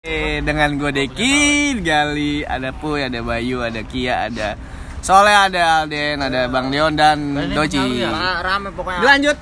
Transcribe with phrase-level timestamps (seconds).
[0.00, 1.36] Eh, dengan gue Deki,
[1.84, 4.56] Gali, ada Puy, ada Bayu, ada Kia, ada
[5.04, 7.20] Soleh, ada Alden, ada Bang Leon dan
[7.52, 8.00] Doci.
[8.00, 9.36] Ra- rame pokoknya Lanjut.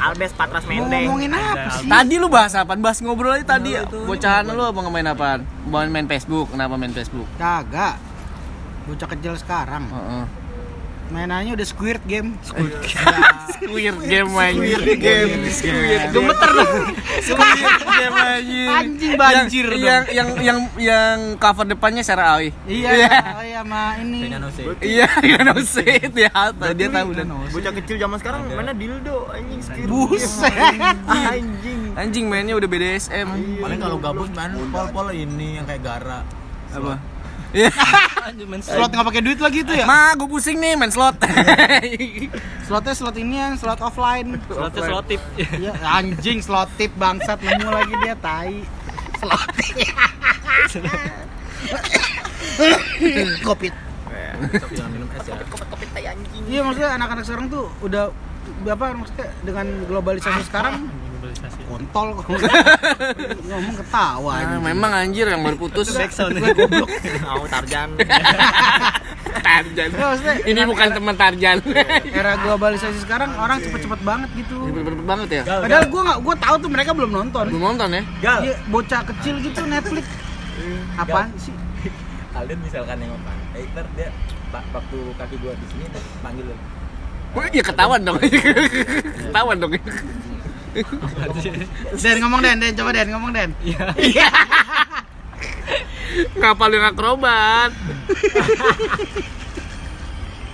[0.00, 1.84] Albes Patras Mendeng ngomongin apa sih?
[1.84, 2.72] Tadi lu bahas apa?
[2.80, 3.76] Bahas ngobrol aja tadi.
[4.08, 5.44] Bocahan lu apa ngemain apa?
[5.68, 6.48] Mau main Facebook?
[6.48, 7.28] Kenapa main Facebook?
[7.36, 8.00] Kagak.
[8.88, 9.84] Bocah kecil sekarang.
[9.84, 10.24] Heeh.
[11.10, 12.38] Mainannya udah Squid Game.
[12.46, 12.70] Squid
[13.50, 14.78] Squid game anjir.
[14.78, 15.32] Squid game.
[15.50, 16.00] Squid.
[16.14, 16.72] Gemeter dong.
[17.20, 17.58] Squid
[17.98, 18.68] game anjir.
[18.70, 20.14] Anjing banjir yang, dong.
[20.14, 22.54] yang yang yang cover depannya Sarah Awi.
[22.64, 22.90] Iya,
[23.36, 24.30] oh iya sama ini.
[24.80, 25.06] Iya,
[26.00, 26.30] it ya.
[26.72, 30.54] Dia tahu dan bocah kecil zaman sekarang mana dildo anjing skill Buset.
[31.10, 33.28] anjing anjing mainnya udah BDSM.
[33.60, 36.22] Paling kalau gabut main pol-pol ini yang kayak gara.
[36.70, 37.19] Apa?
[37.50, 37.66] Iya.
[38.62, 39.82] Slot nggak pakai duit lagi tuh ya?
[39.82, 41.18] Ma, gue pusing nih main slot.
[42.70, 44.38] Slotnya slot ini yang slot offline.
[44.46, 48.62] slotnya slot tip Iya, anjing slot tip bangsat nemu lagi dia tai.
[49.18, 49.90] Slot tip.
[53.46, 53.74] Kopit.
[54.72, 55.36] Jangan minum es ya.
[55.44, 58.08] kopet tai anjing Iya maksudnya anak-anak sekarang tuh udah
[58.66, 60.88] apa maksudnya dengan globalisasi sekarang
[61.62, 62.06] kontol
[63.48, 64.62] ngomong ketawa Nah, anjing.
[64.64, 65.92] memang anjir yang baru putus.
[66.56, 66.90] goblok
[67.22, 67.88] mau Tarjan
[69.46, 69.90] Tarjan.
[70.42, 71.58] Ini bukan teman Tarjan.
[72.10, 75.42] era globalisasi sekarang orang cepet-cepet banget gitu Cepet banget ya.
[75.46, 78.02] padahal gua nggak gua tahu tuh mereka belum nonton Belum nonton ya?
[78.20, 78.38] Gal.
[78.42, 80.04] Iya, bocah kecil gitu Netflix
[80.94, 81.54] apaan sih
[82.30, 84.08] Alden misalkan yang pantai, ntar dia
[84.50, 86.54] pak waktu kaki gua di sini dia panggil lu.
[87.30, 88.18] Wah, ya ketahuan dong.
[88.18, 89.72] ketahuan dong.
[92.02, 93.86] Den ngomong Den Den coba Den ngomong Den iya
[96.36, 97.70] Ngapa lu akrobat?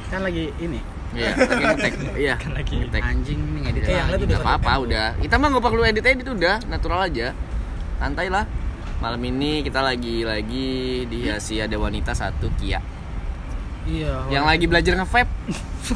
[0.07, 0.81] kan lagi ini
[1.17, 1.93] Iya, lagi ngetek.
[2.13, 3.01] Iya, lagi ngetek.
[3.01, 4.21] anjing ini ngedit Eh, lagi.
[4.21, 5.07] lihat Gak apa-apa udah.
[5.17, 7.33] Kita mah nggak perlu edit edit udah, natural aja.
[7.97, 8.45] Santai lah.
[8.97, 10.69] Malam ini kita lagi lagi
[11.05, 12.81] dihiasi ada wanita satu Kia
[13.87, 15.31] iya yang lagi belajar nge-vape.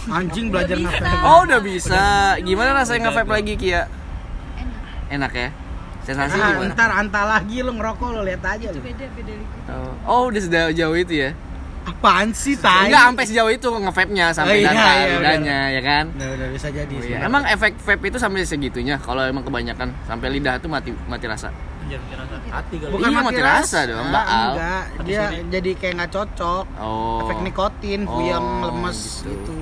[0.09, 2.01] anjing belajar ngapain Oh, udah bisa.
[2.39, 3.89] Gimana rasanya nge-vape lagi Kia?
[5.11, 5.49] Enak ya?
[6.01, 6.73] Sensasi Ah, gimana?
[6.73, 8.81] ntar anta lagi lu ngerokok lu lihat aja lu.
[8.81, 9.33] beda beda
[9.69, 11.31] Oh, Oh, udah sejauh jauh itu ya?
[11.83, 12.89] Apaan sih tai?
[12.89, 16.05] Enggak sampai sejauh itu nge-vape-nya sampai Oh, iya, data iya, lidahnya ya kan?
[16.11, 16.95] Udah, udah bisa jadi.
[16.95, 17.19] Oh, iya.
[17.23, 21.51] Emang efek vape itu sampai segitunya kalau emang kebanyakan sampai lidah tuh mati mati rasa.
[22.49, 22.91] Hati kali.
[22.91, 24.51] Bukan Iya, mati rasa dong, Ah, baal.
[24.53, 26.65] Enggak, dia jadi kayak nggak cocok.
[26.77, 27.23] Oh.
[27.25, 29.31] Efek nikotin, Oh, puyeng, lemes gitu.
[29.33, 29.55] gitu.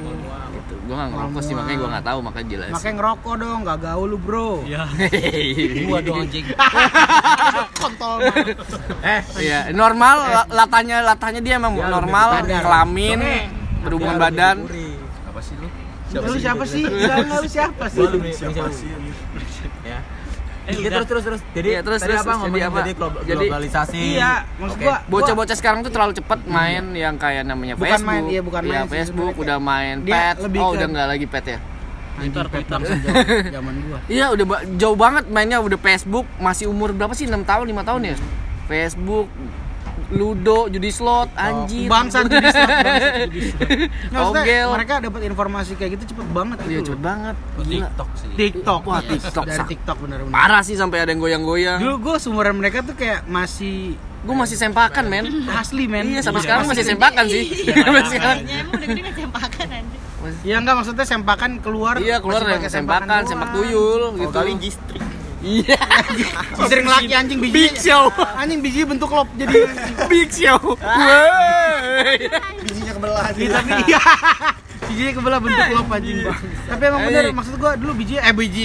[0.89, 2.71] Gua nggak ngerokok sih makanya gua nggak tahu makanya jelas.
[2.73, 4.51] Makanya ngerokok dong, nggak gaul lu bro.
[4.65, 4.85] Iya.
[5.87, 6.45] Gua dong anjing.
[7.77, 8.17] Kontol.
[9.05, 13.19] Eh, Iya, normal la- latanya latanya dia emang Iya, normal, kelamin,
[13.85, 14.57] berhubungan badan.
[14.65, 15.69] Apa sih lu?
[16.09, 16.83] Lu siapa sih?
[16.83, 18.05] Enggak, lu siapa sih?
[18.33, 18.89] Siapa sih?
[20.69, 20.77] Ya.
[20.77, 21.41] Iya terus terus terus.
[21.51, 22.79] Jadi Iya, terus, tadi terus, apa terus, ngomongin jadi apa?
[22.79, 24.01] jadi glo- Jadi- globalisasi.
[24.13, 24.85] Iya, maksud Oke.
[24.85, 28.05] gua Bocah-bocah sekarang tuh terlalu cepat main yang kayak namanya Bukan Facebook.
[28.07, 30.37] main, iya, bukan main sih, Facebook sebenarnya udah main dia pet.
[30.39, 31.59] lebih Oh, ke- udah nggak lagi pet ya?
[32.15, 33.15] Twitter, Twitter sejauh
[33.57, 33.99] zaman gua.
[34.07, 38.01] Iya udah jauh banget mainnya udah Facebook masih umur berapa sih 6 tahun 5 tahun
[38.05, 38.15] ya
[38.67, 39.27] Facebook
[40.09, 43.41] Ludo judi slot anjir Bangsat judi slot, bangsat judi
[44.09, 44.33] slot.
[44.33, 46.81] Ogel mereka dapat informasi kayak gitu cepet banget Iya gitu.
[46.89, 47.05] cepet loh.
[47.05, 47.69] banget Gila.
[47.69, 48.29] TikTok sih.
[48.33, 49.01] TikTok, Wah.
[49.01, 49.67] TikTok, dari.
[49.69, 50.33] TikTok bener-bener.
[50.33, 54.57] Parah sih sampai ada yang goyang-goyang Dulu gue seumuran mereka tuh kayak masih Gue masih
[54.57, 56.11] sempakan men asli men.
[56.11, 59.99] Iya sampai sekarang masih sempakan sih Iya, Sampai sekarang ya emang udah cempakan anjir
[60.43, 61.95] Iya enggak maksudnya sempakan keluar.
[62.01, 65.03] Iya keluar masih dari pakai sempakan, sempak tuyul oh, gitu kali gistrik
[65.39, 65.79] Iya
[66.67, 67.55] Sering laki anjing biji.
[67.55, 69.71] Big show Anjing biji bentuk lop jadi.
[70.11, 72.27] Big show Wey.
[72.67, 74.03] bijinya kebelah Iya, tapi iya.
[74.87, 76.17] Bijinya kebelah bentuk lop anjing.
[76.71, 77.37] Tapi emang bener Anjing.
[77.37, 78.65] maksud gua dulu biji eh biji.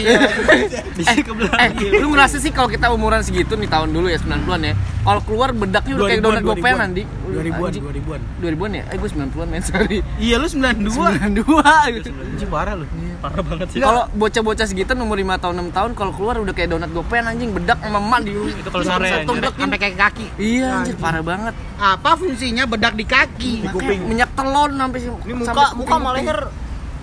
[0.98, 1.58] biji kebelah.
[1.58, 4.74] Eh, lu ngerasa sih kalau kita umuran segitu nih tahun dulu ya 90-an ya.
[5.04, 7.04] Kalau keluar bedaknya udah kayak 2000-an, donat gopean nanti.
[7.04, 7.84] 2000-an, Anjing.
[7.84, 8.22] 2000-an.
[8.40, 8.84] 2000-an ya?
[8.88, 9.98] Eh gue 90-an men, sorry.
[10.16, 11.44] Iya lu 92.
[11.44, 12.10] 92 gitu.
[12.14, 12.86] Anjing parah lu.
[13.20, 16.70] parah banget sih Kalau bocah-bocah segitu umur 5 tahun 6 tahun kalau keluar udah kayak
[16.76, 20.26] donat gopean anjing bedak sama emak di itu kalau sore Sampai kayak kaki.
[20.40, 21.54] Iya anjir parah banget.
[21.80, 23.54] Apa fungsinya bedak di kaki?
[23.68, 26.40] Makanya minyak telon sampai ini muka muka sama leher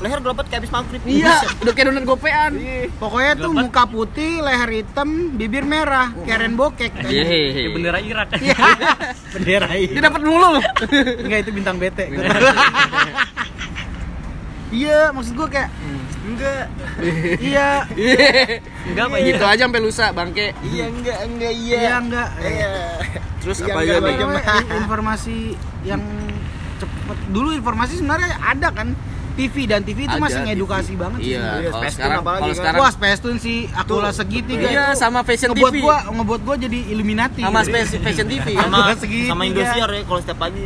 [0.00, 2.52] leher gelapet kayak habis maghrib Iya, udah kayak donat gopean.
[2.97, 6.97] Pokoknya tuh muka putih, leher hitam, bibir merah, kayak rainbow cake.
[7.05, 7.69] Iya.
[7.69, 8.56] bendera Irak Iya.
[9.37, 10.00] Bendera Dia ini.
[10.00, 10.56] dapat mulu.
[11.20, 11.99] Enggak itu bintang BT.
[14.70, 15.67] Iya, maksud gua kayak
[16.23, 16.70] enggak
[17.43, 17.82] iya,
[18.87, 20.55] Enggak apa gitu aja sampai lusa bangke.
[20.62, 22.29] iya enggak enggak iya iya enggak.
[22.38, 22.70] iya
[23.43, 24.79] Terus Iya, apa lagi?
[24.79, 25.37] informasi
[25.82, 25.99] yang
[27.12, 28.88] cepet dulu informasi sebenarnya ada kan
[29.30, 30.46] TV dan TV itu Ada masih TV.
[30.46, 31.32] ngedukasi banget sih.
[31.32, 32.58] Iya, Iya, kalau sekarang apalagi kalau kan.
[32.60, 35.80] sekarang Wah, Space Tune si Akula segitiga Iya, itu sama Fashion ngebuat TV.
[35.80, 37.40] gua ngebuat gua jadi Illuminati.
[37.40, 37.60] sama.
[37.62, 39.28] Space Fashion TV sama segitiga.
[39.28, 40.64] sama Indosiar ya kalau setiap pagi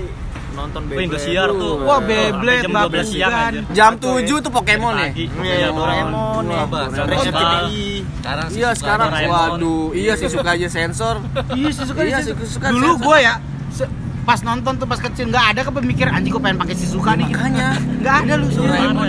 [0.50, 1.06] nonton Oh, Beyblade.
[1.06, 1.74] Indosiar tuh.
[1.82, 3.60] Wah, Beyblade, jam 12 siang aja.
[3.70, 5.06] Jam 7 tuh Pokemon ya.
[5.08, 5.24] Pagi.
[5.34, 6.62] Iya, Doraemon ya.
[7.04, 7.84] RCTI.
[8.16, 11.20] Sekarang sih Iya, sekarang waduh, iya sih suka aja sensor.
[11.52, 12.32] Iya, sih suka Iya, sih.
[12.64, 13.34] Dulu gua ya
[14.24, 17.28] pas nonton tuh pas kecil nggak ada kepemikir anjing gua pengen pakai Shizuka nih.
[17.28, 17.68] Makanya.
[18.00, 18.46] nggak ada lu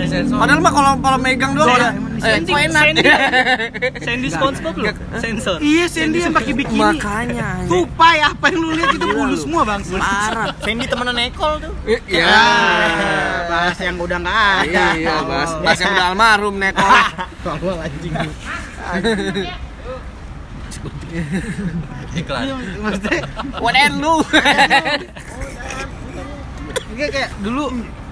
[0.04, 0.36] sensor.
[0.36, 1.90] Padahal mah kalau kalau megang doang ya.
[1.90, 2.52] Doraemon di Eh, Sandy.
[2.72, 3.02] Sandy,
[4.08, 4.84] Sandy SpongeBob lu,
[5.16, 5.56] sensor.
[5.60, 6.80] Iya, Sandy yang pakai bikini.
[6.80, 7.48] Makanya.
[7.64, 9.36] Tupai apa yang lu lihat itu bulu lu.
[9.36, 9.80] semua bang.
[9.84, 10.46] Parah.
[10.64, 11.72] Sandy temenan Ekol tuh.
[11.84, 12.24] Eh, Ya.
[12.24, 14.64] Ah, bahas yang udah nggak ada.
[14.64, 15.50] Iya, iya, Bas.
[15.60, 16.88] Bas yang udah almarhum nekol.
[17.42, 18.14] Tolol anjing.
[22.20, 22.42] Iklan.
[22.42, 23.20] Iya, maksudnya
[23.60, 24.14] Waden lu.
[26.96, 27.64] Kayak kayak dulu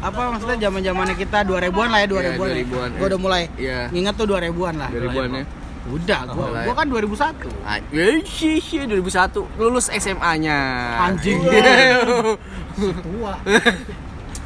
[0.05, 2.25] apa maksudnya zaman zamannya kita 2000-an lah ya 2000-an.
[2.29, 3.09] Iya, 2000-an, Gua iya.
[3.09, 3.79] udah mulai Iya.
[3.89, 4.91] nginget tuh 2000-an lah.
[4.93, 5.45] 2000-an ya.
[5.85, 6.65] Udah, gua mulai.
[6.65, 7.45] gua kan 2001.
[7.65, 7.77] Ah,
[8.25, 10.57] sih, sih, 2001 lulus SMA-nya.
[11.09, 11.41] Anjing.
[12.77, 13.33] Tua.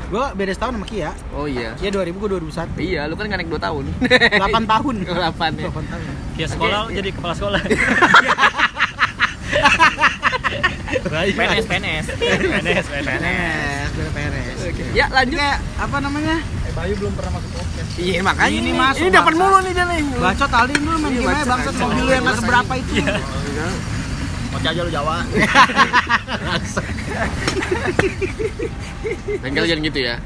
[0.08, 1.12] Gua beda setahun sama Kia.
[1.36, 1.76] Oh iya.
[1.76, 2.80] Dia 2000 gua 2001.
[2.80, 3.84] Iya, lu kan nggak naik 2 tahun.
[4.08, 4.94] 8 tahun.
[5.04, 5.68] 8 ya.
[5.68, 6.04] 8 tahun.
[6.40, 7.60] Ya sekolah jadi kepala sekolah.
[11.08, 12.04] PNS PNS.
[12.16, 13.88] PNS, PNS.
[14.16, 14.56] PNS.
[14.96, 15.36] Ya, lanjut.
[15.36, 16.36] Kayak apa namanya?
[17.98, 20.00] Iya, makanya Ini ini, masuk, ini dapat mulu nih dia nih.
[20.14, 22.92] Bacot Aldin dulu main Iya, gimana bangsat mobil lu yang nggak seberapa itu.
[24.48, 25.16] Mau aja lu Jawa.
[29.44, 30.16] Bengkel jangan gitu ya.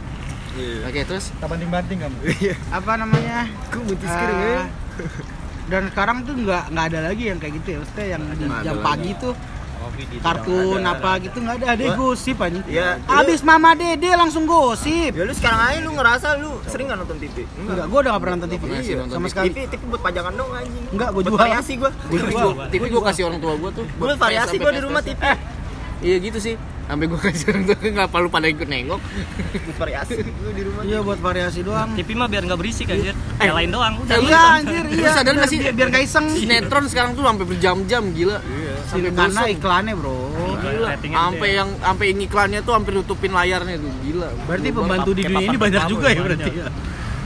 [0.85, 1.33] Oke, terus
[2.69, 3.49] Apa namanya?
[3.73, 4.63] Ku kering ya.
[5.71, 8.23] dan sekarang tuh nggak nggak ada lagi yang kayak gitu ya maksudnya yang
[8.61, 9.33] jam pagi tuh
[10.19, 10.93] kartun ada.
[10.93, 12.89] apa gitu nggak ada ada Gua- gosip aja Iya.
[13.05, 17.17] abis mama dede langsung gosip Ya lu sekarang aja lu ngerasa lu sering gak nonton
[17.17, 17.45] TV?
[17.57, 18.63] enggak gua udah nggak pernah nonton TV
[18.95, 19.29] nonton sama TV.
[19.29, 20.85] sekali TV, TV buat pajangan dong anjing.
[20.89, 21.41] Enggak, gua Buat jual.
[21.41, 21.91] variasi gua.
[22.05, 23.85] TV gua, TV gua kasih orang tua gua tuh.
[23.93, 25.19] Gua variasi gua di rumah TV.
[26.01, 26.55] Iya gitu sih.
[26.83, 28.99] Sampai gua kasih orang tua nggak perlu pada ikut nengok.
[28.99, 30.83] Buat variasi gua di rumah.
[30.83, 33.15] iya buat variasi doang TV mah biar nggak berisik anjir.
[33.37, 33.95] Kayak lain doang.
[33.99, 34.13] Udah.
[34.13, 35.59] Eh, iya anjir Lu iya sadar biar, nggak sih?
[35.61, 38.39] biar, biar nggak iseng Sinetron sekarang tuh sampai berjam-jam gila.
[38.87, 40.17] Sampai karena iklannya bro.
[40.59, 40.89] Gila.
[40.99, 43.93] Sampai yang sampai yang iklannya tuh hampir nutupin layarnya tuh.
[44.03, 44.29] Gila.
[44.45, 46.67] berarti Gua pembantu di dunia ini banyak juga ya berarti ya.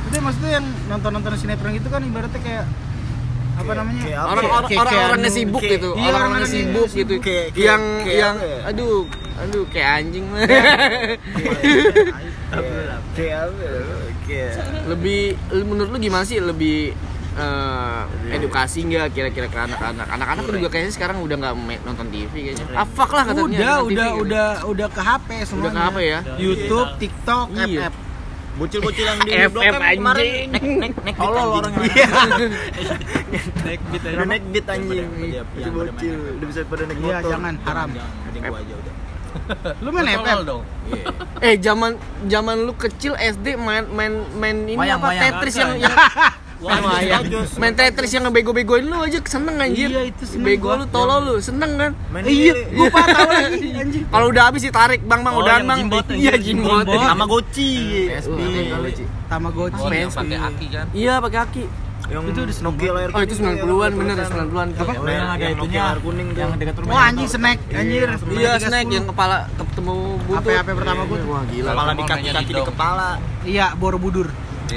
[0.07, 2.65] Itu maksudnya yang nonton-nonton sinetron gitu kan ibaratnya kayak
[3.57, 4.03] apa namanya?
[4.05, 4.21] ya?
[4.21, 5.89] orang Kayak- orang kayak orangnya anu, sibuk gitu.
[5.97, 6.99] iya, orang orangnya orang-orangnya sibuk sibuk.
[7.01, 7.15] gitu.
[7.25, 8.61] Kayak- kayak- yang kayak yang apa ya?
[8.69, 8.97] aduh
[9.37, 10.27] aduh kayak anjing?
[13.17, 14.53] Kayak
[14.93, 15.21] lebih
[15.65, 16.39] menurut lu gimana sih?
[16.39, 16.93] Lebih
[17.37, 18.03] eh,
[18.33, 22.65] edukasi nggak kira-kira ke anak-anak anak-anak tuh juga kayaknya sekarang udah nggak nonton TV kayaknya
[22.73, 24.23] ah fuck lah katanya udah TV udah gitu.
[24.25, 27.67] udah udah ke HP semuanya udah ke apa ya YouTube TikTok Iya.
[27.87, 27.95] FF
[28.57, 30.49] bocil-bocil yang di FF Blok M kemarin anjing.
[30.49, 31.85] nek nek nek Tolol orangnya.
[31.87, 32.09] Iya.
[33.61, 34.17] Naik beat aja.
[34.25, 35.09] Naik beat anjing.
[35.13, 37.31] Iya, yang bocil udah bisa pada naik Iya motor.
[37.31, 38.95] jangan haram Mending gua aja udah.
[39.85, 40.63] lu main FF dong.
[41.45, 41.91] eh zaman
[42.25, 45.09] zaman lu kecil SD main main main ini apa.
[45.13, 45.93] Tetris yang, yang
[46.57, 47.49] Wah, bagus.
[47.57, 50.81] main Tetris yang ngebego-begoin lu aja seneng anjir Iya, itu seneng bego gua.
[50.81, 54.43] lu tolol lu seneng kan Main Eh, iya gua pak tahu lagi anjing kalau udah
[54.47, 57.01] habis ditarik bang bang Oh, udah bang jimbot, iya anjir, jimbot jimbot.
[57.03, 57.73] Sama Goci.
[58.09, 58.39] PSP
[59.27, 60.87] Tamagotchi Oh, yang pakai aki kan.
[60.93, 61.65] iya pakai aki
[62.07, 64.47] Yang Itu udah Nokia layar oh itu kuning, 90-an yang bener tulisan.
[64.47, 64.93] 90-an Apa?
[64.95, 66.39] Yang yang ada itunya layar kuning tuh.
[66.39, 71.19] Yang dekat Wah anjing snack anjir iya snack yang kepala ketemu butut HP-HP pertama gua
[71.19, 71.29] tuh.
[71.29, 73.09] wah gila Kepala di Kalau kaki namanya kaki di kepala.
[73.45, 74.29] Iya Borobudur.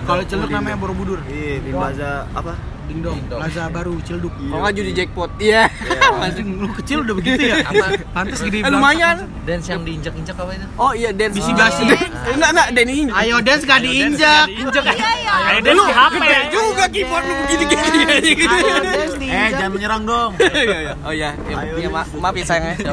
[0.05, 2.53] Kalau celuk namanya Borobudur Iya, di plaza apa?
[2.89, 3.39] Dingdong Dingdong.
[3.39, 5.69] Plaza baru Cilduk kalau nggak judi jackpot iya.
[6.19, 7.61] Anjing lu kecil udah begitu ya?
[7.61, 7.85] Apa?
[8.11, 9.29] Pantes gede Eh, lumayan.
[9.41, 10.65] Dance yang diinjak-injak apa itu?
[10.75, 11.31] oh iya dance.
[11.33, 11.85] Bisi-basi.
[11.85, 12.01] Eh,
[12.35, 12.97] enggak enggak Denny.
[13.09, 14.45] Ayo dance gak diinjak.
[14.49, 14.83] Injek.
[14.83, 15.33] Iya, iya.
[15.47, 16.23] Ayo deh di HP.
[16.49, 20.31] juga keyboard lu begini gini Ayo dance diinjak menyerang dong.
[21.07, 21.29] oh iya.
[21.39, 22.91] Ya, Ayo, ya, ma- maaf ya sayang ya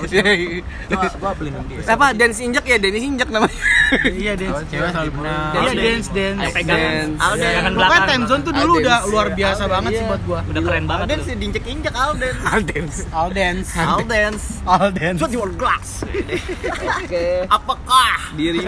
[0.86, 1.82] Gua gua beliin dia.
[1.88, 2.76] apa dance injek ya?
[2.76, 3.56] Denny injek namanya.
[4.04, 4.62] Iya dance.
[4.68, 5.10] Cewek selalu.
[5.56, 6.38] Iya dance dance.
[6.38, 6.78] Ayo pegang.
[6.78, 7.18] Dance.
[7.18, 7.44] Alden.
[7.48, 10.08] Jangan Pokoknya time zone tuh dulu udah luar biasa banget sih Iya.
[10.08, 11.04] buat gua Udah keren banget.
[11.04, 11.24] Alden tuh.
[11.24, 12.34] sih diinjek-injek Alden.
[12.64, 14.34] dance All dance Alden.
[14.64, 16.02] All dance Shot your glass.
[16.02, 18.12] oke Apakah?
[18.32, 18.64] diri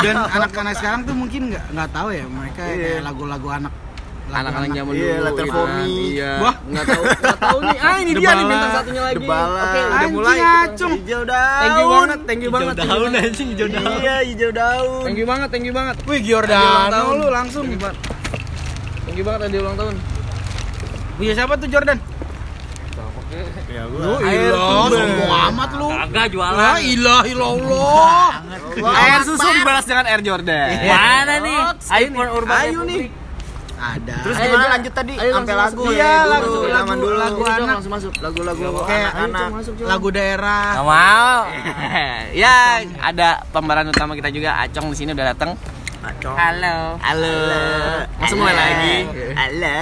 [0.00, 2.76] Dan anak-anak sekarang tuh mungkin nggak nggak tahu ya mereka Iya.
[2.76, 3.72] kayak lagu-lagu anak
[4.26, 5.66] anak-anak zaman Iya, dulu Letter gitu for.
[5.68, 5.84] Me.
[5.84, 6.54] iya Wah.
[6.64, 9.60] nggak tahu nggak tahu nih ah ini dia nih bintang satunya lagi Debala.
[9.60, 10.92] oke udah mulai acung.
[10.96, 11.60] Hijau daun.
[11.60, 13.22] thank you banget thank you Hijau banget you daun banget.
[13.22, 13.84] anjing hijau daun.
[13.94, 15.02] Iya, hijau daun.
[15.04, 17.14] thank you banget thank you banget Wih Tadi ulang Giordano tahun.
[17.14, 17.98] lu langsung thank you banget
[19.04, 19.94] thank you banget tadi ulang tahun
[21.14, 21.98] Punya siapa tuh Jordan?
[23.66, 24.22] Ya gua.
[24.22, 25.86] ilah, sombong amat lu.
[25.90, 26.78] Kagak La jualan.
[26.80, 28.30] ilah illallah.
[28.78, 30.68] Air susu dibalas dengan Air Jordan.
[30.80, 31.58] Mana nih?
[31.92, 33.10] iPhone Urban Ayo nih.
[33.74, 34.16] Ada.
[34.22, 35.12] Terus gimana lanjut tadi?
[35.18, 37.16] Ayo, Sampai lagu ya Iya, lagu- zaman lagu- dulu.
[37.18, 37.74] lagu Cong, anak.
[37.74, 38.12] langsung masuk.
[38.16, 39.48] Lagu-lagu Kayak anak.
[39.82, 40.64] lagu daerah.
[40.78, 41.38] Mau.
[42.42, 42.56] ya,
[43.02, 45.58] ada pemeran utama kita juga Acong di sini udah datang.
[46.04, 46.36] Acong.
[46.36, 46.76] Halo.
[47.00, 47.36] Halo.
[48.20, 48.96] Masuk mulai lagi.
[49.32, 49.80] Halo.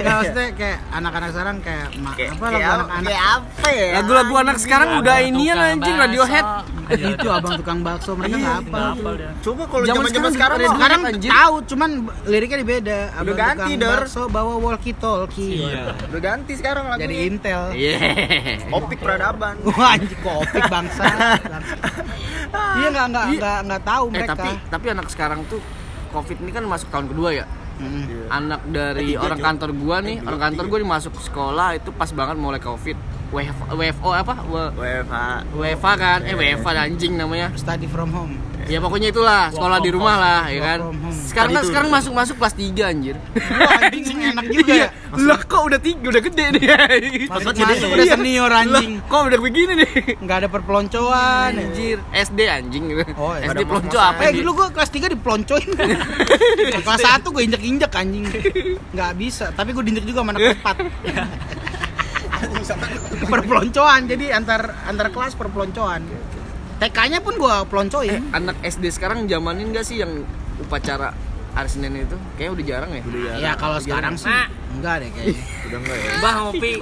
[0.00, 3.88] Nggak, maksudnya kayak anak-anak sekarang kayak ma- Kayak apa lagu anak-anak kayak apa ya?
[3.92, 6.46] Lagu-lagu anak sekarang udah inian anjing Radiohead.
[6.90, 8.82] itu abang tukang bakso mereka nggak apa
[9.40, 11.90] Coba kalau Zaman zaman-zaman sekarang sekarang tahu cuman
[12.26, 15.70] liriknya beda abang ganti, bakso bawa walkie talkie
[16.10, 17.06] udah ganti sekarang lagunya.
[17.06, 17.94] jadi intel Iya.
[18.74, 19.54] Opik peradaban.
[19.70, 21.06] wah anjing kopik bangsa
[22.80, 25.60] iya nggak nggak nggak nggak tahu Eh mereka tapi tapi anak sekarang tuh
[26.14, 27.46] Covid ini kan masuk tahun kedua ya.
[27.80, 28.28] Mm.
[28.28, 32.36] Anak dari orang kantor gua nih, orang kantor gua nih masuk sekolah itu pas banget
[32.38, 32.94] mulai Covid.
[33.30, 34.42] WFO, apa?
[34.42, 35.14] W- WFH.
[35.54, 36.18] WFA kan?
[36.26, 37.54] Eh WFA anjing namanya.
[37.54, 40.78] study from home Ya pokoknya itulah, sekolah di rumah lah, ya kan.
[41.10, 43.16] Sekarang kan sekarang masuk masuk kelas 3 anjir.
[43.60, 44.88] wah anjing enak juga ya.
[45.16, 46.62] Lah kok udah tiga, udah gede nih.
[47.26, 49.00] masuk masuk udah senior anjing.
[49.06, 49.90] Kok udah begini nih?
[50.20, 51.52] nggak ada perpeloncoan.
[51.56, 52.84] Anjir, SD anjing.
[52.90, 53.04] Gitu.
[53.16, 53.48] Oh, iya.
[53.50, 55.68] SD pelonco apa Eh dulu gua kelas 3 diploncoin
[56.84, 58.24] Kelas 1 gue injek-injek anjing.
[58.92, 60.76] Nggak bisa, tapi gue diinjek juga sama anak 4
[63.30, 66.00] Perpeloncoan, jadi antar antar kelas perpeloncoan
[66.80, 68.08] TK-nya pun gua peloncoin.
[68.08, 70.24] Eh, anak SD sekarang zamanin gak sih yang
[70.56, 71.12] upacara
[71.52, 72.16] hari Senin itu?
[72.40, 73.02] Kayaknya udah jarang ya.
[73.04, 73.40] Udah jarang.
[73.44, 74.32] Ya kalau sekarang sih
[74.80, 75.42] enggak deh kayaknya.
[75.68, 76.10] udah enggak ya.
[76.16, 76.72] Mbah ngopi.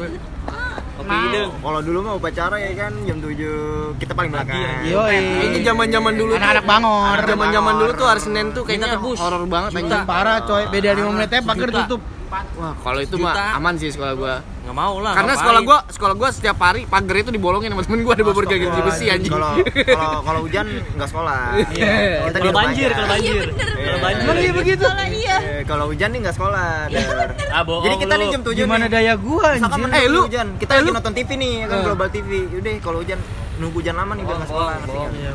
[0.99, 1.19] Kopi.
[1.62, 4.59] Kalau dulu mah upacara ya kan jam 7 kita paling belakang.
[4.83, 5.02] Iya.
[5.47, 7.19] Ini zaman-zaman dulu anak-anak bangor.
[7.26, 10.02] Zaman-zaman dulu tuh hari Senin tuh kayaknya horor banget Juta.
[10.07, 10.67] parah coy.
[10.71, 12.02] Beda 5 menitnya pagar tutup.
[12.29, 14.35] Wah, kalau itu mah aman sih sekolah gua.
[14.45, 15.17] Enggak mau lah.
[15.17, 15.41] Karena ngapain.
[15.41, 18.85] sekolah gua, sekolah gua setiap hari pagar itu dibolongin sama temen gua ada beberapa gagal
[18.85, 19.33] besi anjing.
[19.33, 21.41] Kalau kalau kalau hujan enggak sekolah.
[21.73, 21.89] Iya.
[21.89, 22.29] iya.
[22.29, 23.13] Kalau banjir, kalau iya.
[23.17, 23.47] banjir.
[23.57, 24.25] Kalau banjir.
[24.29, 24.85] kalau iya begitu.
[25.09, 25.37] Iya.
[25.41, 26.71] Eh, kalau hujan nih enggak sekolah.
[26.93, 27.07] Iya,
[27.49, 27.85] ah, bohong.
[27.89, 29.73] Jadi kita nih jam 7 Gimana daya gua anjing.
[29.73, 30.49] Kan eh lu hujan.
[30.61, 31.85] Kita eh, lagi nonton TV nih, kan eh.
[31.89, 32.31] Global TV.
[32.53, 33.19] Udah kalau hujan
[33.59, 34.75] nunggu hujan lama nih biar oh, enggak sekolah.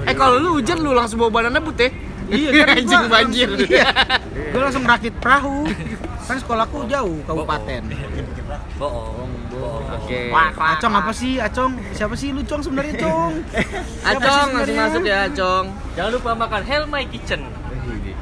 [0.05, 1.89] Eh kalau lu hujan lu langsung bawa badannya but ya.
[2.29, 3.49] Iya, kan anjing banjir.
[4.51, 5.69] Gue langsung rakit perahu.
[6.27, 7.81] Kan sekolahku jauh kabupaten.
[8.75, 9.31] Bohong.
[9.53, 9.83] Bohong.
[10.01, 10.33] Oke.
[10.33, 11.39] Acong apa sih?
[11.39, 13.33] Acong siapa sih lu Cong sebenarnya Cong?
[14.11, 14.81] Acong langsung sebenarnya?
[14.89, 15.65] masuk ya, Acong.
[15.95, 17.41] Jangan lupa makan Hell My Kitchen.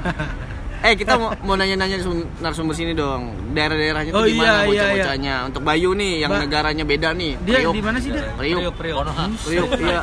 [0.82, 3.54] Eh kita mau, mau nanya-nanya sum- narasumber sini dong.
[3.54, 5.36] Daerah-daerahnya tuh Oh, gimana iya, iya, bocah-bocahnya?
[5.46, 7.38] Untuk Bayu nih yang Ba- negaranya beda nih.
[7.40, 7.74] Dia Priok.
[7.74, 8.26] di mana sih dia?
[8.34, 8.60] Priok.
[8.74, 9.06] Priok, Priok.
[9.46, 10.02] Priok, iya.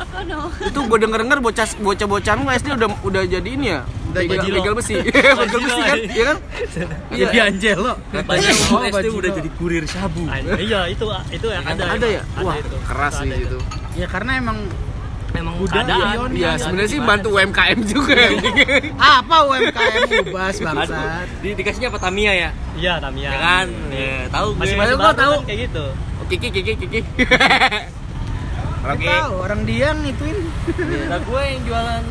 [0.63, 3.81] Itu gue denger-denger bocah bocah-bocah lu SD udah udah jadi ini ya.
[4.09, 4.55] Begal, bajilo.
[4.57, 4.95] begal besi.
[5.37, 5.97] begal besi kan?
[5.99, 6.37] Iya kan?
[7.19, 7.93] Iya, di Angelo.
[8.09, 10.23] Banyak Oh, SD udah jadi kurir sabu.
[10.55, 11.83] Iya itu itu yang ada.
[11.91, 12.21] Ada ya?
[12.39, 12.55] Wah,
[12.87, 13.45] keras sih itu.
[13.45, 13.57] itu.
[13.93, 14.63] Ya karena emang
[15.39, 16.35] Emang Udah, keadaan.
[16.35, 18.19] Iya, sebenarnya sih bantu UMKM juga.
[19.15, 21.27] apa UMKM ubas bangsat.
[21.39, 22.49] Di, dikasihnya apa Tamiya ya?
[22.75, 23.29] Iya Tamiya.
[23.31, 23.67] Ya kan?
[23.87, 24.59] Ya, tahu gue.
[24.67, 25.33] Masih-masih Gua baru tahu.
[25.39, 25.85] kan kayak gitu.
[26.29, 26.99] Kiki, kiki, kiki.
[28.93, 29.07] Oke.
[29.07, 30.37] Tahu orang dia ngituin.
[31.07, 32.03] Nah, gue yang jualan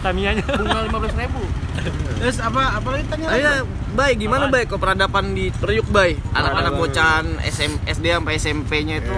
[0.00, 0.44] Tamiyanya.
[0.46, 1.42] bunga 15 ribu.
[2.22, 3.26] Terus apa apa lagi tanya?
[3.34, 3.52] Ayo,
[3.98, 6.14] Bay, gimana Bay kok peradaban di Priuk, Bay?
[6.32, 9.16] Anak-anak bocahan SM, SD sampai SMP-nya itu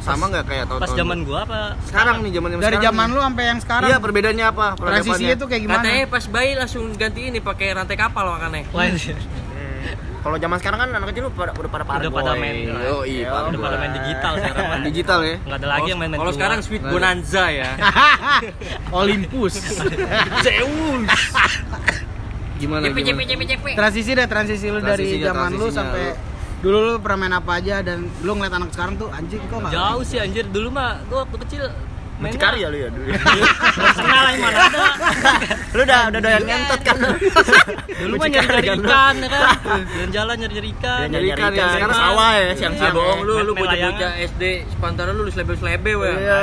[0.00, 1.60] sama nggak kayak tahun Pas zaman gua apa?
[1.84, 3.88] sekarang nih zaman Dari zaman lu sampai yang sekarang.
[3.92, 4.66] Iya, perbedaannya apa?
[4.76, 5.82] transisinya tuh kayak gimana?
[5.84, 8.64] Katanya pas bayi langsung ganti ini pakai rantai kapal makanya.
[8.72, 9.16] Wah, iya.
[10.20, 12.56] Kalau zaman sekarang kan anak kecil udah pada udah pada Udah pada main.
[12.68, 14.82] Yo, iya, Udah pada main digital sekarang.
[14.92, 15.36] digital ya.
[15.48, 16.18] Nggak ada lagi yang main-main.
[16.20, 16.44] Kalau keluar.
[16.44, 17.70] sekarang Sweet Bonanza ya.
[19.00, 19.52] Olympus.
[20.44, 21.08] Zeus.
[22.60, 23.72] Gimana gimana?
[23.72, 26.29] transisi deh transisi lu dari zaman lu sampai
[26.60, 29.72] dulu lu pernah main apa aja dan lu ngeliat anak sekarang tuh anjing kok nggak
[29.72, 30.44] Jauh sih anjir.
[30.44, 31.62] Dulu mah gua waktu kecil
[32.20, 33.08] Mucikari ya lu ya dulu.
[33.96, 34.80] Kenal yang mana ada.
[35.76, 37.08] lu udah udah doyan ngentot kan lu.
[38.00, 39.48] Dulu mah nyari ikan ya kan.
[39.92, 41.06] Jalan-jalan nyari ikan.
[41.08, 42.94] Nyari ikan ya, sekarang sawah ya siang-siang.
[42.94, 44.10] bohong lu, lu bocah-bocah.
[44.22, 46.14] SD sepantaran lu selebe-selebe weh.
[46.14, 46.38] Iya.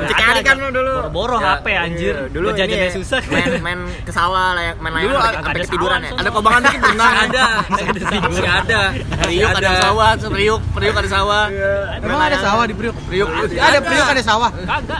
[0.00, 0.92] Mucikari kan lu dulu.
[0.94, 2.14] Boro-boro Ya, HP anjir.
[2.14, 3.20] Iya, dulu jajannya ini susah.
[3.26, 6.10] main main ke sawah layak main layangan Dulu sampai- ada sampai ada ketiduran ya.
[6.14, 7.14] Ada kobangan dikit berenang.
[7.24, 7.44] ada.
[8.24, 8.80] Masih ada.
[9.24, 11.44] Priuk ada sawah, Priuk, Priuk ada sawah.
[11.96, 14.93] emang ada sawah di Priuk Priuk ada Priuk ada sawah Kagak.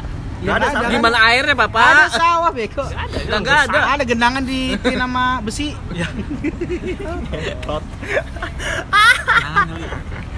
[0.45, 0.91] Ya, ada sawah.
[0.93, 1.89] Di mana airnya, ada Bapak?
[2.13, 2.85] sawah beko
[3.33, 3.81] Enggak ada.
[3.97, 5.73] ada genangan di pin sama besi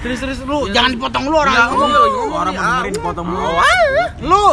[0.03, 2.95] terus terus lu jangan dipotong lu orang iya, ngomong orang dengerin ah.
[2.95, 3.43] dipotong lu
[4.23, 4.47] lu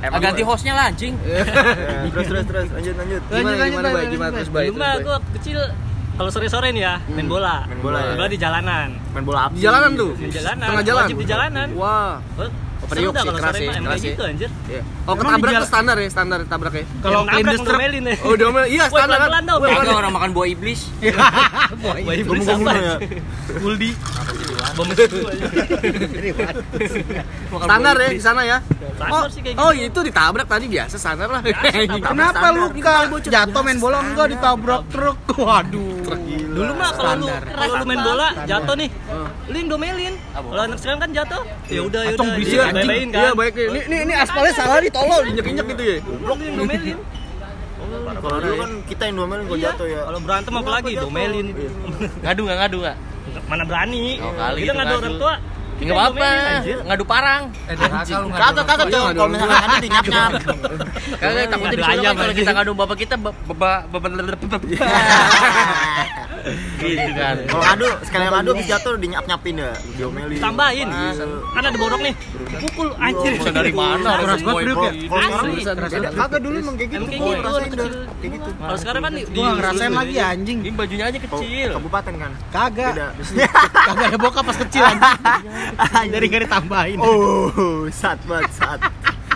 [0.00, 1.12] Ah, ganti hostnya lah anjing.
[1.28, 3.20] Ya, Terus terus terus lanjut lanjut.
[3.20, 5.04] Gimana Lanjut, gimana, lanjut, Gimana terus, mah Bay.
[5.04, 5.58] gua kecil
[6.16, 7.68] kalau sore-sore nih ya main bola.
[7.68, 8.12] Main bola ya.
[8.16, 8.88] Bola di jalanan.
[9.12, 9.60] Main bola api.
[9.60, 10.12] Di jalanan tuh.
[10.16, 10.68] Di jalanan.
[10.72, 11.02] Tengah jalan.
[11.04, 11.68] Wajib di jalanan.
[11.76, 12.16] Wah.
[12.90, 14.30] Dah sih, kalau keras ya, emang keras gitu ya.
[14.34, 14.50] anjir.
[14.66, 14.82] Iya.
[15.06, 16.84] Oh, ketabrak tuh standar ya, standar tabraknya.
[16.98, 18.16] Kalau Yang nabrak clean the nih.
[18.26, 18.64] Oh, domel.
[18.66, 19.28] Iya, standar kan.
[19.30, 19.60] pelan-pelan dong.
[19.78, 20.80] Kagak orang makan buah iblis.
[21.86, 22.72] Wah, iblis Gumung-gumung apa?
[22.82, 22.94] ya.
[24.80, 25.04] Bom itu.
[27.60, 28.58] Standar ya di sana ya.
[28.96, 29.92] Standar sih kayak Oh, gitu.
[29.92, 31.42] itu ditabrak tadi biasa standar lah.
[32.00, 35.18] Kenapa lu enggak jatuh main bola enggak ditabrak truk?
[35.36, 36.00] Waduh.
[36.50, 38.88] Dulu mah kalau lu kalau lu main bola jatuh nih.
[39.52, 40.14] Lu yang domelin.
[40.32, 41.42] Kalau anak sekarang kan jatuh.
[41.68, 42.26] Ya udah ya udah.
[42.40, 43.20] Iya, bye-byein kan.
[43.20, 43.66] Iya, baik nih.
[43.68, 45.96] Ini ini, ini aspalnya salah nih, tolol injek-injek gitu ya.
[46.00, 46.96] Lu yang domelin.
[48.20, 49.66] Kalau dulu kan kita yang domelin kok Iya.
[49.76, 50.00] jatuh ya.
[50.08, 51.46] Kalau berantem apa lagi domelin.
[52.24, 52.96] Ngadu nggak ngadu nggak?
[53.48, 54.18] Mana berani?
[54.18, 55.00] Oh, kali Kita itu ngadu ngadu.
[55.02, 55.34] orang tua.
[55.80, 56.28] Nggak apa-apa.
[56.28, 56.78] anjir.
[56.84, 57.42] Ngadu parang.
[58.30, 59.04] Kagak kagak Iya, tuh.
[59.10, 60.30] Kalau misalnya ada di nyap nyap.
[61.16, 64.08] Kagak takutnya disuruh ayam kan kalau kita ngadu bapak kita be- beba beba
[66.80, 67.36] gitu kan.
[67.44, 69.72] Kalau ngadu sekali ngadu habis jatuh di nyap nyapin ya.
[69.94, 70.40] Diomelin.
[70.40, 70.88] Tambahin.
[70.88, 71.24] Iya.
[71.50, 72.14] Kan ada borok nih.
[72.60, 73.32] Pukul anjir.
[73.36, 74.10] Bisa dari mana?
[74.20, 74.92] Keras banget Priuk ya.
[75.10, 75.60] Asli.
[75.64, 77.04] kagak- dulu emang kayak gitu.
[77.06, 77.84] Kayak gitu,
[78.30, 78.50] gitu.
[78.56, 80.58] Kalau sekarang kan di Gua ngerasain lagi anjing.
[80.60, 81.70] Ini bajunya aja Oh, kecil.
[81.76, 82.30] Kabupaten kan.
[82.50, 82.92] Kagak.
[83.70, 85.18] Kagak ada bokap pas kecil anjing.
[86.12, 86.98] Dari gak ditambahin.
[86.98, 88.80] Oh, sat banget, sat.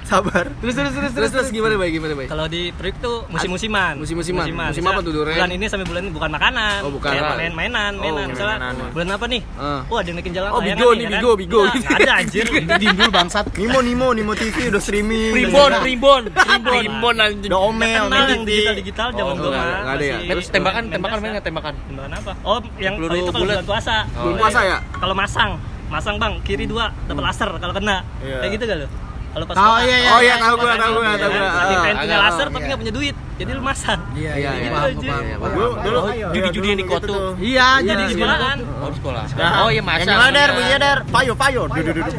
[0.05, 0.53] Sabar.
[0.61, 1.89] Terus terus terus Terus terus gimana, Bay?
[1.89, 2.29] Gimana, Bay?
[2.29, 3.97] Kalau di Priuk tuh musim-musiman.
[3.97, 4.45] Musim-musiman.
[4.45, 4.53] Musim
[4.85, 5.33] Misalnya apa tuh, Duren?
[5.33, 6.79] Bulan ini sampai bulan ini bukan makanan.
[6.85, 7.09] Oh, bukan.
[7.09, 8.27] Kayak main mainan, Oh, mainan.
[8.29, 8.93] Misalnya mainan.
[8.93, 9.43] bulan apa nih?
[9.57, 9.81] Ah.
[9.89, 11.13] Oh, ada yang naikin jalan Oh, Bigo nih, kan?
[11.17, 11.61] Bigo, Bigo.
[11.89, 12.45] Ada anjir.
[12.85, 13.49] Dindul bangsat.
[13.57, 15.33] Nimo Nimo Nimo TV udah streaming.
[15.33, 17.17] Primbon, primbon, primbon, primbon
[17.57, 18.45] omel TV.
[18.45, 19.81] digital-digital zaman Oh, gua nggak, mah.
[19.81, 20.17] nggak ada ya?
[20.29, 21.75] Terus tembakan, tembakan main tembakan?
[21.89, 22.33] Tembakan apa?
[22.45, 24.05] Oh, yang itu kalau bulan puasa.
[24.13, 24.79] Bulan puasa ya?
[25.01, 25.51] Kalau masang,
[25.95, 28.03] masang bang, kiri dua, dapat laser kalau kena.
[28.19, 28.37] Iya.
[28.43, 28.89] Kayak gitu gak lu?
[29.35, 30.11] Kalau pas Oh, iya, iya.
[30.15, 31.43] Oh iya, tahu gua, tahu gua, tahu gua.
[31.51, 32.67] Lagi pengen punya Ah, laser tapi iya.
[32.71, 33.17] nggak punya duit.
[33.35, 34.01] Jadi lu masang.
[34.15, 34.71] Iya Iya, iya.
[34.71, 34.91] iya.
[34.95, 35.11] Gitu.
[35.43, 35.99] Dulu dulu
[36.31, 37.23] Judi-judi yang di gitu tuh.
[37.43, 38.59] Iya, jadi Di sekolahan.
[38.63, 39.25] Oh, sekolah.
[39.35, 39.99] Nah, Oh iya masa.
[39.99, 40.99] Yang nyala der, bunyinya der.
[41.11, 41.63] Fire, fire.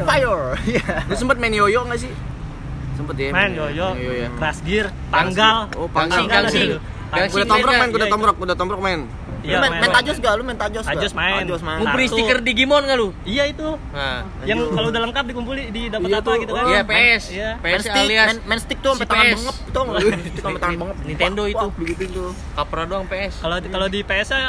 [0.04, 0.40] Fire.
[0.68, 0.84] Iya.
[1.08, 2.12] Lu sempet main yoyo nggak sih?
[3.00, 3.28] Sempet ya?
[3.32, 4.28] Main yoyo, ya.
[4.36, 5.72] crash gear, tanggal.
[5.76, 6.24] Oh, panggal.
[6.28, 6.68] Gangsing, gangsing.
[7.16, 8.80] Gangsing tombrok main, Iya, tombrok, kuda tombrok
[9.46, 9.54] main.
[9.54, 10.32] Lu Iya, main, main tajos gak?
[10.34, 10.92] Lu main tajos gak?
[10.98, 11.42] Tajos main.
[11.46, 11.78] Tajos main.
[11.80, 13.08] Ngumpulin stiker Digimon nggak lu?
[13.22, 13.68] Iya itu.
[13.94, 14.20] Nah.
[14.42, 16.64] Yang kalau dalam cup dikumpulin di dapat Iya apa gitu kan?
[16.66, 17.24] Iya PS.
[17.30, 17.50] Iya.
[17.62, 19.36] Main PS alias main, main stick tuh sampai tangan PS.
[19.38, 19.82] bengep tuh
[20.44, 20.96] sampai tangan bengep.
[21.06, 21.66] Nintendo itu.
[21.78, 22.30] begitu tuh.
[22.58, 23.34] Kapra doang PS.
[23.40, 24.42] Kalau kalau di PS -nya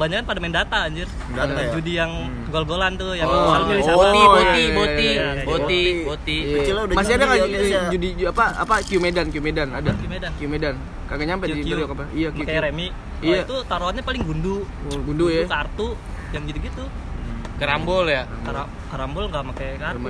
[0.00, 1.04] kebanyakan pada main data anjir.
[1.36, 1.70] Data ya?
[1.76, 2.12] Judi yang
[2.48, 3.52] gol-golan tuh yang Oh.
[3.52, 4.00] selalu milih Oh, sahabat.
[4.00, 5.44] Boti, iya, boti, iya, boti, iya, iya.
[5.44, 6.08] boti, Boti.
[6.08, 6.36] boti.
[6.40, 6.96] Iya.
[6.96, 9.92] Masih ada judi nggak ya, judi, judi apa apa Q Medan, Q Medan ada.
[9.92, 10.30] Di Medan.
[10.40, 10.74] Q Medan.
[11.04, 11.60] Kagak nyampe di.
[11.60, 12.04] Priok apa?
[12.16, 12.38] Iya, Q.
[12.40, 12.88] Pakai remi.
[13.20, 13.44] Iya.
[13.44, 14.64] Oh, itu taruhannya paling gundu.
[14.64, 15.44] Oh, gundu ya.
[15.44, 15.92] kartu
[16.32, 16.84] yang gitu-gitu.
[17.60, 18.24] Kerambol ya.
[18.40, 20.08] Kara karambol nggak pakai kartu.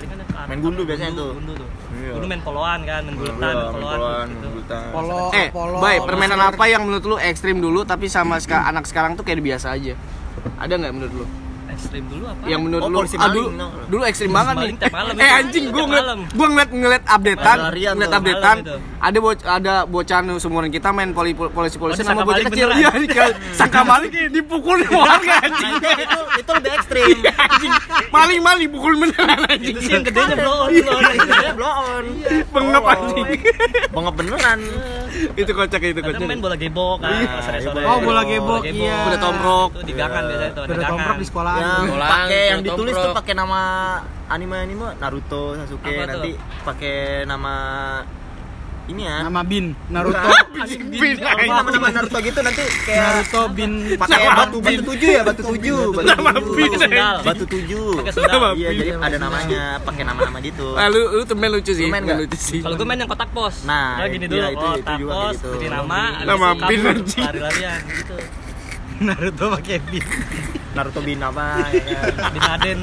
[0.00, 0.48] Palingan yang kartu.
[0.48, 1.30] Main gundu biasanya tuh.
[1.36, 1.68] Gundu tuh.
[1.92, 2.12] Iya.
[2.16, 4.48] Gundu main poloan kan, main buletan, Iya, main poloan poloan, gitu.
[4.88, 5.76] Polo, Eh, polo.
[5.76, 9.76] Bay, permainan apa yang menurut lu ekstrim dulu tapi sama anak sekarang tuh kayak biasa
[9.76, 9.92] aja?
[10.56, 11.26] Ada nggak menurut lu?
[11.80, 12.42] Ekstrim dulu apa?
[12.44, 13.66] Yang menurut Oh, lu ah, maling, dulu, no.
[13.88, 14.68] dulu ekstrim banget nih.
[14.68, 15.38] eh itu.
[15.40, 18.56] anjing gua ngeliat gua ngeliat ngeliat updatean, ngeliat updatean.
[19.00, 22.68] Ada bo- ada bocahan seumuran kita main poli polisi polisi Oh, sama bocah kecil.
[22.70, 22.90] Iya,
[23.50, 25.72] sangka maling dipukul warga anjing.
[25.80, 27.16] Itu, itu, lebih ekstrim.
[28.10, 29.72] Maling maling dipukul beneran anjing.
[29.72, 30.84] Itu sih yang gedenya blow on, Iya.
[30.84, 31.54] blow on.
[31.56, 32.04] Blow on.
[32.50, 32.92] Bengep Oh.
[32.92, 33.26] anjing.
[33.88, 34.58] Bengep beneran.
[35.32, 36.20] Itu kocak itu kocak.
[36.22, 37.12] main bola gebok kan,
[37.42, 37.82] sore-sore.
[37.82, 39.04] Oh, bola gebok, iya.
[39.04, 39.70] Kuda tombrok.
[39.74, 41.16] Itu di gangan biasanya tuh, Udah gangan.
[41.16, 41.60] di sekolahan.
[41.60, 43.60] Yang Bola, pakai yang ditulis tuh pakai nama
[44.26, 46.30] anime anime Naruto, Sasuke Apa nanti
[46.62, 47.54] pakai nama
[48.86, 49.22] ini ya.
[49.22, 50.18] Nama Bin, Naruto.
[50.92, 55.42] Bin Kalau nama-nama Naruto gitu nanti kayak Naruto Bin pakai batu batu tujuh ya batu
[55.46, 56.54] tujuh batu Nama tujuh.
[56.58, 56.70] Bin,
[57.22, 57.86] batu tujuh.
[58.02, 58.78] Nama iya Bin.
[58.80, 61.86] jadi ada namanya pakai nama-nama gitu Ah, lu lu tuh main lucu sih.
[61.86, 62.18] Lu main nggak?
[62.18, 62.58] lucu sih.
[62.58, 63.62] Kalau gue main yang kotak pos.
[63.62, 65.48] Nah, Nah, gini iya, dulu, itu- itu kotak juga pos, kayak gitu.
[65.52, 67.24] beri nama, Nama bin, anjing.
[67.24, 68.14] lari-larian gitu.
[69.00, 70.04] Naruto pakai Bin.
[70.70, 72.30] Naruto Bin apa ya kan?
[72.30, 72.78] Bin Laden.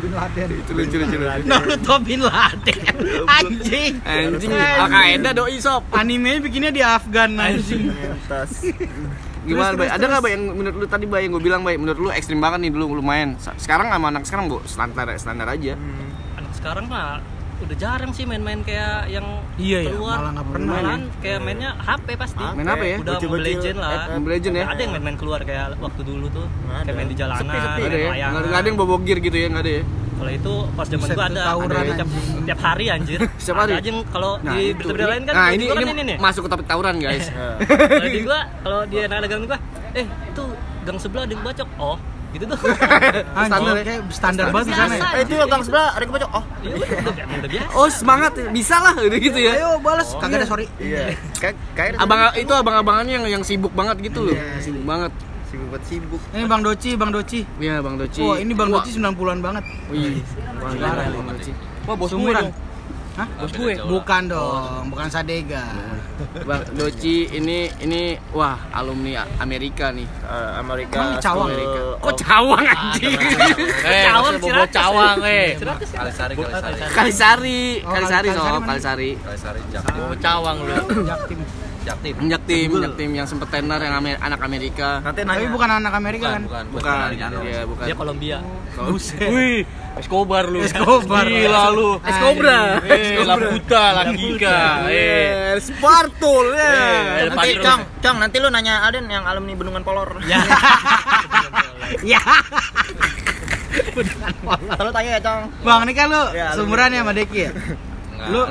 [0.00, 0.48] Bin Laden.
[0.56, 1.16] Itu lucu lucu.
[1.20, 1.44] lucu.
[1.44, 2.94] Naruto Bin Laden.
[3.36, 3.92] Anjing.
[4.02, 5.84] Anjing, Al-Qaeda doi sob.
[5.92, 7.92] Anime bikinnya di Afgan anjing.
[7.92, 8.64] Mentas.
[9.42, 9.86] Gimana, Terus, Bay?
[9.90, 10.22] terus, Ada nggak.
[10.22, 12.70] Bay, yang menurut lu tadi, Bay, yang gue bilang, Bay, menurut lu ekstrim banget nih
[12.70, 13.34] dulu lu main.
[13.36, 15.74] Sa- Sekarang sama anak sekarang, Bu, standar standar aja.
[16.38, 17.18] Anak sekarang mah
[17.62, 20.16] udah jarang sih main-main kayak yang Iya, iya, keluar.
[20.18, 20.72] malah nggak pernah.
[20.72, 22.40] Malahan kayak mainnya HP pasti.
[22.40, 22.56] HP.
[22.56, 22.96] Main apa ya?
[22.98, 23.16] Udah.
[23.18, 23.90] Mobile Legend lah.
[23.92, 24.64] Eh, Mobile Legend ya?
[24.66, 26.46] Ada yang main-main keluar kayak waktu dulu tuh.
[26.82, 28.10] Kayak main di jalanan, main ya?
[28.10, 28.40] layangan.
[28.42, 29.82] Nggak ada yang bawa gear gitu ya, nggak ada ya?
[30.12, 32.10] Kalau itu pas zaman gua ada, tawuran ada tiap,
[32.46, 33.20] tiap hari anjir.
[33.42, 33.72] Setiap hari?
[33.74, 36.16] Ada aja kalau Nah, di berita-berita lain kan Nah, ini kan ini nih.
[36.22, 37.26] masuk ke topik tawuran, guys.
[37.26, 37.58] Ya.
[37.90, 39.58] Kalau di gua kalau dia anak gang gua,
[39.92, 40.44] eh itu
[40.82, 41.68] gang sebelah ada yang bacok.
[41.74, 41.98] Oh,
[42.32, 42.58] Gitu tuh.
[43.38, 45.04] Anjing kayak standar banget di sana ya.
[45.20, 46.30] Eh itu gang sebelah ada kebocok.
[46.32, 47.68] Oh, Iya udah biasa.
[47.76, 49.52] Oh semangat bisa lah udah gitu ya.
[49.60, 50.66] Ayo balas, kagak ada sorry.
[50.80, 51.12] iya.
[51.36, 54.34] Kayak kayak Abang itu abang-abangannya yang yang sibuk banget gitu loh.
[54.34, 54.64] Iya.
[54.64, 55.12] Sibuk banget.
[55.52, 56.20] sibuk buat sibuk.
[56.32, 57.40] Ini Bang Doci, Bang Doci.
[57.60, 58.24] Iya Bang Doci.
[58.24, 59.64] Wah, ini Bang Wah, Doci 90-an banget.
[59.92, 60.24] Wih.
[60.64, 61.04] Wah, Parah.
[61.12, 61.52] Bang Doci.
[61.84, 62.50] Wah, bos dong.
[63.12, 63.28] Hah?
[63.38, 63.76] Bos gue.
[63.76, 65.64] Bukan dong, bukan Sadega.
[66.48, 70.06] Bang Doci ini ini wah alumni Amerika nih.
[70.06, 70.96] Eh, Amerika.
[70.96, 71.48] Emang Cawang?
[71.52, 71.80] Amerika.
[72.00, 73.14] Kok cawang anjing?
[73.92, 75.48] Eh, Cawang, bobo cawang eh.
[75.58, 76.80] Kalisari, Kalisari.
[76.94, 78.60] Kalisari, Oh, Kalisari Kalisari?
[78.64, 79.10] Kalisari.
[79.20, 79.94] Kalisari Jaktim.
[79.98, 80.74] Bobo cawang lu.
[81.04, 81.40] Jaktim.
[81.82, 82.14] Jaktim.
[82.16, 85.02] Minyak tim, minyak tim yang sempet tenar yang Amer- anak Amerika.
[85.02, 85.50] Nanti Tapi nanya.
[85.50, 86.42] bukan anak Amerika Bukan, kan?
[86.46, 87.38] bukan, Bukan, Ariano.
[87.42, 87.84] iya bukan.
[87.84, 88.38] Dia Kolombia.
[88.72, 89.28] Buset.
[89.28, 90.58] Wih, Escobar lu.
[90.60, 91.24] Escobar.
[91.24, 91.90] Gila lu.
[92.00, 92.58] Escobra.
[92.82, 94.58] Eh, La puta, la kika.
[94.88, 95.58] Eh.
[95.58, 96.70] Spartul ya.
[97.18, 97.50] Eh, Nanti.
[97.58, 100.22] Cong, Cong nanti lu nanya Alden yang alumni Bendungan Polor.
[100.24, 100.38] Ya.
[102.02, 102.16] Ya.
[104.72, 105.40] Kalau tanya ya, Cong.
[105.60, 107.50] Bang, ini kan lu Ya, lu- sumuran ya sama Deki ya?
[108.30, 108.46] Lu-.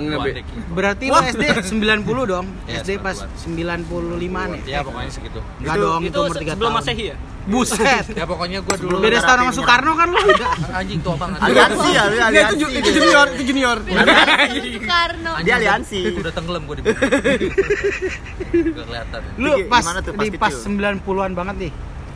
[0.75, 2.03] Berarti lu SD 90
[2.33, 2.45] dong?
[2.67, 4.61] Iya, SD pas 95 nih?
[4.67, 5.39] Ya pokoknya segitu.
[5.61, 6.79] Enggak dong, itu umur 3 sebelum tahun.
[6.81, 7.17] Masehi ya?
[7.41, 8.05] Buset.
[8.13, 10.17] Ya pokoknya gua dulu Beda setahun sama Soekarno kan lu?
[10.79, 11.39] anjing tua banget.
[11.41, 12.53] Aliansi ya, itu, aliansi.
[12.53, 13.77] itu junior, itu junior.
[13.81, 15.31] Soekarno.
[15.41, 15.99] Dia aliansi.
[16.21, 19.21] Udah tenggelam gua di Gak kelihatan.
[19.41, 19.85] Lu pas
[20.21, 21.01] di pas kecil?
[21.01, 21.71] 90-an banget nih.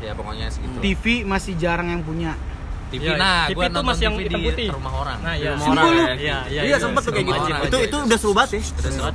[0.06, 0.78] Ya pokoknya segitu.
[0.78, 2.38] TV masih jarang yang punya.
[2.86, 4.68] TV Iya, nah, TV gua nonton masih yang hitam di putih.
[4.72, 5.18] rumah orang.
[5.26, 5.50] Nah, iya.
[5.58, 6.14] Rumah orang, ya.
[6.16, 6.62] Iya, iya.
[6.70, 7.40] Iya, sempet tuh kayak gitu.
[7.42, 8.62] Orang Itu itu udah seru banget ya.
[8.62, 9.14] Udah sempat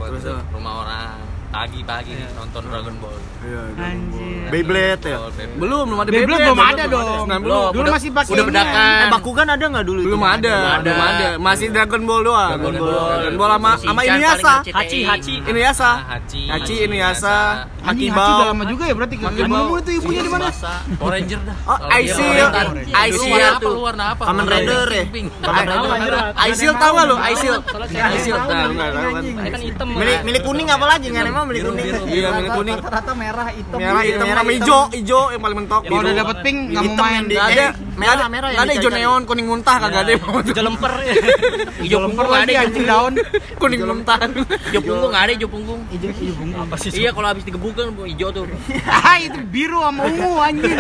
[0.50, 3.18] rumah orang pagi-pagi nonton Dragon Ball.
[3.74, 4.46] Anjir.
[4.50, 5.18] Beyblade ya.
[5.18, 5.58] Ball, Beyblade.
[5.58, 7.26] Belum, belum ada Beyblade belum ada dong.
[7.42, 7.68] Belum.
[7.74, 8.50] Dulu masih pakai udah ini.
[8.54, 9.00] bedakan.
[9.00, 9.98] Eh, Bakugan ada nggak dulu?
[9.98, 10.06] itu?
[10.06, 11.10] Belum ada, Belum ada.
[11.10, 11.28] ada.
[11.42, 12.50] Masih Dragon Ball doang.
[12.54, 13.08] Dragon Ball.
[13.10, 14.54] Dragon Ball sama sama Shinchan Inuyasha.
[14.70, 15.34] Hachi, Hachi.
[15.42, 15.90] Inuyasha.
[15.90, 17.36] Ah, Hachi, Hachi, Inuyasha,
[17.82, 18.14] Makibao.
[18.20, 19.16] Hachi udah lama juga ya berarti.
[19.20, 20.46] Animu itu ibunya di mana?
[20.94, 21.56] Power Ranger dah.
[21.66, 22.46] Oh, Aisil.
[22.92, 23.58] Aisil Lu warna apa?
[23.60, 23.74] tuh.
[23.80, 24.22] Warna apa?
[24.22, 25.04] Kamen Rider ya?
[25.42, 26.14] Kamen Rider.
[26.36, 27.16] Aisil tahu gak lu?
[27.18, 27.54] Aisil.
[27.90, 29.22] Aisil tahu enggak tahu kan.
[29.60, 29.88] Hitam.
[29.90, 31.86] Milik milik kuning apa lagi nggak emang milik kuning?
[32.10, 32.78] Iya, milik kuning.
[32.80, 33.78] Rata merah hitam.
[33.78, 35.80] Merah, hitam, Merah, sama hijau, hijau yang paling mentok.
[35.84, 37.12] Kalau udah dapet pink nggak mau main.
[37.14, 37.66] yang di- Gak ada,
[38.00, 40.12] merah, merah Gak ada hijau neon, kuning muntah kagak ada.
[40.50, 40.92] Hijau lemper.
[41.84, 43.14] Hijau punggung nggak ada, lagi hijau anjing punggung.
[43.14, 43.14] daun.
[43.60, 44.18] Kuning muntah.
[44.64, 45.80] Hijau punggung nggak ada, hijau punggung.
[45.92, 46.56] Hijau hijau bunga.
[46.64, 46.90] Apa sih?
[46.96, 48.44] Iya, kalau habis digebuk kan hijau tuh.
[49.00, 50.78] Ah itu biru sama ungu anjing.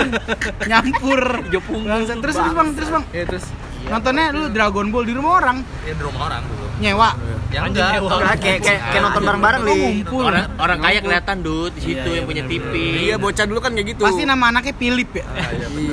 [0.64, 1.20] Nyampur.
[1.44, 1.88] Hijau punggung.
[2.08, 3.04] Terus terus bang, terus bang.
[3.12, 3.44] Ya terus.
[3.80, 6.69] Nontonnya lu Dragon Ball di rumah orang Ya di rumah orang dulu.
[6.80, 7.10] Nyewa.
[7.50, 8.38] Yang Anjing enggak.
[8.38, 9.72] kayak kayak kayak nonton bareng-bareng li.
[9.74, 10.22] ngumpul.
[10.22, 12.72] Orang orang kaya kelihatan dud di situ yang punya TV.
[13.10, 14.02] Iya, bocah dulu kan kayak gitu.
[14.06, 15.24] Pasti nama anaknya Philip ya.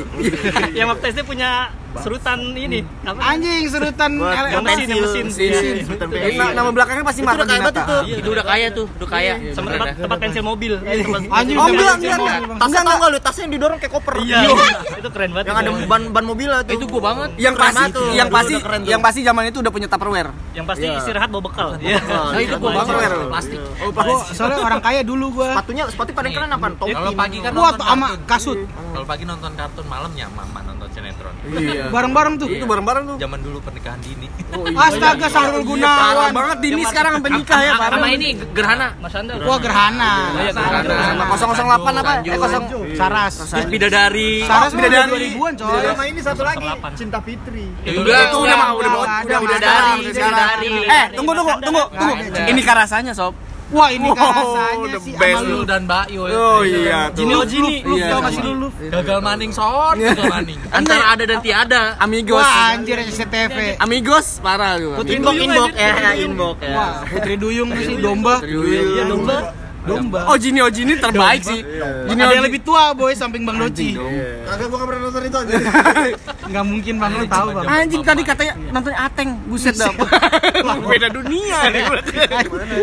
[0.77, 1.49] Yang waktu SD punya
[1.97, 2.85] serutan ini.
[3.01, 3.33] Apa?
[3.33, 5.25] Anjing serutan mesin, mesin.
[5.33, 5.75] Mesin.
[6.13, 6.53] Iya.
[6.53, 7.87] Nama belakangnya pasti Itu Marta udah kayak banget Dinata.
[7.87, 7.97] itu.
[7.97, 9.33] Iya, itu udah kaya tuh, udah kaya.
[9.57, 10.73] Sama tempat, tempat pensil mobil.
[10.77, 12.59] Tempat Anjing Oh enggak, enggak, enggak.
[12.61, 13.19] Tasnya tau nggak lu?
[13.19, 14.13] Tasnya yang didorong kayak koper.
[14.21, 14.39] Iya.
[15.01, 15.45] Itu keren banget.
[15.49, 16.49] Yang ada ban ban mobil.
[16.69, 17.29] Itu gua banget.
[17.41, 20.29] Yang pasti, yang pasti, yang pasti zaman itu udah punya Tupperware.
[20.53, 20.97] yang pasti Iya.
[20.97, 21.69] istirahat bawa bekal.
[21.79, 21.97] Iya.
[22.01, 22.87] Nah, itu gua banget.
[22.87, 23.17] Tupperware.
[23.27, 23.59] Plastik.
[23.77, 25.47] Oh, Gua soalnya orang kaya dulu gua.
[25.53, 26.67] Sepatunya sepatu paling keren apa?
[26.75, 26.93] Topi.
[26.93, 28.59] Kalau pagi kan Gua nonton sama kasut.
[28.67, 31.33] Kalau pagi nonton kartun malamnya mama nonton sinetron.
[31.47, 31.89] Iya.
[31.89, 32.47] Bareng-bareng tuh.
[32.47, 33.17] Itu bareng-bareng tuh.
[33.17, 34.27] Zaman dulu pernikahan dini.
[34.77, 36.31] Astaga Sahrul Parah Gunawan.
[36.31, 37.97] banget Dini sekarang sampai nikah ya, parah.
[37.99, 38.87] Sama ini Gerhana.
[38.97, 39.33] Mas Anda.
[39.37, 40.11] Wah gerhana.
[40.37, 41.23] Iya, Gerhana.
[41.35, 42.11] Sama 008 apa?
[42.21, 42.63] Eh, kosong.
[42.95, 43.33] Saras.
[43.45, 44.31] Terus bidadari.
[44.43, 45.83] Saras beda beda dari- dari ribuan coy.
[45.83, 46.67] Sama ini satu lagi.
[46.67, 46.91] 08.
[46.95, 47.65] Cinta Fitri.
[47.83, 48.91] Itu Udah, itu udah udah
[49.27, 52.13] udah udah nggak Eh, tunggu tunggu tunggu tunggu.
[52.47, 53.33] Ini karasanya, sob.
[53.67, 55.67] Wah ini Wow, rasanya the sih best sama Lu lu.
[55.67, 56.23] dan Mbak Yo.
[56.23, 57.11] Oh iya.
[57.11, 57.83] Jini oh Jini.
[57.83, 58.23] Lu Iya, tau sama.
[58.23, 58.67] gak sih lu lu?
[58.87, 60.59] Gagal maning son, gagal maning.
[60.71, 61.81] Antara ada dan tiada.
[61.99, 62.39] Amigos.
[62.39, 63.75] Wah anjir SCTV.
[63.75, 65.03] Amigos parah juga.
[65.03, 66.75] Putri Inbox Duyung inbox ya, inbox ya.
[66.79, 68.35] Wah Putri Duyung sih domba.
[68.39, 69.37] Iya, domba.
[69.87, 70.19] Domba.
[70.27, 71.59] Oh Jini oh Jini terbaik sih.
[71.63, 72.47] Jini Ada oh yang Jini.
[72.51, 73.95] lebih tua boy samping Bang Doci.
[73.95, 75.53] Kagak gua pernah nonton itu aja.
[76.51, 77.65] Nggak mungkin Bang lu tahu Bang.
[77.65, 79.91] Anjing tadi katanya nonton Ateng, buset dah.
[80.91, 81.83] Beda dunia nih.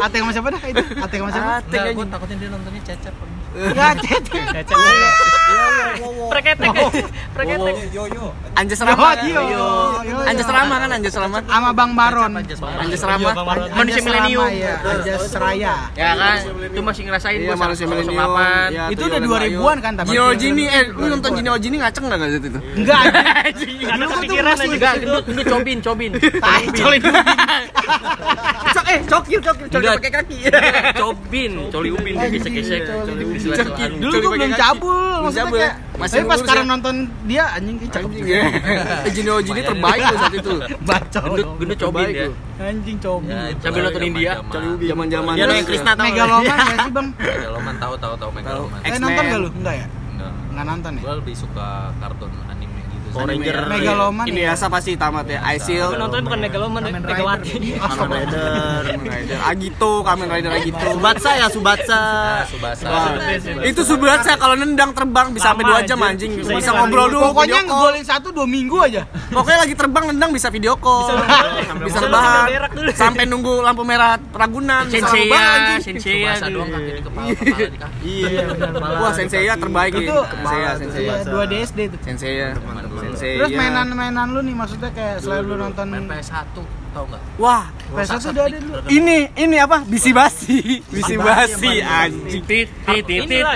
[0.00, 0.84] Ateng sama siapa dah itu?
[0.98, 1.50] Ateng sama siapa?
[1.60, 2.08] Ateng anjing.
[2.08, 3.14] takutnya dia nontonnya cecep.
[3.76, 4.40] Ya cete.
[4.64, 4.78] Cecep.
[6.24, 6.70] Preketek.
[7.32, 7.74] Preketek.
[8.54, 9.08] Anjas Oh, Rama.
[9.20, 9.34] iya.
[9.34, 9.42] Yo,
[10.02, 10.52] yo, Anjas yo.
[10.52, 11.38] Rama kan Anjas Rama.
[11.42, 12.30] Sama Bang Baron.
[12.34, 13.30] Anjas Iya, Rama.
[13.72, 14.46] Manusia Anjas milenium.
[14.46, 14.90] Rama.
[14.90, 15.74] Anjas Seraya.
[15.92, 16.36] Ya kan?
[16.64, 18.14] Itu masih ngerasain Iya gua manusia milenium.
[18.16, 18.70] 08.
[18.70, 21.58] Iya, Itu udah Yolan 2000-an kan, tapi- Jini oh Jini, eh lu nonton Jini oh
[21.58, 22.48] Jini ngaceng enggak enggak itu?
[22.74, 23.00] Enggak.
[23.04, 24.64] Nggak ada kepikiran aja.
[24.66, 26.10] Enggak, gendut, gendut cobin, cobin.
[26.44, 27.00] Tai colin.
[28.74, 30.36] Cok eh cokil cokil cokil pakai kaki.
[30.96, 32.80] Cobin, coli ubin gesek-gesek.
[33.94, 35.62] Dulu gua belum cabul, maksudnya cabul.
[35.62, 35.74] kayak.
[35.94, 36.72] Masih Tapi pas sekarang ya?
[36.74, 38.08] nonton dia anjing kayak cakep.
[38.10, 38.42] Anjing ya.
[39.06, 40.52] Eh, Jini oh Jini terbaik tuh saat itu.
[40.90, 41.20] Baca.
[41.22, 42.24] Gendut, gendut dia.
[42.26, 42.34] tuh.
[42.58, 43.28] Anjing cobi.
[43.30, 44.84] Ya, Sambil nonton India, zaman-zaman.
[44.84, 45.32] Zaman-zaman.
[45.38, 46.04] Dia yang Krisna tau.
[46.04, 47.08] Megaloman ya sih bang?
[47.38, 48.78] Megaloman tahu tahu tahu Megaloman.
[48.82, 49.48] Eh nonton gak lu?
[49.54, 49.86] Enggak ya?
[49.86, 50.32] Enggak.
[50.50, 51.02] Enggak nonton ya?
[51.06, 51.68] Gue lebih suka
[52.02, 52.30] kartun
[53.14, 53.56] Power Ranger.
[53.70, 54.44] Megaloman Ini ya.
[54.50, 55.38] biasa pasti tamat ya.
[55.38, 57.52] Tapi Isil, nontonnya bukan Megaloman, ya, Megawati.
[57.94, 58.82] Kamen Rider.
[58.90, 60.86] Kamen Rider, Agito, Kamen Rider Agito.
[60.98, 62.02] Subatsa ya Subatsa.
[62.50, 62.84] Subasa.
[62.90, 63.10] Wah,
[63.62, 66.42] itu Subatsa kalau nendang terbang bisa sampai 2 jam anjing.
[66.42, 69.02] Bisa ngobrol dulu, Pokoknya ngegolin satu dua minggu aja.
[69.30, 71.14] Pokoknya lagi terbang nendang bisa video call.
[71.14, 72.46] Bisa Bisa rebahan.
[72.96, 74.90] Sampai nunggu lampu merah Ragunan.
[74.90, 75.78] Bisa Sensei ya.
[75.78, 76.34] Sensei ya.
[76.34, 76.80] Subasa doang dulu.
[76.80, 77.98] kaki di kepala, kepala di kaki.
[78.04, 78.42] Iya,
[78.98, 79.92] Wah, Sensei ya terbaik.
[79.94, 81.14] Itu Sensei ya, Sensei ya.
[81.22, 81.96] Iya, 2 DSD itu.
[82.02, 82.48] Sensei ya.
[83.18, 83.58] Terus ya.
[83.58, 86.54] mainan-mainan lu nih maksudnya kayak selain lu nonton Main PS1,
[86.94, 87.22] tau nggak?
[87.38, 88.76] Wah, PS1 udah ada dulu.
[88.90, 89.86] ini ini apa?
[89.86, 90.82] Bisi basi.
[90.86, 92.42] Bisi basi anjing.
[92.44, 93.52] Tit tit tit tit ya,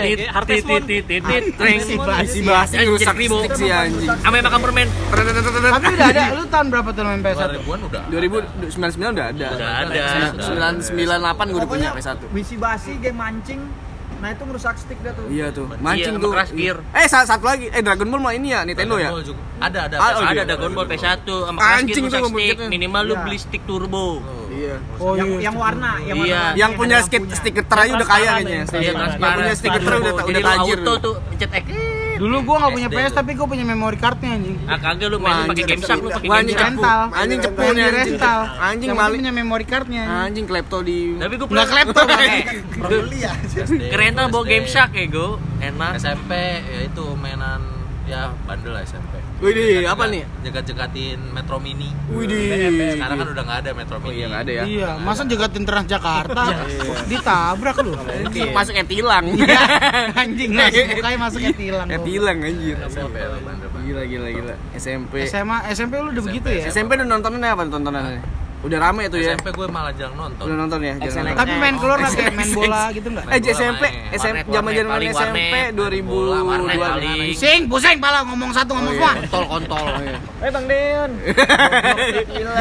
[0.46, 1.78] tit tit tit tit tit tring.
[2.22, 4.08] Bisi basi rusak stick sih anjing.
[4.26, 4.88] Ame makan permen.
[5.10, 6.24] Tapi udah ada.
[6.34, 7.50] Lu tahun berapa tuh main PS1?
[7.64, 8.02] 2000-an udah.
[8.10, 9.48] 2099 udah ada.
[9.54, 10.04] Udah ada.
[10.84, 12.16] 998 gue udah punya PS1.
[12.30, 13.87] Misi basi game mancing.
[14.18, 15.24] Nah itu ngerusak stick dah tuh.
[15.26, 16.30] Iya tuh, mancing Iya, tuh.
[16.30, 16.76] Crash Gear.
[16.92, 17.66] Eh, sa- satu lagi.
[17.68, 19.08] Eh, Dragon Ball mah ini ya Nintendo ya?
[19.08, 19.40] Dragon Ball juga.
[19.58, 19.94] Ada, ada.
[19.96, 20.22] Ah, oh, PS1.
[20.24, 20.30] iya.
[20.30, 22.56] Ada Dragon Ball PS1 sama Crash Gear rusak stick.
[22.68, 23.22] Minimal lu Iya.
[23.22, 24.06] beli stick turbo.
[24.48, 24.74] Iya.
[24.98, 25.38] Oh yang, iya.
[25.44, 26.34] yang warna, yang Iya.
[26.42, 26.56] warna.
[26.56, 27.38] Yang punya ada stick lampunya.
[27.38, 28.62] stiker terakhir udah kaya kayaknya.
[28.68, 30.78] Iya, Yang punya stiker terakhir udah Jadi tajir.
[30.78, 31.66] auto tuh pencet X.
[32.18, 34.56] Dulu gua nggak punya PS tapi gua punya memory cardnya anjing.
[34.66, 37.00] Ah kagak lu main pakai game shark lu pakai anjing rental.
[37.14, 37.94] Anjing cepu nih anjing.
[37.94, 38.40] rental.
[38.58, 39.20] Anjing maling.
[39.22, 40.04] punya memory cardnya.
[40.26, 42.18] Anjing klepto di Tapi gue Nggak klepto kan?
[43.58, 43.82] SD.
[43.90, 45.30] Keren tuh bawa game shark ya gue.
[45.62, 45.92] Enak.
[45.98, 46.30] SMP
[46.62, 47.62] ya itu mainan
[48.06, 49.17] ya bandel lah SMP.
[49.38, 50.26] Widih, apa nih?
[50.42, 51.94] Jegat-jegatin Metro Mini.
[52.10, 52.98] Widih.
[52.98, 54.14] Sekarang kan udah nggak ada Metro Mini.
[54.18, 54.64] iya, nggak ada ya.
[54.66, 56.44] Iya, masa jegatin Transjakarta
[57.10, 57.94] ditabrak lu.
[58.50, 59.24] Masuk tilang.
[60.26, 61.86] Anjing lah, mukanya masuknya tilang.
[61.86, 62.76] Tilang anjir.
[63.86, 64.54] Gila gila gila.
[64.74, 65.14] SMP.
[65.30, 66.62] SMA SMP lu udah begitu ya?
[66.66, 68.47] SMP udah nontonnya apa tontonannya?
[68.58, 69.38] Udah rame tuh ya.
[69.38, 70.42] SMP gue malah jarang nonton.
[70.50, 70.98] Udah nonton ya?
[70.98, 71.38] Jarang nonton.
[71.38, 73.30] Tapi main keluar kayak main bola gitu enggak?
[73.30, 73.84] Eh SMP.
[74.10, 75.78] SMP Warnet, zaman zaman warnet, SMP warnet.
[75.78, 77.38] 2000 Bola, warnet, dua- paling.
[77.38, 79.14] Sing, pusing pala ngomong satu ngomong semua.
[79.14, 79.86] Kontol kontol.
[80.38, 81.10] Eh Bang Deon.
[81.18, 81.34] Dia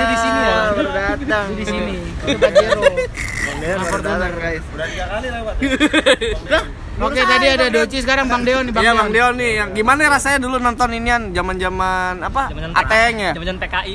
[0.06, 0.58] di sini ya.
[0.74, 1.46] Baru datang.
[1.50, 1.94] Dia di sini.
[2.38, 2.82] Pajero.
[2.82, 4.62] Bang Deon datang guys.
[6.98, 9.00] Oke, tadi ada Doci sekarang Bang Deon nih Bang Iya Deon.
[9.00, 12.50] Bang Deon nih, yang gimana rasanya dulu nonton inian zaman-zaman apa?
[12.50, 13.32] Zaman-zaman Ateng ya?
[13.32, 13.94] Zaman PKI.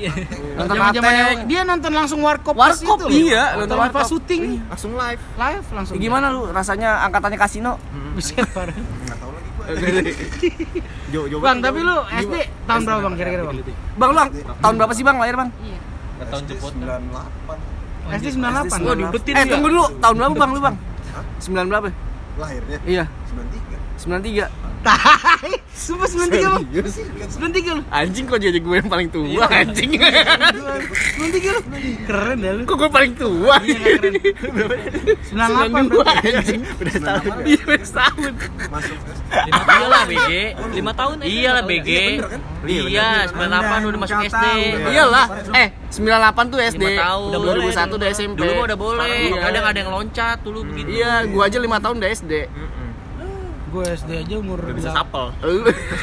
[0.54, 1.38] Nonton Zaman-zaman Ateng.
[1.44, 4.06] dia nonton langsung warkop Warkop, iya, nonton warkop.
[4.06, 5.18] syuting Langsung live.
[5.34, 5.94] live langsung.
[5.98, 7.74] Gimana lu rasanya angkatannya kasino?
[8.14, 8.76] Buset parah.
[11.08, 11.36] Jo, jo.
[11.38, 12.34] Bang, tapi lu SD
[12.64, 13.56] tahun berapa Bang kira-kira Bang?
[13.94, 15.50] Bang lu ang- tahun berapa sih Bang lahir Bang?
[16.22, 16.72] Tahun jemput.
[18.14, 18.78] SD 98.
[18.78, 19.50] Wah, diubetin Eh ya.
[19.50, 20.76] tunggu dulu, tahun berapa Bang lu Bang?
[21.40, 21.90] 9 berapa?
[22.38, 22.78] Lahirnya?
[22.86, 23.04] Iya,
[23.98, 24.48] 93 93.
[24.82, 25.52] Tai.
[25.72, 26.62] Sumpah 93 Bang.
[26.68, 27.82] 93 lu.
[27.90, 29.90] Anjing kok jadi gue yang paling tua anjing.
[29.98, 31.60] 93 lu.
[32.06, 32.62] Keren dah lu.
[32.66, 33.56] kok gue paling tua?
[33.62, 34.12] Iya, keren.
[35.32, 36.28] 98 92 berarti.
[36.34, 36.60] anjing.
[36.66, 37.34] Udah setahun.
[37.46, 38.32] Iya, udah setahun.
[38.70, 38.96] masuk
[39.32, 40.30] iya lah BG.
[40.76, 41.30] Lima tahun aja.
[41.30, 41.90] Iya lah BG.
[42.62, 44.46] Iya, 98 udah masuk SD.
[44.92, 45.26] Iyalah.
[45.56, 46.84] Eh, 98 tuh SD.
[46.84, 47.28] 5 tahun.
[47.32, 48.38] Udah 2001 udah SMP.
[48.38, 49.18] Dulu udah boleh.
[49.30, 49.40] Iya.
[49.50, 50.88] Kadang ada yang loncat dulu begitu.
[51.00, 52.32] Iya, gua aja 5 tahun udah SD.
[53.72, 55.00] Gue SD aja umur Bisa berapa?
[55.00, 55.26] sapel.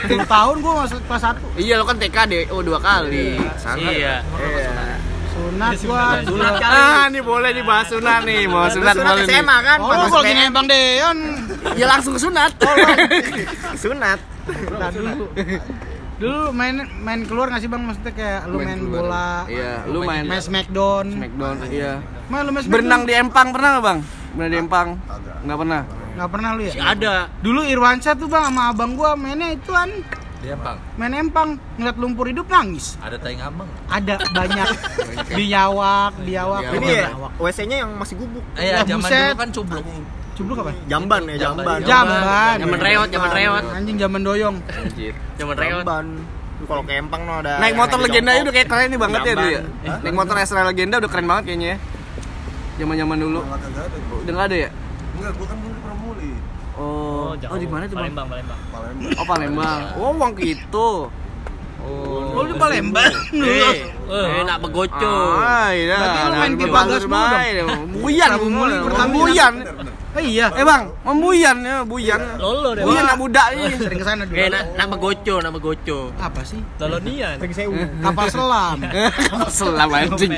[0.09, 1.61] 10 tahun gue masuk kelas 1.
[1.61, 2.43] iya, lo kan TK deh.
[2.49, 3.37] Oh, dua kali.
[3.55, 3.93] Sangat.
[3.93, 4.15] Iya.
[4.25, 4.73] Iya.
[5.29, 6.03] Sunat gua.
[6.19, 6.53] Sunat.
[6.59, 8.43] Ah, nih boleh dibahas sunat nih.
[8.43, 9.37] Mau sunat boleh nih.
[9.37, 9.77] SMA kan?
[9.79, 11.17] Oh, lu kalau gini Bang Deon.
[11.75, 12.51] Ya langsung ke sunat.
[13.75, 14.19] Sunat.
[14.73, 15.29] Nah, dulu.
[16.19, 17.85] Dulu main main keluar nggak sih Bang?
[17.85, 18.99] Maksudnya kayak lu main, keluar.
[18.99, 19.29] bola.
[19.45, 21.05] Iya, lu main Main Smackdown.
[21.13, 21.55] Smackdown.
[21.69, 21.93] Iya.
[22.27, 23.99] Main lu main Berenang di empang pernah nggak bang?
[24.33, 24.87] Berenang di empang?
[25.45, 25.81] Nggak pernah.
[26.19, 26.73] Nggak pernah lu ya?
[26.75, 27.31] Si ada.
[27.39, 29.87] Dulu Irwansyah tuh Bang sama abang gua mainnya ituan.
[30.39, 30.79] Dia bang.
[30.95, 32.95] Main empang, ngeliat lumpur hidup nangis.
[33.03, 33.67] Ada taing abang.
[33.91, 34.67] Ada banyak
[35.39, 36.61] biawak, biawak.
[36.79, 37.07] Ini ya
[37.39, 38.43] WC-nya yang masih gubuk.
[38.55, 39.19] Eh ya zaman buset.
[39.19, 39.85] dulu kan cubluk.
[40.39, 40.71] Cubluk apa?
[40.87, 41.79] Jamban ya, jamban.
[41.83, 42.55] Jamban.
[42.55, 43.63] Zaman reot, zaman reot.
[43.75, 44.57] Anjing zaman doyong.
[45.35, 45.83] Zaman reot.
[45.83, 46.07] Jamban.
[46.59, 48.43] Kalau ke Empang no ada Naik motor legenda jongkok.
[48.43, 49.61] udah kayak keren nih banget ya dulu ya.
[50.03, 51.77] Naik motor Esra legenda udah keren banget kayaknya ya.
[52.79, 53.39] Dulu.
[53.43, 54.17] kagak ada gua.
[54.23, 54.69] Udah nggak ada ya?
[55.19, 55.57] enggak gua kan
[56.79, 57.51] di Oh, jauh.
[57.51, 58.03] oh di mana tuh bang?
[58.07, 58.59] Palembang, Palembang.
[58.71, 59.79] Palembang Oh Palembang.
[59.99, 60.89] Oh Wong gitu.
[61.79, 62.35] Oh.
[62.35, 63.13] Oh, lu di Palembang.
[64.09, 65.15] Eh, enak begoco.
[65.37, 65.95] Ah, iya.
[65.95, 67.29] Berarti lu main pipa bagus gas mulu dong?
[67.29, 67.53] baik.
[67.99, 69.11] Buyan, Prabu Muli pertama.
[69.13, 69.53] Buyan.
[70.11, 70.49] Eh iya.
[70.51, 72.17] Eh bang, membuyan ya, buyan.
[72.35, 72.81] Lolo deh.
[72.81, 73.77] Buyan anak muda ini.
[73.77, 74.33] Sering ke sana dulu.
[74.33, 75.99] Kayak nak nak begoco, nak begoco.
[76.17, 76.57] Apa sih?
[76.77, 77.37] Lolonian.
[77.37, 77.77] Sering sewu.
[77.99, 78.77] Kapal selam.
[79.53, 80.33] Selam anjing.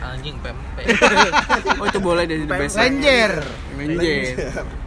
[0.00, 0.84] Anjing pempek.
[1.76, 2.74] Oh itu boleh deh di best.
[2.74, 3.30] Ranger.
[3.74, 4.20] Ranger.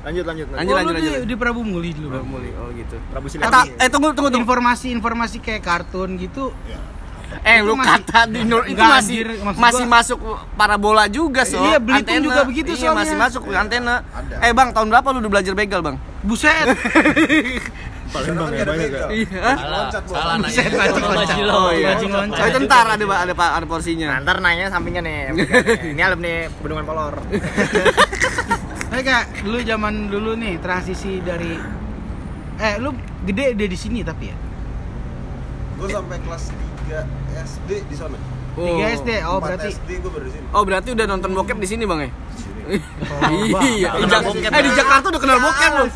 [0.03, 0.47] Lanjut lanjut.
[0.47, 1.13] Lanjut, Oh, lanjut, lanjut.
[1.23, 2.09] di Prabu Muli dulu.
[2.11, 2.25] Bang.
[2.25, 2.49] Muli.
[2.53, 2.97] Oh gitu.
[3.07, 3.49] Prabu Eh, Silat.
[3.49, 4.41] ta- eh tunggu tunggu tunggu.
[4.43, 6.49] Informasi-informasi kayak kartun gitu.
[7.41, 10.19] Eh Itu lu masih- kata di Nur itu masih anjir, masih gua- masuk
[10.53, 11.57] parabola juga so.
[11.59, 12.99] Iya, Belitung juga begitu Iya soalnya.
[13.01, 13.95] masih masuk antena.
[14.07, 14.35] Ada.
[14.41, 15.95] Eh bang tahun berapa lu udah belajar begal bang?
[16.21, 16.67] Buset.
[18.13, 19.05] Palembang ya banyak ya.
[19.09, 19.41] Iya.
[19.57, 20.03] Loncat.
[20.05, 20.85] Salah Buset, nanya.
[20.85, 21.37] Kalau loncat.
[21.49, 21.87] Oh iya.
[21.89, 22.37] Mancing loncat.
[22.37, 24.07] Oh, itu ntar ada ada ada, ada porsinya.
[24.07, 25.17] Nah, ntar nanya sampingnya nih.
[25.91, 27.13] Ini alumni Bendungan Polor.
[28.85, 31.57] Tapi kayak dulu zaman dulu nih transisi dari
[32.55, 32.93] eh lu
[33.23, 34.37] gede dia di sini tapi ya.
[35.73, 36.43] Gua sampai kelas
[36.89, 38.17] 3 SD di sana.
[38.53, 38.77] Oh.
[38.79, 39.09] 3 SD.
[39.25, 40.45] Oh, 4 berarti SD gua baru di sini.
[40.53, 42.09] Oh, berarti udah nonton bokep di sini, Bang ya?
[43.59, 44.69] Iya, eh, di?
[44.71, 45.87] Jakarta udah kenal bokep loh.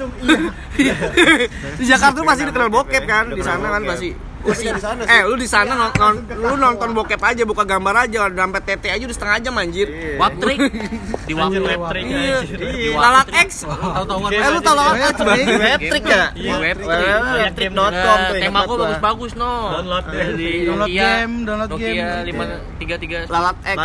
[1.79, 4.09] di Jakarta pasti udah kenal bokep kan, di sana kan pasti.
[4.37, 5.09] Di sana sih.
[5.09, 8.61] Eh, lu di sana non- non- lu nonton bokep aja, buka gambar aja, udah sampai
[8.61, 9.87] tete aja udah setengah jam anjir.
[10.15, 10.59] Wap trick.
[11.27, 11.67] Di wap trick.
[11.75, 12.05] wap trick.
[12.05, 13.43] Iya, Di wap Lalak trick.
[13.43, 13.49] X.
[13.63, 14.29] Tahu-tahuan.
[14.29, 15.37] Eh, lu tau lalak X, Bang?
[15.37, 16.23] Webtrick ya?
[16.31, 17.07] Iya, web trick.
[17.35, 17.91] Webtrick.com tuh.
[17.91, 19.51] Nah, ingat tema banget gua bagus-bagus no.
[19.73, 20.03] Download.
[20.07, 22.07] Dari Download game, download game.
[22.23, 22.43] lima
[22.77, 23.17] tiga tiga.
[23.27, 23.79] Lalat X.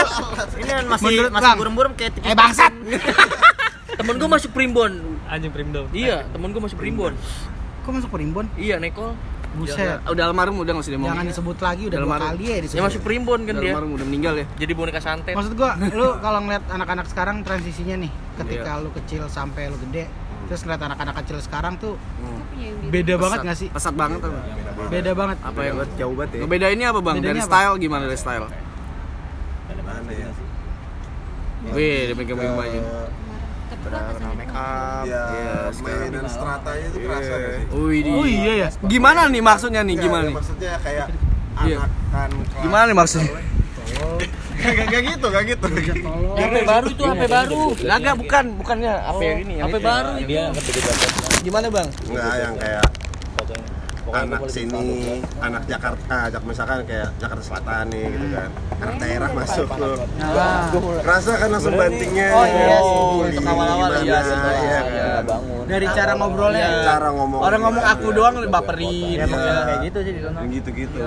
[0.56, 2.28] Ini kan masih masih burem-burem kayak tikus.
[2.28, 2.72] Eh bangsat.
[3.98, 4.92] Temen gua masuk primbon.
[5.26, 5.88] Anjing primdom.
[5.90, 7.16] Iya, temen gua masuk primbon.
[7.82, 8.46] Kok masuk perimbun?
[8.54, 9.14] Iya, Nekol.
[9.56, 9.98] Buset.
[10.04, 11.26] Udah almarhum udah enggak usah Jangan diomongin.
[11.32, 12.76] disebut lagi udah Dalam dua kali ya disebut.
[12.76, 13.72] Ya masuk primbon kan Udah dia.
[13.72, 14.46] almarhum udah meninggal ya.
[14.54, 15.32] Jadi boneka santet.
[15.32, 20.04] Maksud gua, lu kalau ngeliat anak-anak sekarang transisinya nih, ketika lu kecil sampai lu gede,
[20.46, 21.94] terus ngeliat anak-anak kecil sekarang tuh
[22.86, 23.68] beda banget nggak sih?
[23.72, 24.32] Pesat banget tuh.
[24.86, 25.36] Beda banget.
[25.40, 26.40] Apa yang jauh banget ya?
[26.44, 27.16] ngebedainnya apa, Bang?
[27.18, 27.50] Dari Bedanya apa?
[27.50, 28.46] style gimana dari style?
[29.76, 30.28] Mana ya?
[31.66, 32.54] Wih, dia megang-megang
[33.86, 35.04] Kenal make up.
[35.04, 36.00] Ya, Iya, sekarang.
[36.02, 37.64] mainan stratanya itu kerasa gak sih?
[37.96, 38.68] Di- Oh iya ya.
[38.82, 39.94] Gimana nih maksudnya nih?
[39.94, 40.34] Enggak, Gimana ya, nih?
[40.34, 41.06] Maksudnya kayak
[41.66, 41.76] Iya.
[41.78, 43.30] anakan kelas- Gimana nih maksudnya?
[44.56, 45.66] Gak gak gitu, gak gitu.
[46.34, 47.60] HP baru itu HP baru.
[47.76, 49.54] Kagak, bukan, bukannya apa yang ini?
[49.56, 50.34] yang HP baru itu.
[51.42, 51.88] Gimana, Bang?
[52.02, 52.84] Enggak yang kayak
[54.12, 58.50] anak sini, anak Jakarta, jak misalkan kayak Jakarta Selatan nih gitu kan.
[58.76, 59.96] Anak daerah masuk tuh.
[60.20, 60.70] Nah,
[61.02, 62.28] Rasa kan langsung bantingnya.
[62.30, 63.02] Oh, iya sih.
[63.26, 64.36] Untuk awal-awal, iya sih.
[64.36, 64.80] iya
[65.26, 65.40] kan.
[65.66, 66.68] dari cara ngobrolnya.
[66.86, 67.40] Cara ngomong.
[67.42, 69.16] Orang ngomong aku doang baperin.
[69.18, 69.26] Iya.
[69.26, 70.38] Kayak gitu sih di sana.
[70.46, 70.98] Gitu-gitu.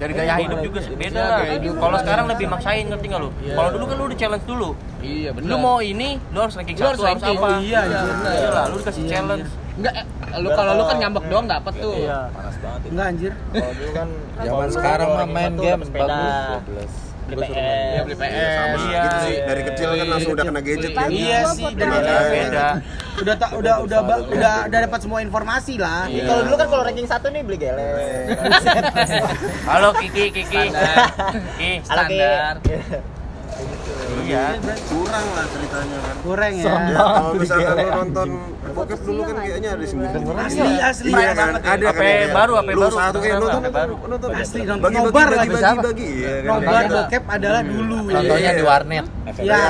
[0.00, 1.40] Dari gaya hidup juga sih beda lah.
[1.60, 3.30] Kalau sekarang lebih maksain ngerti nggak lu?
[3.32, 4.70] Kalau dulu kan lu udah challenge dulu.
[5.04, 5.50] Iya, benar.
[5.52, 7.60] Lu mau ini, lu harus ranking satu harus apa?
[7.60, 8.00] Iya, iya.
[8.24, 9.63] Iya lu dikasih challenge.
[9.74, 10.04] Enggak, eh,
[10.38, 11.94] lu kalau lu kan ngambek doang dapat tuh.
[12.86, 13.32] Enggak anjir.
[13.50, 14.08] Kalau dulu kan
[14.46, 16.18] Zaman sekarang mah main game sepeda.
[17.24, 17.56] Beli PS.
[17.56, 18.36] Ya beli PS.
[18.52, 19.00] Sama Iya.
[19.00, 19.36] gitu sih.
[19.40, 21.08] Dari kecil kan langsung udah kena gadget kan.
[21.08, 22.22] Iya sih, Beda, benar.
[22.28, 22.66] beda.
[23.14, 26.04] Udah tak udah udah udah udah dapat semua informasi lah.
[26.06, 26.22] Iya.
[26.22, 27.88] Kalau dulu kan kalau ranking satu nih beli gele.
[29.72, 30.62] Halo Kiki, Kiki.
[30.68, 32.60] Kiki, standar.
[34.24, 34.44] Iya.
[34.88, 36.14] Kurang lah ceritanya kan.
[36.24, 36.72] Kurang ya.
[36.94, 38.28] Kalau misalkan lu nonton
[38.74, 40.10] bokep dulu kan kayaknya ada sembilan
[40.40, 41.10] Asli asli.
[41.12, 42.32] Iya kan, ada HP kan.
[42.32, 42.94] baru, HP Lu baru.
[42.96, 43.94] satu kayak nonton HP baru.
[44.08, 44.28] nonton.
[44.34, 45.48] Asli, nonton nobar lagi.
[45.52, 46.08] bagi bagi.
[46.10, 46.48] Iya kan.
[46.50, 47.96] Nobar bokep adalah dulu.
[48.08, 49.06] Contohnya di warnet.
[49.34, 49.62] Ya.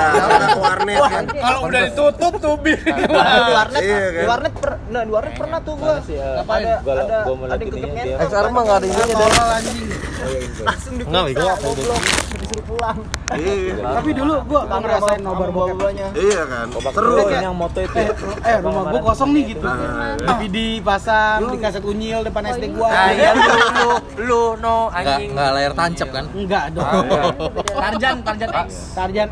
[0.56, 1.24] Warnet kan.
[1.30, 2.78] Kalau udah ditutup tuh bir.
[2.78, 3.04] di
[3.52, 4.12] warnet, Iya, kan?
[4.14, 5.94] di warnet per, nah di warnet pernah tuh gua.
[5.98, 6.64] Ngapain?
[6.64, 8.28] Ada ada ada yang ngentot.
[8.28, 10.13] Sekarang mah enggak ada ininya deh.
[10.60, 12.02] Langsung diperiksa goblok
[12.34, 12.98] disuruh pulang.
[13.30, 13.74] Iya.
[13.94, 15.76] Tapi dulu gua gua ngerasain nobar bokep.
[15.76, 16.08] Bawanya.
[16.12, 16.66] Iya kan.
[16.70, 17.32] Seru Udah kan.
[17.34, 17.52] kayak,
[17.94, 18.08] eh,
[18.44, 19.64] eh rumah gua kosong nih gitu.
[19.64, 22.88] Nah, DVD pasang di kaset unyil depan SD gua.
[22.88, 23.88] Ah, iya lu, lu,
[24.20, 25.30] lu, no, anjing.
[25.32, 26.24] enggak layar tancap kan?
[26.30, 26.86] Enggak dong.
[27.74, 28.68] Tarjan, Tarjan X.
[28.92, 29.28] Tarjan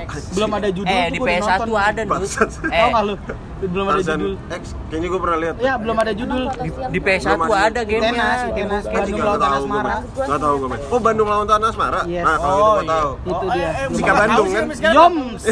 [0.00, 0.10] X.
[0.32, 1.80] Belum ada judul Eh, di gua udah PS1 nonton.
[1.80, 2.10] ada nus.
[2.12, 2.48] Bangsat.
[2.52, 3.14] Tahu Eh, nggak lu?
[3.62, 4.34] Belum ada Tarzan judul.
[4.50, 5.54] X, kayaknya gue pernah lihat.
[5.56, 6.42] Ya, belum ada judul.
[6.90, 7.62] di PS1 Belum ada.
[7.62, 8.10] ada gamenya.
[8.12, 8.92] Tenas, Game Tenas, bokep.
[8.92, 9.86] Bandung Nggak Lautan tahu gue, Asmara.
[9.86, 10.04] Mas.
[10.26, 10.68] Nggak tahu gue.
[10.90, 12.00] Oh, Bandung lawan Tanah Asmara.
[12.04, 12.24] Yes.
[12.24, 13.10] Nah, kalau gitu gue tahu.
[13.22, 13.70] Itu dia.
[13.92, 14.64] Jika Bandung kan.
[14.92, 15.42] Yoms.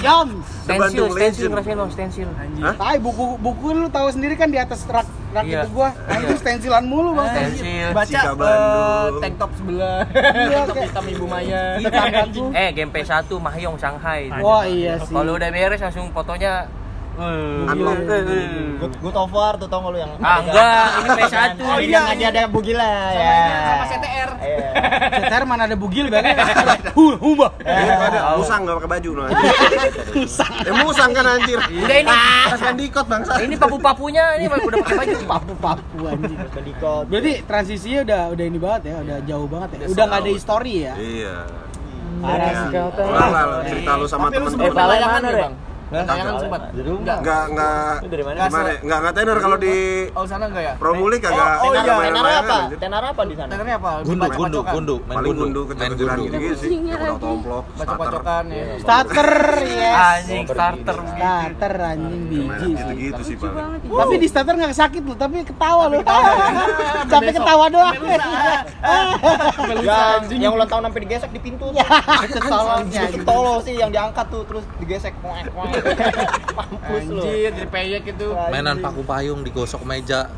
[0.00, 0.44] Yoms.
[0.64, 2.28] Stensil, Bandung stensil ngerasain lo, stensil.
[2.64, 2.72] Hah?
[2.72, 5.60] Tai buku buku lu tahu sendiri kan di atas rak rak Iya.
[5.60, 5.92] itu gua.
[5.92, 7.28] Nah, itu stensilan mulu, Bang.
[7.28, 7.92] Stensil.
[7.92, 9.98] Baca eh, tank top sebelah.
[10.08, 11.64] Iya, kayak- hitam Ibu Maya.
[11.76, 12.26] Hitam kan.
[12.56, 14.32] Eh, game PS1 Mahyong Shanghai.
[14.40, 15.12] Wah, iya sih.
[15.12, 16.64] Kalau udah beres langsung fotonya
[17.14, 17.98] Unlock.
[18.74, 21.50] Good, good over tuh tau nggak lu yang Ah, enggak, ini PS1.
[21.62, 23.34] Oh iya, aja ada bugila ya.
[23.62, 24.30] Sama CTR.
[24.42, 24.68] Iya.
[25.14, 26.24] Cetar mana ada bugil bang?
[26.98, 27.48] Hu, humba.
[27.62, 28.18] Iya, ada.
[28.34, 29.22] Musang nggak pakai baju no.
[30.60, 31.58] Ya musang kan anjir.
[31.62, 32.16] Enggak ini.
[32.50, 33.32] Pas bandikot bangsa.
[33.40, 35.16] Ini papu-papunya ini udah pakai baju.
[35.24, 36.38] Papu-papu anjing.
[36.50, 37.04] Bandikot.
[37.06, 39.78] Berarti transisinya udah udah ini banget ya, udah jauh banget ya.
[39.86, 40.94] Udah nggak ada histori ya.
[40.98, 41.36] Iya.
[42.14, 42.62] Parah Iya.
[42.62, 42.70] sih
[43.68, 45.42] cerita lu sama Tapi lu temen sebelum Eh, Paling tayangan mana, Re?
[45.42, 45.54] Bang?
[46.02, 46.60] Tayangan sempat.
[46.74, 47.18] Enggak.
[47.22, 48.38] Enggak enggak dari mana?
[48.48, 48.68] gimana?
[48.68, 48.78] ya?
[48.82, 49.74] Enggak enggak tenar kalau di
[50.14, 50.74] Oh, sana enggak ya?
[50.80, 51.46] Promuli kagak.
[51.62, 52.40] Oh, kagak iya.
[52.42, 52.56] apa?
[52.74, 53.50] Tenar apa di sana?
[53.54, 53.90] Tayangannya apa?
[54.02, 56.68] Gundu, gundu, gundu, main gundu, gundu gitu-gitu sih.
[56.84, 57.84] Udah tomplok, starter.
[57.84, 58.64] Bacok-bacokan ya.
[58.82, 59.30] Starter
[59.64, 59.94] yes.
[59.94, 60.96] Anjing starter.
[61.04, 62.72] Starter anjing biji sih.
[62.74, 63.82] gitu-gitu sih paling.
[63.84, 66.02] Tapi di starter nggak sakit loh, tapi ketawa loh.
[67.12, 67.94] Sampai ketawa doang.
[69.84, 71.84] Ya, yang ulang tahun sampai digesek di pintu tuh.
[72.24, 73.02] Itu tolongnya.
[73.08, 75.12] Itu tolol sih yang diangkat tuh terus digesek.
[75.84, 75.96] Kuek,
[76.84, 77.02] kuek.
[77.04, 78.26] Anjir, jadi peyek itu.
[78.32, 80.28] Mainan paku payung digosok meja.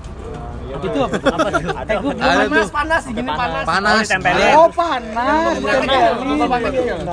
[0.67, 1.17] Itu apa?
[1.17, 1.63] Apa tuh?
[1.63, 2.47] Eh, gua belum Ada.
[2.51, 2.71] Mas.
[2.75, 3.65] panas sih gini panas.
[3.65, 4.05] Panas.
[4.53, 5.55] Oh, panas.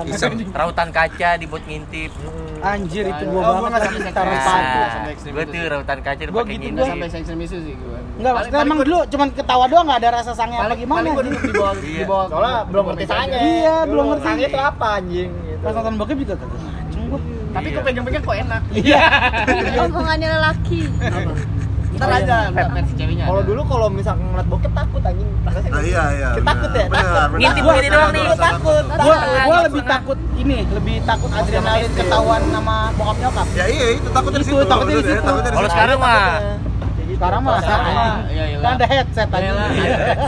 [0.10, 0.34] Iseng.
[0.50, 2.12] Rautan kaca dibuat ngintip.
[2.64, 3.82] Anjir, itu gua gua banget.
[4.10, 4.42] Taruh ekstrim.
[4.42, 4.80] paku.
[4.90, 6.80] Sampai ekstrim Gue itu tuh rautan kaca Gua dipakai gitu ngintip.
[6.80, 6.90] doang.
[6.90, 7.98] sampai ekstrim itu sih gua.
[8.14, 10.98] Enggak, maksudnya emang dulu cuman ketawa doang enggak ada rasa sangnya apa gimana.
[10.98, 12.26] paling gua duduk di bawah di bawah.
[12.30, 13.38] Soalnya belum ngerti sangnya.
[13.38, 14.26] Iya, belum ngerti.
[14.26, 15.62] Sangnya itu apa anjing gitu.
[15.62, 16.60] Pas nonton bokep juga kagak
[17.54, 18.62] Tapi kok pegang-pegang kok enak.
[18.74, 19.02] Iya.
[19.86, 20.82] Omongannya lelaki.
[21.94, 23.26] Ntar aja ntar versi ceweknya.
[23.30, 25.30] Kalau dulu kalau misalkan ngeliat bokep takut anjing.
[25.46, 26.30] Nah, iya iya.
[26.42, 26.86] Takut ya?
[27.38, 28.26] Ngintip gini doang nih.
[28.34, 29.06] Takut, takut.
[29.06, 33.48] Gua gua lebih takut ini, lebih takut adrenalin ketahuan sama bokap nyokap.
[33.54, 34.66] Ya iya itu takut dari Itu, situ.
[34.66, 35.22] takutnya di situ.
[35.22, 36.22] takutnya dari Kalau sekarang mah
[37.06, 38.58] Sekarang mah Sekarang mah, iya, iya.
[38.60, 39.52] Kan ada headset aja.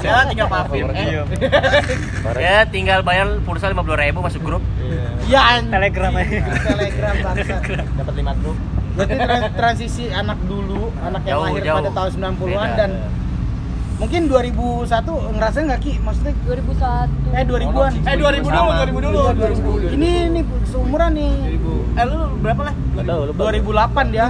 [0.01, 0.87] Ya tinggal parfum.
[2.35, 4.63] Ya tinggal bayar pulsa lima puluh ribu masuk grup.
[5.25, 5.71] Iya, anjing.
[5.71, 6.39] Telegram aja.
[6.61, 7.55] Telegram bangsa.
[7.95, 8.57] dapat 5 grup.
[8.95, 11.77] Berarti tra- transisi anak dulu, anak yang Jauh, lahir jauh.
[11.77, 12.75] pada tahun 90-an Beda.
[12.77, 12.91] dan
[13.95, 14.87] mungkin 2001
[15.33, 15.93] ngerasain nggak Ki?
[15.99, 17.09] Maksudnya 2001.
[17.33, 17.91] eh 2000-an.
[17.91, 19.19] eh 2000 dulu, 2000 dulu.
[19.19, 19.95] Iya, 2000.
[19.95, 21.33] Ini ini seumuran nih.
[21.95, 22.75] Eh lu berapa lah?
[22.95, 24.25] 2008 dia.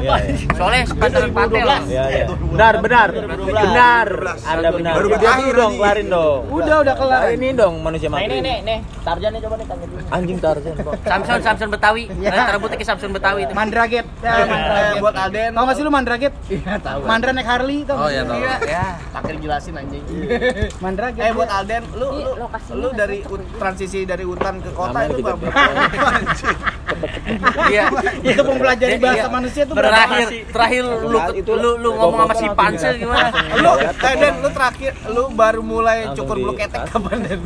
[0.53, 1.65] Soalnya sepantaran patel.
[1.89, 2.25] Iya, iya.
[2.55, 3.09] Benar, benar.
[3.41, 4.07] Benar.
[4.45, 4.93] Anda benar.
[4.95, 6.41] Baru Dia berakhir dulu dong, kelarin dong.
[6.53, 7.21] Udah udah kelar.
[7.25, 8.25] Nah, ini dong manusia Nah, mati.
[8.31, 8.79] ini nih, nih.
[9.03, 10.01] Tarjan nih coba nih tanya dulu.
[10.13, 10.93] Anjing Tarzan, Pak.
[11.03, 12.03] Samson Samson Betawi.
[12.15, 12.29] Iya.
[12.31, 13.53] Eh, rambutnya kayak Samson Betawi itu.
[13.57, 14.05] Mandraget.
[14.23, 15.01] Ya, Mandraget.
[15.03, 15.51] buat Alden.
[15.51, 16.33] Tau gak sih lu Mandraget?
[16.47, 16.99] Iya, tahu.
[17.03, 18.39] Mandra naik Harley tau Oh iya tahu.
[18.69, 18.85] Ya.
[19.11, 20.03] Pakai jelasin anjing.
[20.85, 21.21] Mandraget.
[21.25, 21.59] Eh buat iya.
[21.59, 22.07] Alden, lu
[22.77, 23.17] lu, dari
[23.57, 25.43] transisi dari hutan ke kota itu berapa?
[27.55, 27.85] Iya.
[28.21, 29.31] itu mempelajari bahasa Iya.
[29.31, 31.19] manusia tuh berapa Terakhir terakhir lu
[31.55, 33.29] lu lu ngomong sama si Pansel gimana?
[33.55, 37.39] lu eh Den, lu terakhir lu baru mulai cukur bulu ketek kapan Den?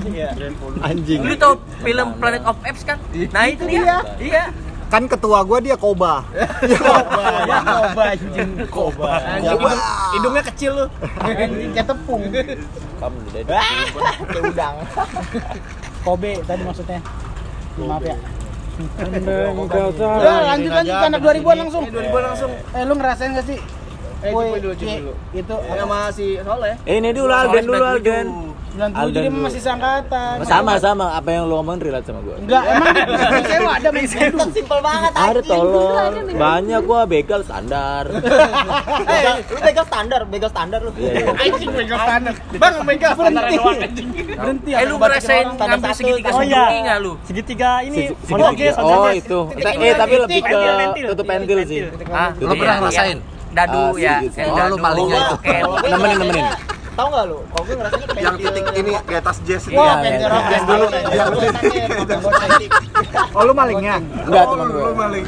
[0.82, 1.20] Anjing.
[1.22, 2.97] Lu tau film Planet of Apes kan?
[3.30, 4.01] Nah itu dia.
[4.18, 4.45] Iya.
[4.89, 6.26] Kan ketua gua dia Koba.
[6.82, 8.49] Koba, ya koba anjing.
[8.68, 9.22] Koba.
[9.22, 9.80] Anjing, hidung,
[10.18, 10.86] hidungnya kecil lu.
[11.22, 12.22] Anjing kayak tepung.
[12.97, 14.76] Kamu udah Kayak udang.
[16.05, 16.99] Kobe tadi maksudnya.
[17.78, 18.18] Maaf ya.
[18.80, 21.84] Udah, lanjut lanjut anak 2000-an langsung.
[21.84, 22.51] Eh, 2000 langsung.
[22.75, 23.59] Eh lu ngerasain gak sih?
[24.19, 25.13] Eh, dulu, dulu.
[25.32, 26.75] Itu sama si Soleh.
[26.84, 28.25] Eh, ini dulu Alden dulu Alden.
[28.70, 29.41] 97 Alden dia dulu.
[29.41, 30.36] masih sangkatan.
[30.43, 32.36] Sama sama apa yang lu ngomongin relate sama gua.
[32.38, 34.43] Enggak, emang di sewa ada main sewa.
[34.49, 36.13] Simpel banget Ada tolong.
[36.32, 38.05] Banyak gua begal standar.
[39.09, 40.91] Eh, lu begal standar, begal standar lu.
[40.93, 41.26] Iya, iya.
[41.34, 42.34] Anjing begal standar.
[42.55, 44.07] Bang, begal standar doang anjing.
[44.13, 44.70] Berhenti.
[44.72, 46.39] Eh lu ngerasain ngambil segitiga Oh.
[46.39, 47.11] Suzuki enggak lu?
[47.26, 47.99] Segitiga ini.
[48.28, 49.39] Monoge, oh itu.
[49.57, 50.59] Eh tapi lebih ke
[51.09, 51.80] tutup pentil sih.
[52.07, 53.17] Ah, Lo pernah ngerasain?
[53.49, 54.15] Dadu Ah, ya.
[54.22, 55.36] yang Oh, lu palingnya itu.
[55.84, 56.45] Nemenin nemenin.
[56.99, 57.37] Tahu nggak lu?
[57.47, 60.27] Kalau gue ngerasanya kayak yang titik ini kayak tas jazz Iya, Wah, iya, pengen iya.
[60.27, 60.85] rock dulu.
[63.31, 63.95] Oh lu malingnya?
[64.27, 64.81] Enggak teman gue.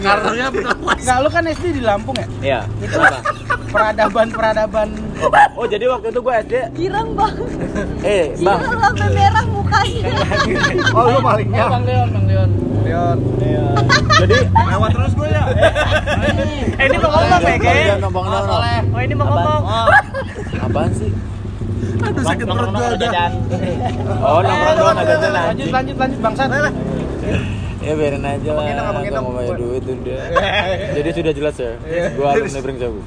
[0.03, 2.27] Karena bener Enggak, lu kan SD di Lampung ya?
[2.43, 2.59] Iya.
[2.83, 2.99] Itu
[3.71, 4.87] peradaban-peradaban
[5.55, 6.55] Oh jadi waktu itu gue SD.
[6.75, 7.35] Girang bang,
[8.03, 8.59] Eh bang.
[8.59, 10.03] girang sampai merah mukanya.
[10.91, 11.65] Oh lu malingnya?
[11.71, 12.49] Bang Leon, Bang Leon.
[14.19, 15.43] Jadi lewat terus gue ya
[16.75, 17.39] Eh ini mau ngomong
[18.03, 18.61] ngomong ngomong.
[18.91, 19.61] Oh ini mau ngomong.
[20.59, 21.11] Apaan sih?
[21.81, 23.29] Aduh sakit perut gue udah.
[24.21, 25.43] Oh nongkrong doang ada jalan.
[25.51, 26.49] lanjut lanjut lanjut bangsat.
[27.81, 28.63] Ya biarin aja lah.
[29.01, 30.21] Gak mau bayar duit udah.
[30.93, 31.73] Jadi sudah jelas ya.
[32.13, 33.01] Gue alumni Brink Jabu.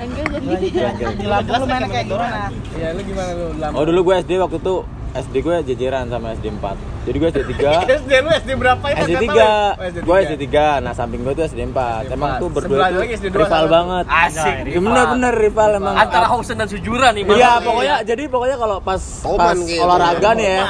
[0.00, 0.46] Enggak jadi.
[0.56, 2.48] Di lu mainnya kayak gimana?
[2.72, 3.46] Iya, lu gimana lu?
[3.76, 4.74] Oh dulu gue SD waktu itu
[5.10, 8.96] SD gue jajaran sama SD 4 Jadi gue SD 3 SD lu SD berapa ya?
[9.08, 13.04] SD 3 Gue SD 3 Nah samping gue tuh SD 4 Emang tuh berdua dua
[13.08, 14.56] rival banget Asik.
[14.68, 17.24] Ya, Bener-bener rival emang Antara Hausen dan Sujuran nih.
[17.24, 19.80] Iya pokoknya jadi pokoknya kalau pas pas gitu.
[19.80, 20.62] olahraga nih ya.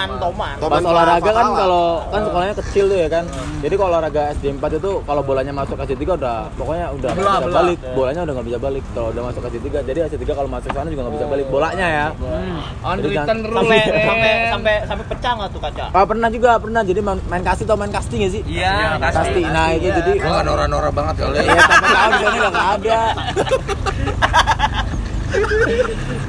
[0.63, 3.25] Pas olahraga kan kalau kan sekolahnya kecil tuh ya kan.
[3.61, 7.43] Jadi kalau olahraga SD 4 itu kalau bolanya masuk SD 3 udah pokoknya udah nggak
[7.43, 7.79] bisa balik.
[7.93, 8.85] Bolanya udah nggak bisa balik.
[8.95, 11.47] Kalau udah masuk SD 3 jadi SD 3 kalau masuk sana juga nggak bisa balik
[11.51, 12.07] bolanya ya.
[13.01, 13.59] Jadi rule.
[13.61, 14.07] Sampai men.
[14.07, 15.85] sampai sampai sampai pecah nggak tuh kaca?
[16.21, 18.43] Ah, pernah juga pernah jadi main, main kasti atau main kasti nggak sih?
[18.45, 19.41] Iya, Kasti.
[19.41, 21.41] Nah, itu jadi Gue gak nora-nora banget kali.
[21.41, 23.01] Iya, tapi tahu di sana nggak ada.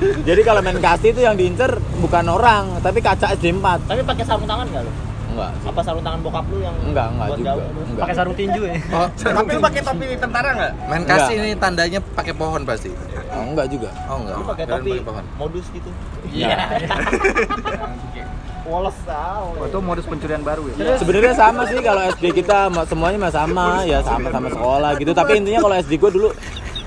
[0.02, 1.68] Jadi kalau main kasti itu yang diincer
[2.00, 3.84] bukan orang, tapi kaca SD 4.
[3.84, 4.92] Tapi pakai sarung tangan nggak lu?
[5.32, 5.52] Enggak.
[5.62, 7.50] Apa sarung tangan bokap lu yang Enggak, enggak buat juga.
[7.52, 7.62] jauh?
[7.62, 8.00] Enggak.
[8.00, 8.74] Pakai sarung tinju ya.
[8.92, 10.72] Oh, Tapi lu pakai topi tentara enggak?
[10.88, 12.89] main kasih ini tandanya pakai pohon pasti.
[13.30, 13.89] Oh, enggak juga.
[14.08, 14.36] Oh enggak.
[14.38, 15.24] Lu pakai topi pakai pohon.
[15.36, 15.89] modus gitu.
[16.32, 16.56] Iya.
[18.64, 19.47] Woles tahu.
[19.55, 20.95] Oh, itu modus pencurian baru ya?
[20.95, 25.12] Sebenarnya sama sih kalau SD kita semuanya mah sama ya sama-sama sekolah gitu.
[25.12, 26.30] Tapi intinya kalau SD gue dulu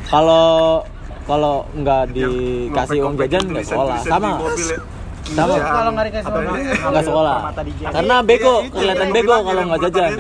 [0.07, 0.85] kalau
[1.25, 4.31] kalau nggak dikasih uang jajan nggak sekolah sama.
[5.25, 5.57] Sama.
[5.57, 6.63] Kalau nggak dikasih sama ini?
[6.77, 7.37] Nggak sekolah.
[7.91, 10.11] Karena bego, kelihatan bego kalau nggak jajan.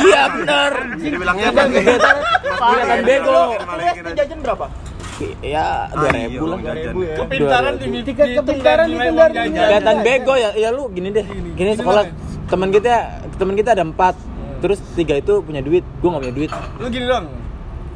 [0.00, 0.72] Iya benar.
[0.96, 2.20] Jadi bilangnya Kelihatan kelihatan-
[2.56, 3.40] kelihatan bego.
[4.14, 4.66] jajan berapa?
[5.42, 6.58] Ya dua ribu lah.
[7.24, 8.02] Kepintaran Dua ribu.
[8.04, 10.50] Tiket kepintaran dihitung dari Kelihatan bego ya.
[10.58, 11.26] Ya lu gini deh.
[11.54, 12.04] Gini sekolah
[12.50, 14.14] teman kita teman kita ada empat.
[14.64, 16.50] Terus tiga itu punya duit, gue nggak punya duit.
[16.80, 17.28] Lu gini dong.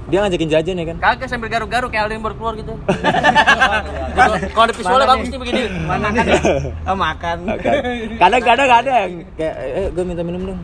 [0.08, 0.96] Dia ngajakin jajan ya kan.
[1.00, 2.72] Kagak sambil garuk-garuk kayak Alden baru keluar gitu.
[4.16, 5.60] Kalau ada visualnya bagus nih begini.
[5.84, 6.40] mana kan ya?
[6.88, 7.36] Oh, makan.
[8.16, 10.60] Kadang-kadang ada yang kayak eh gue minta minum dong.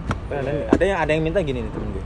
[0.73, 2.05] Ada yang ada yang minta gini nih temen gue.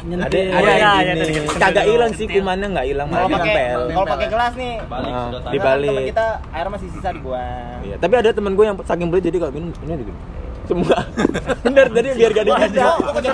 [0.00, 0.48] Ada Nyentil.
[0.48, 1.32] ada Iya, yang gini.
[1.36, 1.42] iya.
[1.54, 3.80] Kagak hilang sih kumannya nggak hilang malah pakai nempel.
[3.90, 4.88] kalau pakai gelas nih, Ah,
[5.30, 6.04] Teman dibalik.
[6.08, 7.78] kita air masih sisa dibuang.
[7.82, 10.20] Iya, tapi ada temen gue yang saking pelit jadi kalau minum ini gini.
[10.62, 10.98] Semua.
[11.66, 12.84] Bener tadi biar gak ada.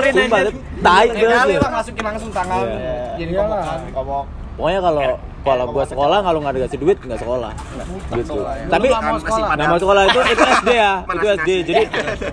[0.09, 0.41] Sumpah,
[0.81, 1.07] tai.
[1.12, 1.61] Kali ya.
[1.61, 2.64] lah masukin langsung tangan.
[2.67, 2.99] Iya.
[3.14, 3.79] Jadi kobokan.
[3.93, 4.25] kobok.
[4.57, 5.03] Pokoknya kalau
[5.47, 7.51] kalau gue sekolah kalau nggak dikasih duit nggak sekolah.
[8.12, 8.34] Gitu.
[8.66, 9.47] Tapi nggak mau sekolah?
[9.49, 11.49] nggak mau sekolah itu itu SD ya, itu SD.
[11.64, 11.82] Jadi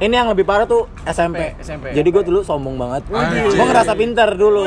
[0.02, 1.54] ini yang lebih parah tuh SMP.
[1.60, 1.94] SMP.
[1.94, 3.04] Jadi gue dulu sombong banget.
[3.46, 4.66] Gue ngerasa pinter dulu.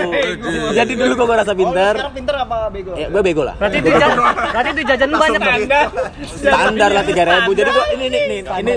[0.70, 1.94] Jadi dulu gue ngerasa Oh, pinter.
[2.12, 2.92] pinter apa bego?
[2.94, 3.54] Ya, gue bego lah.
[3.56, 4.10] Berarti itu jajan,
[4.46, 5.80] berarti itu jajan banyak Anda.
[6.22, 7.50] Standar lah tiga ribu.
[7.52, 8.72] Jadi gue ini nih nih ini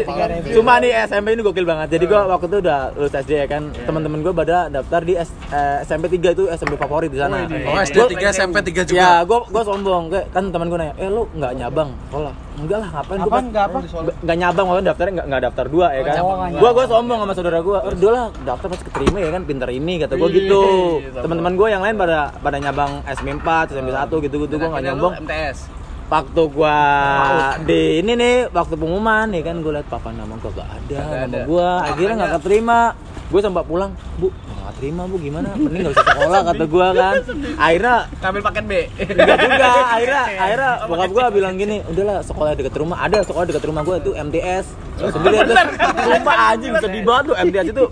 [0.51, 1.88] cuma nih SMP ini gokil banget.
[1.91, 3.70] Jadi gue waktu itu udah lulus SD ya kan.
[3.78, 7.43] Teman-teman gue pada daftar di S- eh, SMP 3 itu SMP favorit di sana.
[7.43, 8.97] Oh, SD 3, SMP 3 juga.
[8.97, 10.03] Ya, gue gue sombong.
[10.07, 13.45] Kayak kan teman gue nanya, "Eh, lu nggak nyabang sekolah?" Enggak lah, ngapain gue Apaan
[14.20, 16.16] nggak nyabang waktu daftarnya nggak nggak daftar dua ya kan?
[16.55, 19.41] Gue gue sombong sama saudara gue udah lah daftar pasti keterima ya kan?
[19.43, 20.64] Pinter ini kata gue gitu.
[21.12, 24.84] teman-teman gue yang lain pada pada nyabang SMP 4 SMP 1 gitu gitu gue nggak
[24.88, 25.14] nyombong.
[25.24, 25.60] MTS.
[26.10, 26.78] waktu gua
[27.62, 31.38] di ini nih waktu pengumuman nih kan gue liat papa nama gua gak ada nama
[31.45, 32.80] gua akhirnya nggak keterima
[33.30, 35.50] gue sempat pulang bu nggak terima bu gimana?
[35.54, 37.14] Mending nggak usah sekolah kata gua kan.
[37.58, 38.74] Akhirnya Ngambil paket B.
[39.02, 39.68] enggak juga
[39.98, 42.98] akhirnya akhirnya bokap gua bilang gini udahlah sekolah deket rumah.
[43.02, 44.66] Ada sekolah deket rumah gua itu MTS
[45.00, 45.64] sebenarnya terus
[46.04, 47.86] sumpah anjing sedih banget tuh MTS itu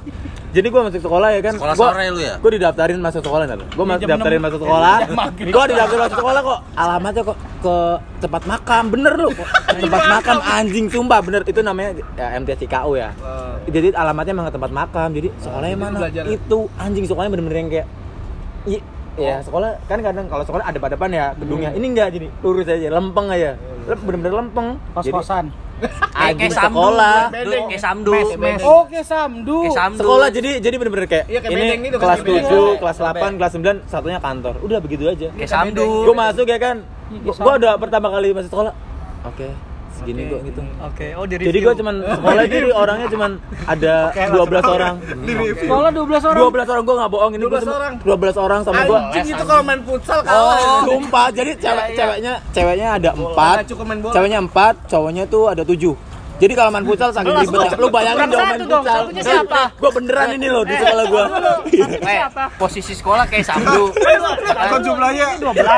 [0.47, 2.35] jadi gua masuk sekolah ya kan Sekolah gua, sore lu ya?
[2.39, 4.95] gua didaftarin masuk sekolah ntar gua masuk daftarin masuk sekolah.
[5.55, 6.59] Gua didaftarin masuk sekolah kok.
[6.73, 7.75] Alamatnya kok ke
[8.23, 8.83] tempat makam.
[8.87, 9.29] Bener lu.
[9.83, 11.19] Tempat makam anjing sumpah.
[11.19, 13.09] Bener itu namanya ya, MTS CKU ya.
[13.67, 15.09] Jadi alamatnya emang ke tempat makam.
[15.11, 15.97] Jadi sekolahnya mana?
[16.31, 17.87] itu anjing sekolahnya bener-bener yang kayak
[18.67, 18.79] Iya,
[19.15, 21.71] ya sekolah kan kadang kalau sekolah ada depan ya gedungnya.
[21.73, 23.55] Ini enggak jadi lurus aja, lempeng aja.
[23.87, 24.67] Bener-bener lempeng.
[24.95, 25.45] Jadi Kos-kosan.
[25.77, 27.17] Kayak sekolah.
[27.31, 28.11] Kayak samdu.
[28.17, 29.59] Oke, Samdu.
[29.67, 29.99] Kayak samdu.
[30.01, 32.73] Sekolah jadi jadi bener-bener kayak, Iya, kayak ini gitu kan, kelas kayak bedeng.
[32.75, 34.53] 7, kelas 8, kelas 9, satunya kantor.
[34.65, 35.27] Udah begitu aja.
[35.31, 35.85] Kayak samdu.
[36.09, 36.75] Gue masuk ya kan.
[37.23, 38.73] Gue udah pertama kali masuk sekolah.
[39.25, 39.47] Oke,
[39.97, 40.61] segini kok gitu.
[40.79, 43.31] Oke, oh di Jadi gue cuman sekolah jadi orangnya cuman
[43.65, 44.37] ada 12
[44.67, 44.95] orang.
[45.57, 46.41] Sekolah 12 orang.
[46.45, 47.61] 12 orang gue nggak bohong ini gue
[48.05, 48.99] 12 orang sama gue.
[49.09, 50.83] Anjing itu kalau main futsal Oh, kalah.
[50.83, 51.27] sumpah.
[51.29, 54.13] Jadi cewek ceweknya ceweknya ada empat, Nggak cukup main bola.
[54.13, 55.93] ceweknya empat, cowoknya tuh ada tujuh.
[56.37, 58.95] Jadi kalau main futsal saking ribet, lu bayangin dong main satu futsal.
[59.01, 59.61] satunya siapa?
[59.81, 61.23] Gue beneran ini loh di sekolah gue.
[62.07, 62.21] Eh,
[62.61, 63.89] posisi sekolah kayak samdu.
[64.47, 65.25] Atau jumlahnya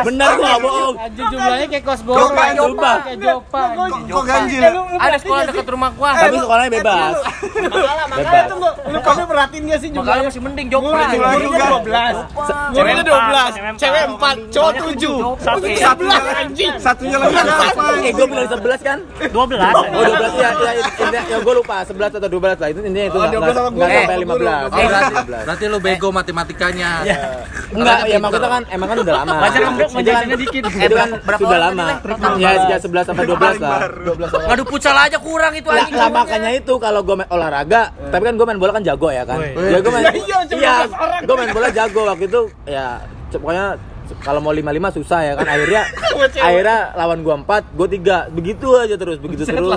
[0.04, 0.96] Bener gue gak bohong.
[1.16, 2.00] Jumlahnya kayak kos.
[2.04, 2.98] Sumpah, sumpah.
[3.08, 3.62] Kayak Jopa.
[3.88, 4.62] kok ganjil?
[5.00, 6.10] Ada sekolah dekat rumah gua.
[6.16, 7.14] Tapi sekolahnya bebas.
[8.20, 8.46] Bebas.
[8.90, 11.06] Lu kamu perhatiin gak sih Makanya masih mending Jogja.
[11.08, 11.66] Jumlahnya juga.
[11.80, 12.76] 12.
[12.76, 15.80] Ceweknya 12, cewek 4, cowok 7.
[15.80, 16.74] Satunya anjing.
[16.80, 17.86] Satunya lagi apa?
[18.04, 18.98] Eh, gue bilang 11 kan?
[19.32, 19.74] 12.
[19.76, 20.72] Oh, 12 ya, ya,
[21.10, 24.18] ya, ya gue lupa 11 atau 12 lah itu intinya itu nggak nggak nggak sampai
[24.20, 25.46] 15 Oh, Nggak berarti, 15.
[25.46, 26.90] berarti lu bego matematikanya.
[27.70, 29.34] Enggak, ya maksudnya kan emang kan udah lama.
[29.40, 30.64] Baca kan, bacaannya dikit.
[30.66, 31.86] Itu kan berapa sudah lama.
[32.38, 33.80] Ya, ya 11 sampai 12 lah.
[33.86, 34.48] 12 orang.
[34.50, 35.96] Ngadu futsal aja kurang itu anjing.
[35.96, 39.24] lah makanya itu kalau gue main olahraga, tapi kan gue main bola kan jago ya
[39.24, 39.38] kan.
[39.44, 40.74] Ya gue main Iya,
[41.24, 43.78] gue main bola jago waktu itu ya pokoknya
[44.24, 45.46] kalau mau 55 susah ya kan.
[45.48, 45.84] Akhirnya
[46.48, 49.70] akhirnya lawan gua 4 gua 3 begitu aja terus begitu terus.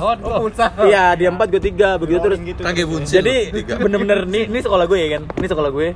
[0.88, 2.38] iya dia 4 gua 3 begitu terus.
[2.40, 3.14] Kage buncil.
[3.20, 3.74] jadi Tiga.
[3.78, 5.88] bener-bener nih ini sekolah gue ya kan ini sekolah gue.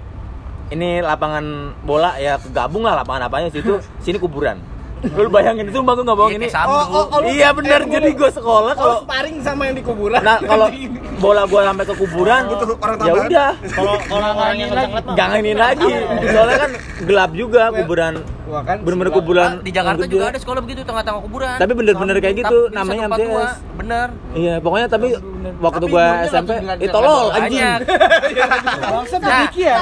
[0.66, 1.45] Ini lapangan
[1.87, 3.78] bola ya gabung lah lapangan apanya sih itu.
[4.03, 4.75] Sini kuburan
[5.09, 7.28] lu bayangin sumpah gue nggak bohong Iya, ini kayak samdu.
[7.28, 10.20] iya bener jadi gue sekolah kalau sparring sama yang di kuburan.
[10.20, 10.66] nah kalau
[11.16, 15.04] bola gua sampai ke kuburan Butuh orang ya udah Kalau kalau orang yang nggak ngeliat
[15.07, 15.14] mah.
[15.16, 15.90] jangan ini lagi
[16.26, 16.70] soalnya kan
[17.02, 18.14] gelap juga kuburan
[18.46, 18.76] Wah kan.
[18.78, 21.57] bener-bener kuburan Di Jakarta juga ada sekolah begitu tengah-tengah kuburan.
[21.57, 23.09] tapi bener-bener kayak gitu namanya.
[23.09, 24.09] MTS Bener.
[24.34, 25.09] iya pokoknya tapi
[25.57, 27.40] waktu gurunya SMP itu tolol Banyak.
[27.40, 27.64] anjing
[28.92, 29.76] Bangsat Nah, Diki ya.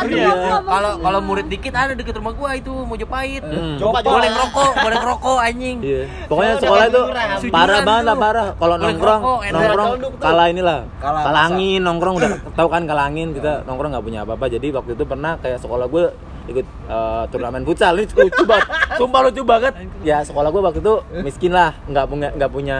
[0.63, 3.43] Kalau kalau murid dikit ada deket rumah gua itu Mojopahit.
[3.43, 3.77] Hmm.
[3.77, 5.77] Coba Boleh ngerokok, boleh ngerokok anjing.
[5.83, 6.03] Iya.
[6.27, 7.03] Pokoknya sekolah itu
[7.51, 8.47] parah banget lah parah.
[8.57, 10.79] Kalau nongkrong, nongkrong kalah inilah.
[10.99, 14.47] Kalah Kalah angin, nongkrong udah tahu kan kalah angin kita nongkrong nggak punya apa-apa.
[14.51, 16.05] Jadi waktu itu pernah kayak sekolah gue
[16.45, 18.67] ikut eh, turnamen futsal ini lucu banget.
[19.01, 19.73] Sumpah lucu banget.
[20.05, 20.95] Ya sekolah gue waktu itu
[21.25, 22.79] miskin lah, nggak punya nggak punya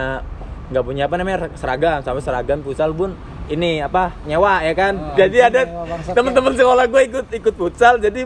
[0.65, 3.13] nggak punya apa namanya seragam sampai seragam futsal pun
[3.45, 8.25] ini apa nyewa ya kan jadi ada bangsat teman-teman sekolah gue ikut ikut futsal jadi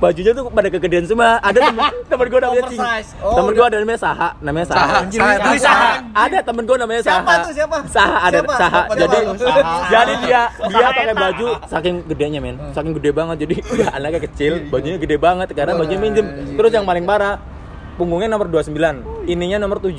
[0.00, 1.36] bajunya tuh pada kegedean semua.
[1.44, 2.80] Ada temen temen gue namanya Cing.
[3.20, 4.28] Oh, temen gue ada namanya Saha.
[4.40, 5.00] Namanya Saha Saha, Saha.
[5.04, 5.90] Itu Anjir, Saha.
[6.16, 7.20] ada temen gue namanya Saha.
[7.20, 7.76] Siapa tuh, siapa?
[7.86, 8.52] Saha ada Siapa?
[8.56, 8.80] Saha.
[8.80, 8.92] Siapa?
[8.96, 9.18] jadi?
[9.36, 9.60] Saha.
[9.92, 12.56] jadi dia dia pakai baju saking gedenya men.
[12.72, 13.36] Saking gede banget.
[13.44, 15.48] Jadi udah anaknya kecil bajunya gede banget.
[15.52, 16.26] Karena bajunya minjem.
[16.56, 17.36] Terus yang paling parah
[18.00, 19.92] punggungnya nomor 29 ininya nomor 7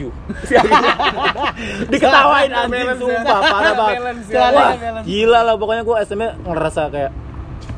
[1.94, 2.98] diketawain anjing.
[2.98, 4.00] Sumpah parah banget.
[4.34, 4.74] wah
[5.06, 5.54] gila lah.
[5.62, 7.12] Pokoknya gue SMA ngerasa kayak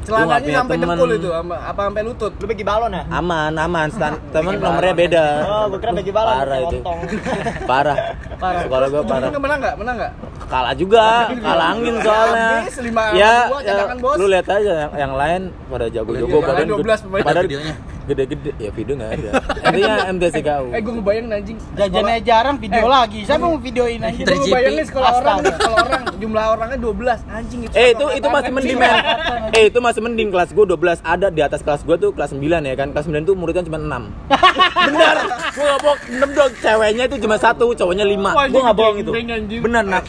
[0.03, 0.87] Celananya sampai temen.
[0.91, 2.31] dengkul itu, ama- apa sampai lutut?
[2.35, 3.03] Lu bagi balon ya?
[3.09, 6.77] aman aman Stan- temen nomornya beda Oh, gua kira bagi balon, parah itu
[7.71, 7.97] parah
[8.35, 8.61] Parah.
[8.61, 9.75] sekolah gue parah menang nggak?
[9.77, 10.13] Menang nggak?
[10.43, 14.15] kalah juga kalah angin soalnya Habis, lima ya, dua, ya bos.
[14.15, 17.23] lu lihat aja yang, yang lain pada jago-jago pada ada 12 pemain.
[17.23, 17.39] pada
[18.03, 19.29] gede-gede ya video nggak ada
[19.63, 21.57] intinya MTSKU Eh, gue ngebayang anjing.
[21.73, 23.23] Jajannya jarang video lagi.
[23.23, 24.21] Siapa mau videoin aja?
[24.21, 27.73] Gue ngebayangin sekolah orang nih, sekolah orang jumlah orangnya 12 anjing itu.
[27.73, 28.93] Eh itu itu masih mending men.
[29.51, 32.41] Eh itu masih mending kelas gue 12 ada di atas kelas gue tuh kelas 9
[32.41, 32.89] ya kan.
[32.95, 33.89] Kelas 9 tuh muridnya cuma 6.
[34.89, 35.15] Benar.
[35.53, 36.51] Gue gak bohong 6 dong.
[36.57, 38.17] Ceweknya itu cuma satu, cowoknya 5.
[38.31, 39.11] Wah, Gue gak bohong itu.
[39.61, 40.05] Benar nak.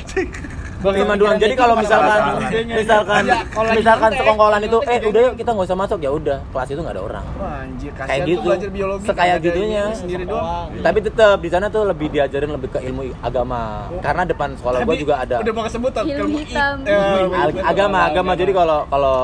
[1.15, 1.37] Doang.
[1.37, 2.21] Jadi kalau misalkan
[2.67, 3.39] misalkan Ya,
[3.73, 6.81] misalkan sekongkolan itu kontek eh udah yuk kita nggak usah masuk ya udah kelas itu
[6.81, 7.25] nggak ada orang.
[7.35, 8.43] Wah, anjir, kasihan Kayak gitu.
[8.45, 9.05] belajar biologi.
[9.05, 9.85] Sekayak ada gitunya.
[9.85, 10.67] ini Sendiri doang.
[10.77, 13.89] Tapi tetap di sana tuh lebih diajarin lebih ke ilmu agama.
[13.99, 16.75] Karena depan sekolah gue Tadi juga ada Udah mau Ilmu hitam.
[16.83, 19.19] it- eh, Ag- agama agama jadi kalau kalau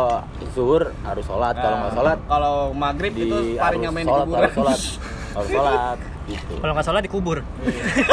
[0.50, 4.40] zuhur harus sholat kalau nggak sholat kalau maghrib itu paling harus main di sholat kuburan.
[4.40, 4.80] harus sholat
[5.30, 5.98] harus sholat
[6.30, 7.38] gitu Kalau nggak salah dikubur.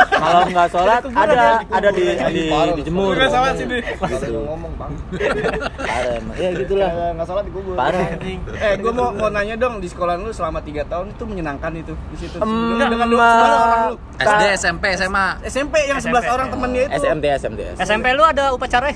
[0.09, 2.43] kalau nggak sholat ada ada di di
[2.75, 3.77] dijemur Nggak salah sini.
[3.83, 4.91] gitu ngomong, Bang.
[5.77, 7.73] parah emang ya gitulah Enggak salah dikubur.
[7.73, 8.07] parah
[8.57, 11.93] Eh, gue mau mau nanya dong di sekolah lu selama 3 tahun itu menyenangkan itu
[12.09, 12.35] di situ.
[12.37, 13.95] Dengan lu ma- 11 orang lu.
[14.17, 15.27] SD, SMP, SMA.
[15.45, 16.97] SMP yang 11 orang temennya itu.
[16.99, 18.89] SMTS SMTS SMP lu ada upacara?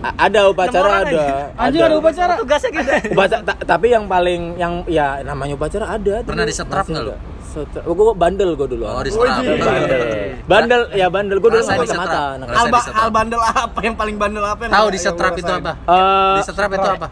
[0.00, 2.34] Ada upacara ada Anjing ada upacara.
[2.36, 2.90] Tugasnya gitu.
[3.10, 7.14] upacara ta- tapi yang paling yang ya namanya upacara ada Pernah disetrap nggak lu?
[7.50, 7.82] Setrap.
[7.82, 8.84] Oh, gue bandel gue dulu.
[8.86, 9.10] Oh, anaknya.
[9.10, 9.42] disetrap.
[9.42, 10.00] Bandel.
[10.46, 12.22] Bandel, ya bandel gue dulu kacamata.
[12.38, 15.40] Ngerasain Al, al bandel apa yang paling bandel apa yang Tahu yang di setrap lu
[15.42, 15.72] itu apa?
[15.74, 17.06] Eh, Di setrap itu apa?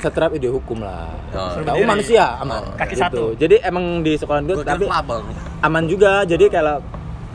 [0.00, 1.12] setrap ide hukum lah.
[1.36, 1.60] Oh.
[1.60, 2.64] Tahu manusia aman.
[2.80, 3.02] Kaki Gitu.
[3.04, 3.24] satu.
[3.36, 4.84] Jadi emang di sekolah gue tapi
[5.60, 6.24] aman juga.
[6.24, 6.80] Jadi kalau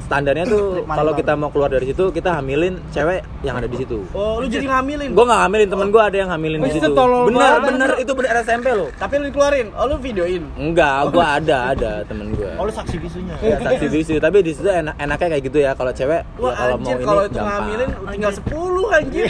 [0.10, 4.01] standarnya tuh kalau kita mau keluar dari situ kita hamilin cewek yang ada di situ.
[4.18, 5.14] Oh, lu jadi ngamilin.
[5.14, 6.91] Gue nggak hamilin temen gue ada yang hamilin di itu situ.
[7.30, 8.89] Bener bener itu bener SMP loh.
[8.97, 9.70] Tapi lu dikeluarin.
[9.78, 10.41] Oh, lu videoin.
[10.57, 12.51] Enggak, gue ada ada temen gue.
[12.57, 13.38] Oh, lu saksi bisunya.
[13.45, 16.57] Ya, saksi bisu tapi di situ enak enaknya kayak gitu ya kalau cewek Wah, ya
[16.57, 17.53] kalau mau anjir ini kalau itu gampang.
[17.53, 19.26] ngamilin tinggal 10 anjir.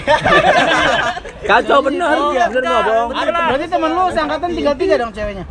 [1.50, 5.46] kacau bener bener nggak bohong Berarti temen lu seangkatan tinggal tiga dong ceweknya.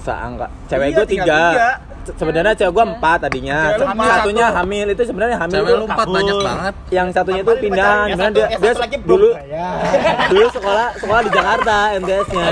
[0.00, 1.68] Seangka cewek Iya, gue tiga tiga.
[2.00, 4.56] Se- sebenarnya cewek gue empat tadinya empat, satunya satu.
[4.56, 6.74] hamil itu sebenarnya hamil Cewek lu empat banyak banget.
[6.88, 9.76] yang satunya itu pindah satu- dia yang dia belum dulu bayar.
[10.32, 12.44] dulu sekolah sekolah di Jakarta MTS-nya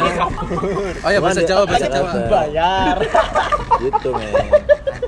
[0.99, 2.09] Oh ya bahasa Jawa, bahasa Jawa.
[2.29, 2.97] Bayar.
[3.81, 4.33] gitu men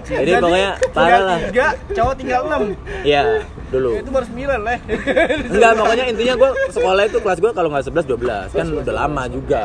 [0.03, 2.74] jadi pokoknya parah lah Tiga, cowok tinggal 6.
[3.05, 3.22] iya
[3.68, 4.76] dulu Itu baru 9 lah.
[5.51, 9.22] enggak pokoknya intinya gue sekolah itu kelas gue kalau nggak 11 12 kan udah lama
[9.28, 9.61] juga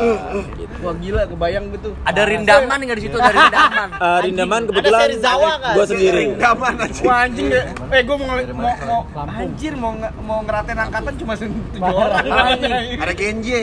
[0.53, 1.89] gitu Wah gila, kebayang gitu.
[2.03, 3.17] Ada rindaman nggak di situ?
[3.17, 3.89] Ada rindaman.
[4.05, 5.73] Eh, Rindaman kebetulan Ada Serizawa kan?
[5.73, 7.05] gue sendiri Rindaman anjing.
[7.05, 7.63] Wah anjing deh.
[7.88, 9.01] Eh gua mau ngeli- mau, mau
[9.34, 11.47] anjir mau mau ngeratain angkatan cuma 7
[11.80, 12.23] orang.
[12.26, 13.55] Ada ya, Genji.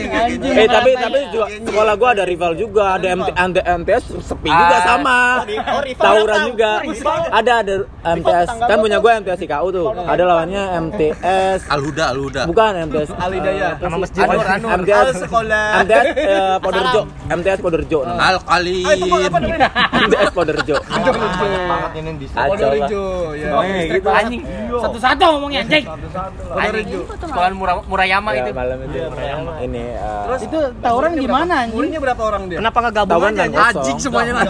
[0.49, 4.75] Eh tapi tapi juga sekolah gua ada rival juga, ada MT, MT, MTS sepi juga
[4.75, 4.83] Ah.
[4.87, 5.19] sama.
[5.43, 6.49] Oh, Tawuran tahu.
[6.49, 6.71] juga.
[7.31, 7.75] Ada ada
[8.15, 9.87] MTS kan punya gua MTS IKU tuh.
[9.93, 12.43] Ada lawannya MTS Alhuda, Alhuda.
[12.47, 13.69] bukan MTS Alidaya.
[13.79, 14.23] nama masjid.
[14.23, 14.71] Anur, Anur.
[14.79, 15.65] MTS Al sekolah.
[15.83, 18.23] MTS eh, Poderjo MTS Poderjo namanya.
[18.33, 18.85] Alkalin.
[18.93, 19.69] Itu apa apa namanya?
[20.07, 22.87] MTS Poderjo Banget ini di ya.
[23.89, 24.09] gitu.
[24.09, 24.43] Anjing.
[24.73, 25.85] Satu-satu ngomongnya anjing.
[27.89, 28.51] Murayama Ya, itu.
[28.53, 28.99] malam itu
[29.63, 31.77] ini eh, Itu tawuran gimana anjing?
[31.77, 32.59] Muridnya berapa orang dia?
[32.61, 33.45] Kenapa nggak gabung aja?
[33.73, 33.99] anjing?
[34.03, 34.45] semuanya lah.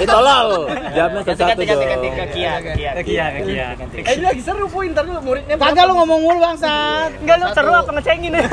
[0.00, 0.48] Eh tolol.
[0.94, 2.72] Jawabnya satu-satu ke Kia, ke
[3.02, 3.04] Kia.
[3.06, 3.96] Iya, iya, ganti.
[4.02, 5.54] Eh ini lagi seru poin ntar dulu muridnya.
[5.58, 7.10] Kagak lu ngomong mulu bangsat.
[7.22, 8.32] Enggak lu seru apa ngecengin?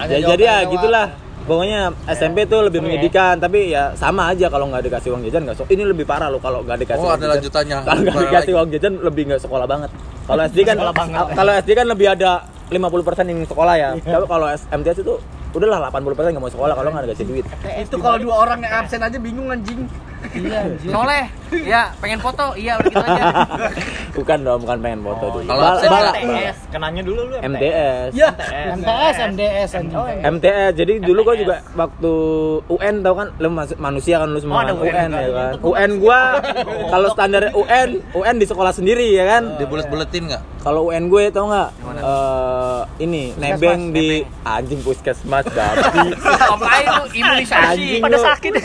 [0.00, 1.12] Ya, jadi ya gitulah.
[1.50, 5.58] Pokoknya SMP tuh lebih menyedihkan, tapi ya sama aja kalau nggak dikasih uang jajan nggak
[5.58, 5.66] so.
[5.66, 7.02] Ini lebih parah loh kalau nggak dikasih.
[7.02, 7.34] Oh, uang ada jajan.
[7.34, 7.78] lanjutannya.
[7.82, 8.58] Kalau nggak dikasih lagi?
[8.62, 9.90] uang jajan lebih nggak sekolah banget.
[10.30, 10.76] Kalau SD kan,
[11.42, 12.30] kalau SD kan lebih ada
[12.70, 13.90] 50% yang sekolah ya.
[13.98, 15.14] Tapi kalau MTS itu
[15.50, 17.44] udahlah 80% nggak mau sekolah kalau nggak dikasih duit.
[17.82, 19.90] Itu kalau dua orang yang absen aja bingung anjing.
[20.30, 20.90] Iya anjir.
[20.90, 21.24] Soleh,
[21.56, 23.22] iya pengen foto, iya udah gitu aja.
[24.20, 25.40] Bukan dong, bukan pengen foto tuh.
[25.42, 26.56] Kalau Bal- absen bala- MTS.
[26.68, 28.10] Kenanya dulu lu MTS.
[28.12, 28.28] Ya,
[28.70, 29.98] MTS, MDS anjing.
[30.20, 30.72] MTS.
[30.74, 32.12] Jadi dulu gua juga waktu
[32.68, 33.48] UN tau kan lu
[33.78, 34.74] manusia kan lu semua Oh, kan?
[34.74, 35.20] UN UN juga.
[35.20, 35.52] ya kan.
[35.62, 36.18] UN gua
[36.92, 39.56] kalau standar UN, UN di sekolah sendiri ya kan.
[39.56, 40.42] Dibulet-buletin nggak?
[40.60, 41.70] Kalau UN gue tau nggak?
[41.96, 46.12] Eh, ini nebeng di anjing puskesmas babi.
[46.12, 47.64] Ngapain lu imunisasi?
[47.64, 48.52] Anjing Pada sakit.
[48.52, 48.64] Eh,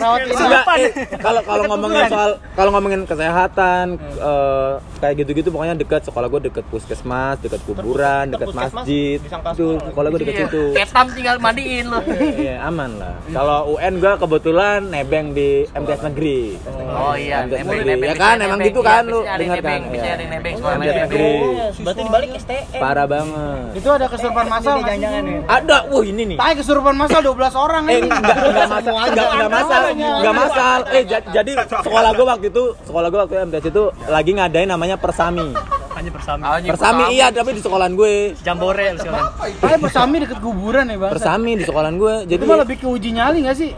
[1.16, 3.86] kalau kalau ngomongin soal kalau ngomongin kesehatan
[4.18, 9.18] eh, kayak gitu-gitu pokoknya dekat sekolah gue dekat puskesmas, dekat kuburan, dekat masjid.
[9.22, 10.10] Itu sekolah.
[10.10, 10.64] gue dekat Iya, situ.
[10.74, 12.00] Ketam tinggal mandiin lu.
[12.36, 13.14] Iya, aman lah.
[13.28, 16.58] Kalau UN gue kebetulan nebeng di MTS negeri.
[16.88, 18.08] Oh iya, MTS nebeng, negeri.
[18.08, 19.80] Ya kan, emang gitu Iya, kan lu dengar kan?
[19.86, 20.12] Iya.
[20.12, 21.32] ada nebeng, sekolah MTS negeri.
[21.78, 22.64] Berarti dibalik STM.
[22.76, 23.66] Parah banget.
[23.76, 25.39] Itu ada kesurupan masal jangan-jangan ya.
[25.48, 26.38] Ada, wah ini nih.
[26.38, 28.10] Tai kesurupan masal 12 orang Eh ini.
[28.10, 31.04] enggak enggak masal enggak enggak masal enggak masal eh
[31.36, 35.51] jadi sekolah gue waktu itu sekolah gue waktu MTS itu lagi ngadain namanya persami
[35.91, 36.59] Hanya bersama.
[36.59, 39.31] Anjing, persami iya tapi di sekolahan gue Jambore sekarang.
[39.55, 41.07] Tai bersami deket kuburan ya, Bang.
[41.09, 43.71] persami di sekolahan gue jadi Itu lebih ke uji nyali nggak sih?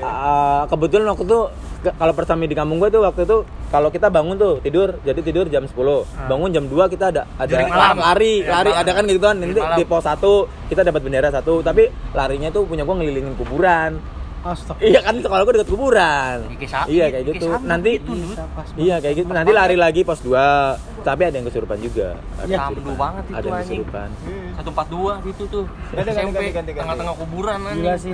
[0.00, 1.40] ah, kebetulan waktu itu
[1.92, 5.46] kalau persami di kampung gue tuh waktu itu kalau kita bangun tuh tidur jadi tidur
[5.48, 5.74] jam 10
[6.28, 7.96] bangun jam 2 kita ada ada malam.
[7.98, 8.82] lari Jaring lari malam.
[8.82, 10.20] ada kan gitu kan nanti di pos 1
[10.68, 13.96] kita dapat bendera satu tapi larinya tuh punya gue ngelilingin kuburan
[14.40, 14.80] Astaga.
[14.80, 16.36] Iya kan sekolah gue deket kuburan.
[16.50, 17.46] Ike sa- Iya kayak Ike gitu.
[17.46, 18.36] sama Nanti gitu, Dut.
[18.74, 19.28] Iya kayak gitu.
[19.28, 20.80] Nanti lari lagi pos 2.
[21.00, 22.08] Tapi ada yang kesurupan juga.
[22.34, 22.96] Ada Ya, kesurupan.
[22.96, 23.80] banget itu, Ada yang anjing.
[23.84, 24.08] kesurupan.
[24.56, 25.64] 142 gitu tuh.
[25.90, 26.40] Ganti, SMP
[26.72, 27.84] tengah-tengah kuburan anjing.
[27.84, 28.12] Gila sih.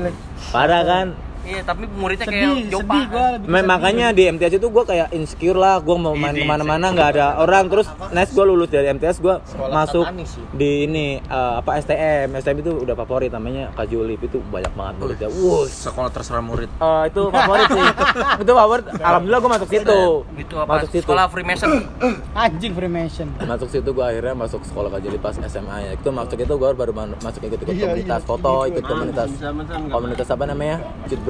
[0.50, 1.06] Parah kan?
[1.46, 2.90] Iya, tapi muridnya kayak Sedih, jopa.
[2.90, 5.78] sedih gua lebih Ma- makanya di MTS itu gue kayak insecure lah.
[5.78, 7.70] Gue mau main ke mana-mana nggak ada orang.
[7.70, 9.34] Terus next gue lulus dari MTS gue
[9.70, 10.04] masuk
[10.52, 12.34] di ini eh, apa STM.
[12.34, 15.28] STM itu udah favorit namanya Kajulip itu banyak banget muridnya.
[15.30, 15.70] Wuh.
[15.70, 16.66] Sekolah terserah murid.
[16.68, 17.86] Eh, itu favorit sih.
[18.42, 18.84] itu favorit.
[18.98, 20.00] Alhamdulillah gue masuk situ.
[20.34, 20.70] Itu apa?
[20.82, 21.04] Masuk situ.
[21.06, 21.70] Sekolah Freemason.
[22.34, 23.28] Anjing Freemason.
[23.46, 26.92] masuk situ gue akhirnya masuk sekolah kajili pas SMA ya itu masuk itu gue baru
[26.92, 29.28] masuk ikut ikut komunitas foto ikut komunitas
[29.88, 30.76] komunitas apa namanya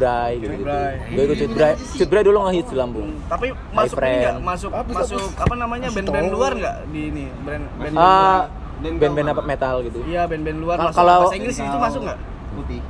[0.07, 0.75] cutbray gitu gitu
[1.07, 1.73] gue ikut cutbray.
[1.99, 4.21] Cutbray dulu ngehits di Lampung Tapi masuk ini friend.
[4.23, 4.37] nggak?
[4.41, 5.89] Masuk masuk apa namanya?
[5.91, 7.25] Band-band luar nggak di ini?
[7.43, 8.41] Band band ah
[8.77, 9.43] band-band apa?
[9.43, 9.99] Metal gitu.
[10.05, 10.77] Iya band-band luar.
[10.77, 10.99] Kalau- masuk.
[10.99, 12.19] kalau- bahasa Inggris itu masuk nggak?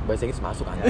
[0.03, 0.83] bahasa Inggris masuk lu.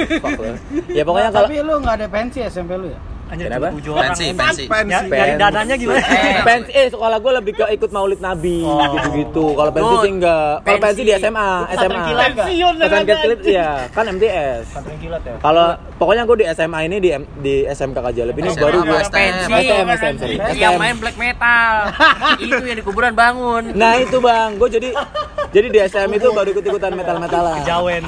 [0.98, 3.00] ya pokoknya kalau Tapi lu nggak ada pensi SMP lu ya?
[3.32, 3.68] Hanya Kenapa?
[3.72, 4.12] tujuh orang.
[4.12, 4.62] Pensi, pensi.
[4.68, 6.04] Nyari nyari dananya gimana?
[6.42, 10.52] pensi eh sekolah gue lebih ke ikut maulid nabi gitu gitu kalau pensi sih enggak
[10.60, 11.24] kalau pensi di Pensi.
[11.24, 12.46] SMA SMA kilat nggak?
[12.76, 14.64] pesantren kilat iya kan MTS
[15.38, 15.66] kalau
[15.96, 18.98] pokoknya gue di SMA ini di M- di SMK Kajalep ini SMA baru gue?
[19.08, 19.48] Pensi.
[19.48, 20.36] STM STM sorry.
[20.36, 20.76] Yang STM.
[20.76, 21.72] main black metal.
[22.38, 23.62] itu yang di kuburan bangun.
[23.72, 24.88] Nah itu bang, gue jadi
[25.48, 27.60] jadi di SM itu baru ikut ikutan metal metalan.
[27.62, 28.02] Jawen.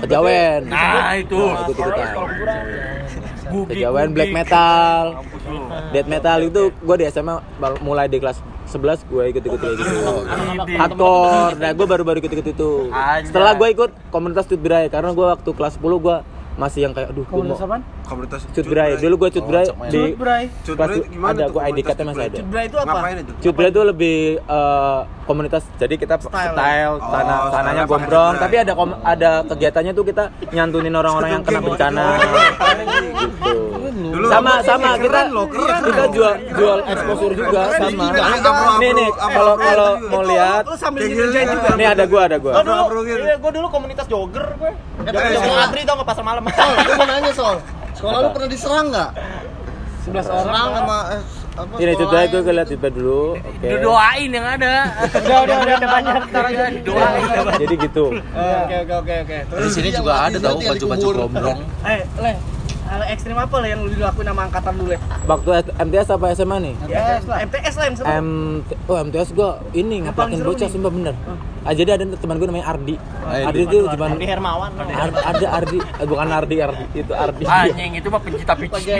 [0.00, 0.60] Kejawen.
[0.66, 1.36] Nah, itu.
[1.36, 2.06] ikut ikutan.
[3.68, 5.22] Kejawen black metal,
[5.92, 7.36] death metal itu gue di SMA
[7.84, 8.40] mulai di kelas
[8.72, 9.96] 11 gue ikut ikut kayak gitu.
[10.80, 12.70] Hardcore, nah gue baru baru ikut ikut itu.
[13.28, 16.16] Setelah gue ikut komunitas Tutbray karena gue waktu kelas 10 gue
[16.62, 17.58] masih yang kayak aduh gue mau
[18.02, 20.44] Komunitas Cutbray dulu gue Cutbray Oh, di Cutbray.
[20.62, 22.36] Cutbray kelas- gimana ada gue ID cardnya masih ada.
[22.38, 22.86] Cutbray itu apa?
[22.92, 23.32] ngapain itu?
[23.40, 25.62] Cutbray itu lebih eh, komunitas.
[25.74, 26.54] Jadi kita style,
[26.92, 31.42] Oh, tanah style tanahnya gombrong tapi ada kom- ada kegiatannya tuh kita nyantunin orang-orang yang
[31.42, 32.04] kena bencana.
[32.18, 33.50] Gitu.
[33.92, 34.90] Dulu- sama sama.
[34.92, 38.06] Keren kita loh, keren kita jual jual exposure juga sama.
[38.76, 40.62] Nih nih kalau kalau mau lihat
[41.72, 42.52] nih ada gua ada gua.
[42.54, 43.20] Oh, dulu, gitu.
[43.20, 44.70] iya, gua dulu komunitas jogger gue.
[45.02, 46.42] Eh, Jogger Adri tau nggak pasar malam?
[46.52, 47.56] Sol, gue mau nanya Sol.
[47.92, 49.10] Sekolah lu pernah diserang nggak?
[50.02, 50.72] 11 Serang orang.
[50.74, 51.22] sama eh,
[51.52, 51.74] apa?
[51.78, 52.54] ini Cutbray gue lain?
[52.58, 54.72] lihat Cutbray dulu oke Doain yang ada.
[55.22, 56.14] Udah, udah, udah, udah banyak.
[56.26, 56.64] Ntar aja.
[56.82, 57.22] Doain.
[57.60, 59.38] jadi gitu Oke oke oke oke.
[59.46, 61.58] Di sini juga ada yang baju-baju gombrong.
[61.92, 62.36] Eh, leh.
[62.82, 65.00] Hal ekstrim apa lah yang lu dilakuin sama angkatan dulu, leh?
[65.24, 65.48] waktu
[65.80, 67.38] MTS apa SMA nih MTS lah.
[67.40, 68.06] MTS lah yang seru.
[68.84, 71.14] Oh MTS gua ini seru bocah sumpah bener.
[71.62, 72.98] Ah, jadi ada teman gue namanya Ardi.
[73.22, 74.70] Ayo, Ardi itu cuma Di Hermawan.
[74.74, 77.44] Ar- ada Ardi, eh, bukan Ardi, Ardi itu Ardi.
[77.46, 78.90] Anjing itu mah pencipta pici.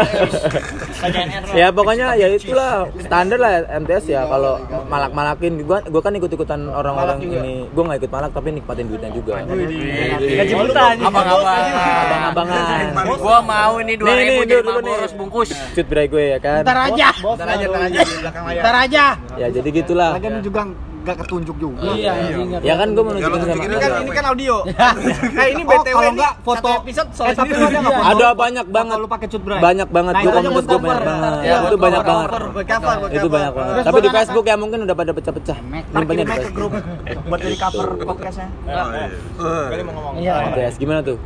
[1.53, 7.19] ya pokoknya ya itulah standar lah MTS ya kalau malak-malakin gua gua kan ikut-ikutan orang-orang
[7.21, 7.67] ini.
[7.75, 9.43] Gua nggak ikut malak tapi nikmatin duitnya juga.
[9.43, 11.07] Gaji buta anjing.
[11.11, 11.65] Abang-abang.
[11.75, 12.85] Abang-abangan.
[13.19, 14.87] Gua mau ini dua ribu dulu, jadi dulu nih.
[14.87, 15.49] Marlboro sebungkus.
[15.75, 16.63] Cut berai gue ya kan.
[16.63, 17.09] Ntar aja.
[17.11, 18.63] Ntar aja, ntar aja di belakang layar.
[18.63, 19.05] Ntar aja.
[19.35, 20.11] Ya jadi gitulah.
[20.15, 20.63] Lagian juga
[21.03, 21.91] nggak ketunjuk juga.
[21.93, 22.49] Iya, anjing.
[22.63, 24.55] Ya kan gua mau Ya, nunjukin sama Ini kan ini kan audio.
[24.63, 27.61] eh ini Oh, BTW kalau nih, nggak foto- satu episode soal Eh, tapi sendiri.
[27.61, 28.03] lu ada foto?
[28.05, 28.97] Ada banyak banget.
[28.97, 29.59] Lu pakai cut bray.
[29.59, 30.13] Banyak banget.
[30.13, 31.33] Nah, Gua itu aja komunitas buat gue banyak banget.
[31.43, 32.29] Ya, Itu banyak banget.
[33.13, 34.09] Itu banyak banget tapi di?
[34.13, 35.57] Facebook ya mungkin udah pada pecah-pecah
[35.93, 36.73] nyimpennya di Facebook grup
[37.27, 38.49] buat jadi cover podcastnya.
[38.63, 39.07] Oh, iya.
[39.69, 40.15] Kali mau ngomong.
[40.17, 40.35] Iya.
[40.49, 41.19] MTS gimana tuh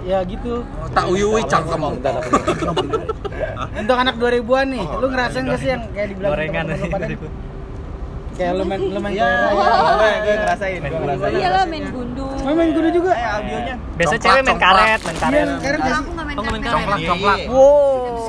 [0.00, 0.64] ya gitu.
[0.90, 1.80] Tak uyui cangkem.
[3.70, 7.06] Untuk anak 2000-an nih, lu ngerasain gak sih yang kayak dibilang Gorengan pada?
[8.40, 9.52] Kayak lu main lu main Iya, iya, ya.
[9.52, 10.80] gue gue ngerasain.
[10.80, 11.32] Gue ngerasain.
[11.36, 12.24] Iya lah main gundu.
[12.40, 13.12] Main main gundu juga.
[13.12, 13.74] Eh, audionya.
[14.00, 15.36] Biasa cewek main karet, main karet.
[15.36, 16.86] Iya, karet aku nggak main Oh, main karet.
[16.88, 17.04] karet.
[17.04, 17.38] Coklat.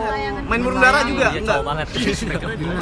[0.03, 0.43] Layangan.
[0.51, 1.27] Main burung dara juga?
[1.31, 1.59] Iya, Enggak.
[1.63, 1.87] banget.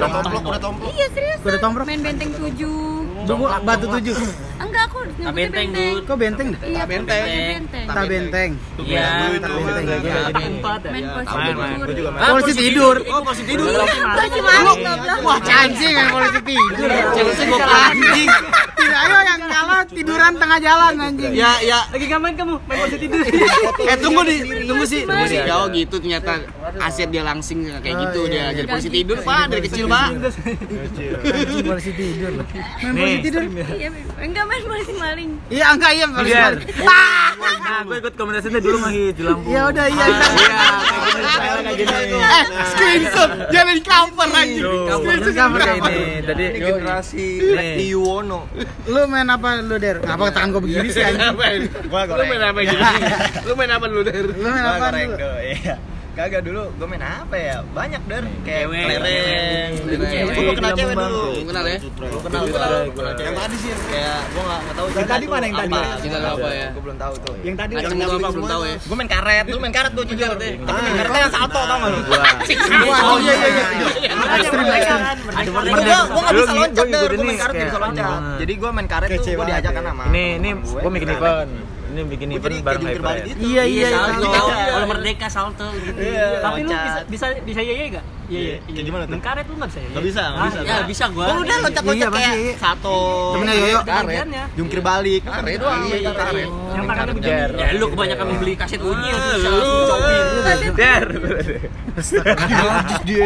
[0.01, 0.89] Tomplok udah tomplok.
[0.89, 1.39] Iya serius.
[1.85, 4.15] Main benteng 7 Buku batu tujuh.
[4.57, 5.93] Enggak aku nyebutnya benteng, benteng.
[6.07, 6.49] Kok benteng?
[6.63, 7.23] Iya, benteng.
[7.25, 7.85] benteng.
[7.89, 8.49] Tak benteng.
[8.79, 9.07] Iya.
[9.39, 9.85] Tak benteng.
[9.89, 10.91] Tak empat ya.
[10.93, 11.69] Main polisi Main, main.
[11.69, 11.85] tidur.
[11.85, 12.29] Gue juga main.
[12.29, 12.95] Polisi tidur.
[13.09, 13.67] Oh, polisi tidur.
[13.69, 15.19] Polisi maling goblok.
[15.25, 16.89] Wah, anjing yang polisi tidur.
[17.59, 18.29] Anjing.
[18.79, 21.31] Tidak, ayo yang kalah tiduran tengah jalan anjing.
[21.35, 21.79] Ya, ya.
[21.91, 22.55] Lagi ngapain kamu?
[22.63, 23.19] Main polisi tidur.
[23.79, 25.01] Eh, tunggu di tunggu sih.
[25.03, 26.33] Tunggu sih, oh gitu ternyata
[26.79, 28.71] aset dia langsing kayak Oh, gitu iya, dia jadi iya.
[28.71, 32.31] polisi tidur pak dari kecil pak Anjing polisi tidur.
[32.39, 33.41] Main polisi tidur.
[33.75, 33.89] Iya,
[34.21, 35.31] enggak main polisi maling.
[35.49, 36.29] Iya, enggak iya polisi.
[36.29, 36.53] Biar.
[36.61, 36.85] tidur.
[36.85, 37.29] Ah!
[37.39, 39.51] Nah, gue ikut komunitasnya dulu lagi di Lampung.
[39.53, 40.05] Ya udah iya.
[40.09, 40.31] ntar.
[42.19, 45.97] eh screenshot jangan di cover anjing Screenshot cover ini.
[46.25, 47.25] Tadi Generasi
[47.89, 48.49] Yuwono.
[48.89, 50.01] Lu main apa lu Der?
[50.05, 51.33] Apa tangan gua begini sih anjing?
[51.89, 52.77] Gua lu main apa gitu
[53.47, 55.75] lu main apa lu dari Lu main apa goreng tuh, iya.
[56.19, 57.63] Kagak dulu, gue main apa ya?
[57.71, 59.71] Banyak der, kayak Cewek, kelereng.
[60.35, 61.23] Gue kenal cewek dulu.
[61.31, 63.15] Lu kenal ya Gue kenal, gue kenal.
[63.23, 64.87] Yang tadi sih, kayak gue nggak nggak tahu.
[64.91, 65.79] Yang tadi mana yang tadi?
[66.03, 67.33] Cinta lu apa ya Gue belum tahu tuh.
[67.39, 70.05] Yang tadi ngaceng lu apa belum tahu ya Gue main karet, dulu main karet gue
[70.11, 70.29] jujur.
[70.35, 71.99] Tapi main karetnya yang salto tau nggak lu?
[72.99, 73.47] Oh iya iya
[73.79, 74.11] iya.
[74.43, 74.65] Ekstrim.
[74.67, 78.19] Gue gue nggak bisa Lu loncat der, gue ini main karet nggak bisa loncat.
[78.43, 80.03] Jadi gue main karet tuh gue diajak kan sama.
[80.11, 81.49] Ini ini gue bikin event.
[81.89, 83.01] Ini bikin Gue event bareng Hyper.
[83.01, 83.39] balik gitu.
[83.43, 83.87] Iya iya.
[83.89, 84.21] Salto.
[84.23, 84.41] iya.
[84.69, 85.97] Kalau merdeka salto gitu.
[85.97, 88.05] Iya, Tapi lu bisa bisa bisa yeye enggak?
[88.29, 88.55] Yeye.
[88.63, 89.11] Kayak gimana tuh?
[89.11, 89.89] Main karet lu enggak bisa yeye?
[89.89, 90.59] Nggak bisa, nggak Ah, bisa.
[90.61, 91.25] Ya bisa gua.
[91.35, 92.97] Udah loncat-loncat Iya, kayak satu.
[93.33, 93.79] Temennya Yoyo.
[93.81, 94.43] Bagiannya.
[94.53, 95.21] Jungkir balik.
[95.23, 97.57] karet doang Iya, iya, karet Yang tangannya begini.
[97.57, 99.69] Ya lu kebanyakan beli kaset unyi Ah, lu.
[99.89, 100.25] coping.
[100.75, 101.05] Der.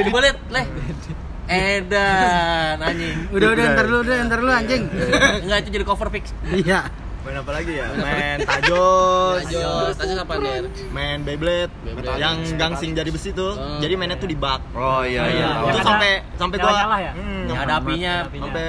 [0.06, 0.66] Coba lihat, leh.
[1.44, 3.18] Edan anjing.
[3.30, 4.88] Udah udah ntar lu udah ntar lu anjing.
[5.44, 6.32] Enggak itu jadi cover fix.
[6.48, 6.88] Iya.
[7.24, 7.88] Main apa lagi ya?
[7.96, 9.40] Main tajos.
[9.42, 10.64] Tajos, tajos apa der?
[10.92, 12.20] Main Beyblade, Beyblade.
[12.20, 13.56] yang gangsing jadi besi tuh.
[13.56, 13.80] Oh.
[13.80, 14.60] Jadi mainnya tuh di bak.
[14.74, 17.12] Oh iya Iya, Yang itu sampai sampai gua nyala-nyala ya?
[17.14, 18.14] Hmm, Yang ada apinya.
[18.28, 18.68] sampai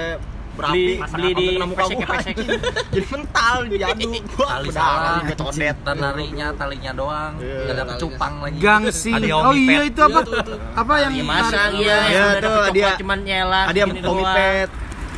[0.54, 2.06] Beli berapi beli di sampai kena muka pesek gua.
[2.14, 2.34] pesek.
[2.94, 4.46] Jadi mental jadu gua.
[4.54, 5.76] Tali Udah, salah, codet.
[5.82, 7.58] dan narinya talinya doang, Iya.
[7.60, 8.56] nggak ada cupang lagi.
[8.56, 9.14] Gangsing.
[9.34, 10.20] Oh iya itu apa?
[10.78, 11.96] Apa yang Iya masang iya.
[12.06, 13.66] Iya, tuh, dapet dia- cuman nyelak.
[13.66, 14.36] Ada yang gini Omi doang.
[14.38, 14.70] Pet,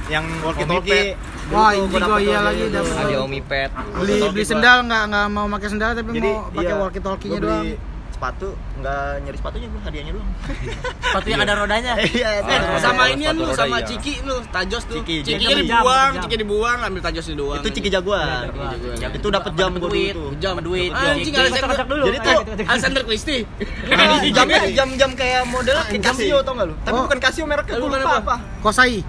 [0.09, 1.05] yang walkie talkie.
[1.47, 2.91] Wah, gua iya lagi dapet.
[2.91, 3.71] Ada Omi Pet.
[3.71, 7.39] Beli beli sendal nggak nggak mau pakai sendal tapi Jadi mau pakai iya, walkie talkie-nya
[7.39, 7.65] doang.
[8.17, 8.49] Sepatu
[8.81, 10.29] nggak nyari sepatunya gua hadiahnya doang.
[11.05, 11.93] Sepatu yang ada rodanya.
[12.01, 13.87] Iya, Eh, sama ini lu sama iya.
[13.87, 14.97] Ciki lu, tajos tuh.
[15.01, 16.23] Ciki, Ciki jam, dibuang, jam.
[16.25, 17.61] Ciki dibuang, ambil tajosnya doang.
[17.61, 18.49] itu ciki jaguar.
[18.97, 20.33] Jam Itu dapat jam dulu duit, tuh.
[20.41, 20.91] jam duit.
[20.91, 21.61] Anjing Ciki.
[21.61, 22.05] Kocak dulu.
[22.09, 22.41] Jadi tuh
[22.73, 23.43] Alexander Christie.
[23.87, 26.75] Ah, jamnya jam-jam kayak model kayak Casio tau gak lu?
[26.81, 27.05] Tapi Oh.
[27.05, 28.37] bukan Casio mereknya, gue lupa apa.
[28.65, 29.05] Kosai.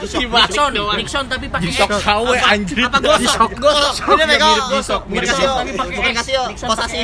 [0.00, 1.80] Nixon, Nixon tapi pakai X.
[1.84, 2.76] KW anjir.
[2.80, 3.50] Apa gosok?
[3.56, 4.16] Gosok.
[4.16, 4.36] Ini
[4.70, 5.00] gosok.
[5.06, 6.12] Bukan Casio, tapi pakai.
[6.14, 7.02] Casio, Kosasi.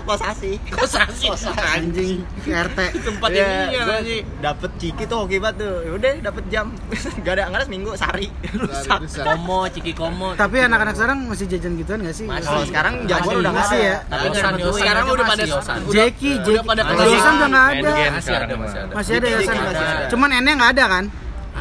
[0.08, 0.52] Kosasi.
[0.70, 1.26] Kosasi.
[1.52, 2.78] Anjing RT.
[3.02, 4.24] Tempat Iya, ini ya anjing.
[4.40, 5.74] Dapet ciki tuh hoki banget tuh.
[5.96, 6.66] Udah dapet jam.
[7.26, 8.28] Gak ada, gak ada seminggu sehari.
[8.52, 8.98] Rusak.
[9.22, 10.34] Komo, Ciki Komo.
[10.34, 12.26] Tapi anak-anak sekarang masih jajan gituan nggak sih?
[12.26, 12.48] Masih.
[12.50, 13.86] Kalau sekarang jaguar udah nggak masih ada.
[13.86, 13.96] ya.
[14.02, 15.78] Tapi sekarang Sekarang udah pada Yosan.
[15.86, 16.66] Jeki, udah Jeki.
[16.66, 16.82] pada.
[17.06, 17.90] Yosan udah nggak ada.
[18.12, 18.92] Masih ada, masih ada.
[18.96, 20.02] Masih ada Jeki, Yosan.
[20.10, 21.04] Cuman N-nya nggak ada kan?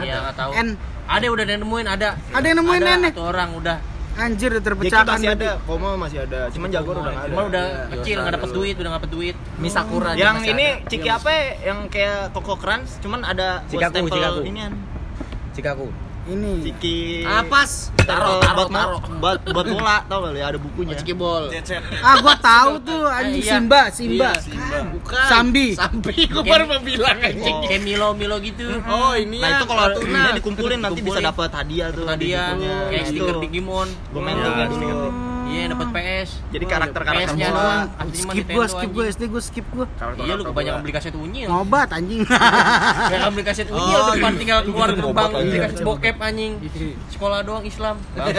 [0.02, 0.52] Iya, enggak tahu.
[0.56, 0.68] N.
[1.12, 2.10] Ada udah ada yang nemuin ada.
[2.32, 3.12] Ada yang nemuin Ada nenek.
[3.14, 3.78] Satu orang udah.
[4.14, 5.16] Anjir udah Jeki terpecahkan.
[5.16, 6.40] masih ada, Komo masih ada.
[6.52, 7.32] Cuman jaguar udah nggak ada.
[7.32, 9.36] Cuma udah kecil enggak dapat duit, udah enggak dapat duit.
[9.58, 10.90] Misakura aja Yang ini ada.
[10.90, 11.44] ciki apa ya?
[11.64, 14.40] Yang kayak Koko Crunch, cuman ada Cikaku, stempel Cikaku.
[14.44, 14.74] inian.
[15.52, 15.88] Cikaku.
[16.30, 16.54] Ini.
[16.70, 17.90] Ciki Apas.
[18.02, 18.98] Taro, taro, buat taro.
[19.18, 20.94] buat buat bola tau gak ya ada bukunya.
[20.94, 21.50] Ciki bol.
[22.02, 23.54] Ah, gua tahu tuh anjing Iya.
[23.58, 24.30] Simba, Simba.
[24.94, 25.26] Bukan.
[25.26, 25.68] Sambi.
[25.74, 26.16] Sambi.
[26.30, 27.58] Gue baru mau bilang anjing.
[27.66, 28.70] Kayak Milo Milo gitu.
[28.86, 30.20] Oh, ini Nah itu kalau Tuna.
[30.30, 32.06] ini dikumpulin nanti bisa dapat hadiah tuh.
[32.06, 32.46] Bukunya.
[32.90, 33.42] kayak Nah, stiker itu.
[33.50, 33.88] Digimon.
[34.14, 36.30] Gua main tuh Iya, dapat PS.
[36.50, 37.86] Jadi karakter-karakter PS-nya doang.
[37.92, 39.04] Mah Skip gua, skip gua.
[39.06, 39.86] SD gua skip gua.
[40.18, 41.44] Iya lu kebanyakan beli kaset unyi.
[41.44, 42.24] Ngobat anjing.
[43.12, 44.40] Kayak beli kaset unyi Oh, depan gitu.
[44.40, 46.54] tinggal keluar gerbang beli kaset bokep anjing.
[47.10, 47.96] Sekolah doang Islam.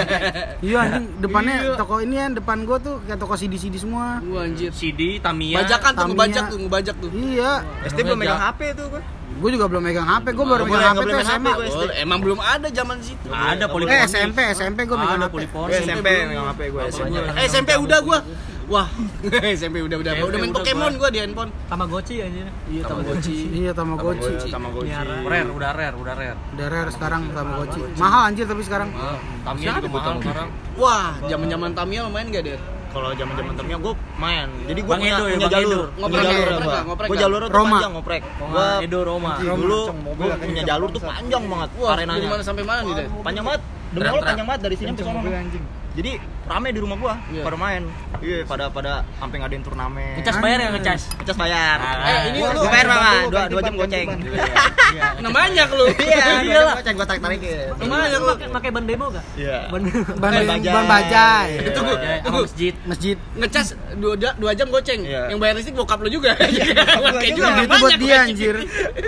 [0.63, 1.75] Iya anjing, depannya Iya.
[1.75, 4.23] toko ini kan depan gua tuh kayak toko CD-CD semua.
[4.23, 4.71] Gua anjir.
[4.73, 5.61] CD, Tamiya.
[5.61, 7.11] Bajakan tuh, ngebajak tuh, ngebajak tuh.
[7.13, 7.51] Iya,
[7.85, 9.03] SD belum megang HP tuh gua.
[9.41, 11.53] Gua juga belum megang HP, gua baru megang HP tuh SMA.
[11.53, 13.29] Oh, emang belum ada zaman situ.
[13.31, 14.09] Ada Eh poliponik.
[14.11, 15.37] SMP, SMP gua megang HP.
[15.81, 17.17] SMP megang HP gua SMP.
[17.39, 18.19] Eh, SMP udah gua.
[18.71, 18.89] Wah,
[19.59, 20.13] SMP udah udah.
[20.23, 21.09] Udah main Pokemon gua.
[21.09, 21.51] gua di handphone.
[21.69, 22.47] Tamagotchi aja.
[22.71, 23.35] Iya, Tamagotchi.
[23.53, 24.49] Iya, Tamagotchi.
[25.29, 26.39] Rare, udah rare, udah rare.
[26.57, 27.81] Udah rare sekarang Tamagotchi.
[28.01, 28.89] Mahal anjir tapi sekarang.
[29.45, 30.49] Tamiya juga mahal sekarang.
[30.79, 32.61] Wah, zaman-zaman Tamiya main gak, Der?
[32.93, 35.81] Kalau zaman zaman Tamiya gue main jadi gue punya, Edo ya, punya Bang jalur Edo.
[35.83, 36.83] punya Ngoprek jalur ya nggak?
[36.83, 37.23] Ngoprek Gua nggak?
[37.25, 37.71] jalur tuh Roma.
[37.73, 39.33] panjang ngoprek gue Edo Roma.
[39.41, 39.81] dulu
[40.13, 43.07] gue punya jalur tuh panjang banget arenanya mana sampai mana nih deh?
[43.25, 43.63] panjang banget
[43.93, 47.43] demi Allah panjang banget dari sini sampai sana jadi rame di rumah gua Iya.
[47.43, 47.83] pada main
[48.19, 51.01] iya pada pada sampai ngadain turnamen Ngecas bayar ya ngecas?
[51.15, 54.19] ngecas bayar Eh, ini Gua- lu gua bayar mama dua dua jam goceng ban.
[55.19, 55.87] Nah banyak lu.
[56.03, 56.75] iya dua Iya jam lah.
[56.77, 59.25] goceng gua tarik tarikin Lumayan lu pakai ban demo gak?
[59.35, 59.83] iya Ban
[60.17, 60.73] Ban bajai.
[60.73, 61.49] ban bajai.
[61.51, 61.61] Iya.
[61.67, 62.75] Itu gua, Ya, masjid.
[62.85, 63.17] Masjid.
[63.35, 65.01] ngecas dua, dua jam goceng.
[65.03, 65.29] Iya.
[65.29, 66.33] Yang bayar listrik bokap lu juga.
[66.35, 66.53] Kayak
[67.33, 67.49] juga.
[67.61, 68.57] Itu buat dia anjir.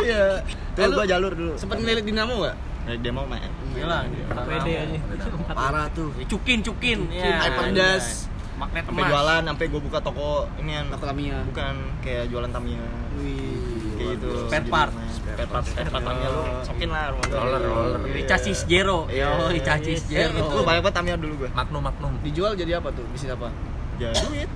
[0.00, 0.22] iya
[0.74, 2.56] tuh gua jalur dulu Sempet ngelilit dinamo gak?
[2.84, 4.00] Nah, demo main Iyalah,
[4.46, 4.98] pede aja.
[5.58, 6.10] Parah tuh.
[6.14, 6.98] Ya, Cukin, cukin.
[7.08, 8.30] Ya, Hyperdas.
[8.54, 9.10] Magnet sampai emas.
[9.10, 11.42] jualan sampai gua buka toko ini yang Toko Tamiya.
[11.44, 12.78] bukan kayak jualan Tamiya
[13.94, 14.92] kayak gitu Spare part.
[15.10, 17.98] spare part spare part Tamiya lu sokin lah rumah Roller, roller.
[18.14, 19.10] Icasis Jero.
[19.10, 20.38] Yo, Icasis Jero.
[20.38, 22.12] itu banyak banget Tamiya dulu gua Magnum Magnum.
[22.22, 23.02] Dijual jadi apa tuh?
[23.10, 23.50] Bisnis apa?
[23.94, 24.50] ya duit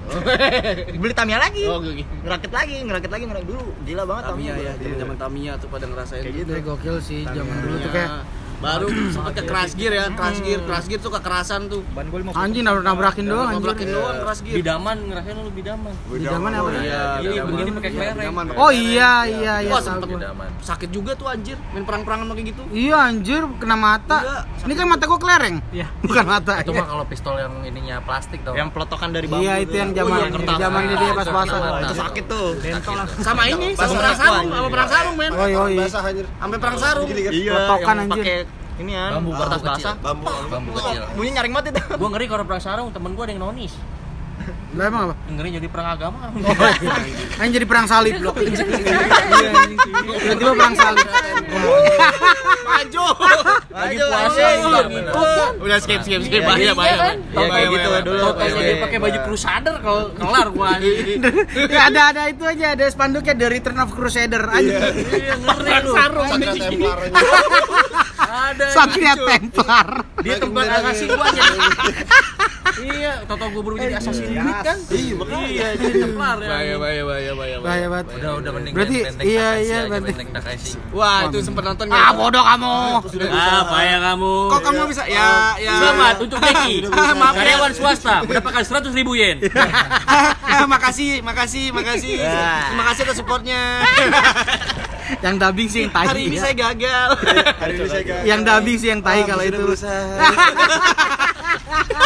[0.99, 1.91] beli Tamiya lagi Oh, oke.
[2.21, 4.79] ngerakit lagi ngerakit lagi ngerakit dulu gila banget Tamiya ya, gua.
[4.81, 6.51] zaman-zaman Tamiya tuh pada ngerasain Kayak gitu.
[6.53, 8.11] Itu gokil sih zaman dulu tuh kayak
[8.59, 11.87] baru sempet ke crash gear ya, crash gear, crash gear tuh kekerasan tuh.
[11.95, 13.49] ban 50 anjing nabrak nabrakin doang.
[13.55, 14.57] Nabrakin doang crash gear.
[14.59, 15.93] Bidaman ngerasain lu bidaman.
[15.95, 16.69] Di zaman apa?
[16.75, 17.49] Iya, Ini bidaman.
[17.49, 18.19] begini pakai Iya, kelereng.
[18.19, 18.45] bidaman.
[18.59, 19.73] Oh iya iya iya.
[19.79, 20.09] Sempet.
[20.11, 20.49] Bidaman.
[20.59, 22.63] sakit juga tuh anjir, main perang-perangan kayak gitu.
[22.75, 24.19] Iya anjir kena mata.
[24.19, 24.39] Iya.
[24.67, 25.57] Ini kan mata gua kelereng.
[25.71, 25.87] Iya.
[26.03, 26.53] Bukan mata.
[26.59, 28.59] Itu mah kalau pistol yang ininya plastik tau.
[28.59, 29.65] yang pelotokan dari bambu Iya tuh.
[29.65, 31.61] itu yang Oh, zaman iya, zaman ini dia pas-pasan.
[31.61, 32.49] Wah, itu sakit tuh
[33.23, 35.31] Sama ini, sama perang sarung, sama perang sarung, men.
[35.79, 37.07] Basah anjir Sampai perang sarung.
[37.09, 38.48] iya yang anjir.
[38.79, 41.03] Ini ya Bambu, kertas bambu basah bambu Bambu kecil.
[41.13, 43.75] bunyi nyaring banget itu Gua ngeri kalau perang sarung temen gua ada yang nonis.
[44.77, 45.15] Lah emang apa?
[45.29, 46.31] Ngeri jadi perang agama.
[47.37, 48.37] Anjing jadi perang salib blok.
[48.39, 51.05] Tiba-tiba perang salib.
[52.65, 53.07] Maju.
[53.69, 54.47] Lagi puasa.
[55.59, 57.19] Udah skip skip skip bahaya bahaya.
[57.29, 58.25] Iya, kayak gitu dulu.
[58.39, 60.71] Dia pakai baju crusader kalau kelar gua.
[61.69, 64.49] Ya ada ada itu aja ada spanduknya The Return of Crusader.
[64.55, 65.93] Iya, ngeri lu.
[66.25, 66.97] Anjir.
[68.29, 69.13] Ada Satria.
[69.17, 69.89] Templar.
[70.21, 71.59] Dia tempat asasi gua jadi.
[72.79, 74.79] Iya, tau-tau gua baru jadi assassin Creed kan?
[74.95, 75.15] Iya,
[75.51, 76.49] Iya, jadi templar ya.
[76.49, 77.57] Bahaya bahaya bahaya bahaya.
[77.59, 78.07] Bahaya banget.
[78.15, 80.73] Udah udah mending Berarti, iya, iya, aja, Takashi.
[80.95, 82.79] Wah, itu sempet nonton Ah bodoh kamu.
[83.35, 84.35] Ah, bahaya kamu.
[84.53, 86.75] Kok kamu bisa ya ya Selamat untuk Deki.
[87.19, 87.41] Maaf ya.
[87.43, 89.43] Karyawan swasta mendapatkan 100 ribu yen.
[89.43, 92.19] Eh, makasih, makasih, makasih.
[92.23, 93.83] Terima kasih atas supportnya.
[95.25, 96.07] Yang dubbing sih yang tai.
[96.09, 96.43] Hari ini ya.
[96.45, 97.09] saya gagal.
[97.61, 98.25] hari ini saya gagal.
[98.29, 99.63] Yang dubbing sih yang tai kalau itu.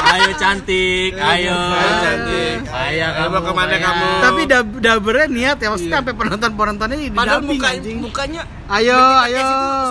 [0.02, 1.56] Ayo cantik, ayo.
[1.56, 2.58] Ayo, cantik.
[2.68, 3.32] Ayo kamu.
[3.32, 4.08] Mau ke mana kamu?
[4.20, 7.98] Tapi dub dubbernya niat ya maksudnya sampai penonton-penontonnya di Padahal muka, anjing.
[8.02, 8.98] mukanya Ayo
[9.28, 9.46] ayo.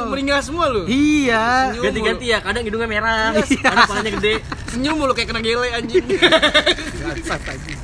[0.06, 0.86] sumringah semua lu.
[0.86, 1.74] Iya.
[1.78, 4.34] Ganti-ganti ya, kadang hidungnya merah, kadang palanya gede.
[4.72, 6.06] Senyum mulu kayak kena gele anjing.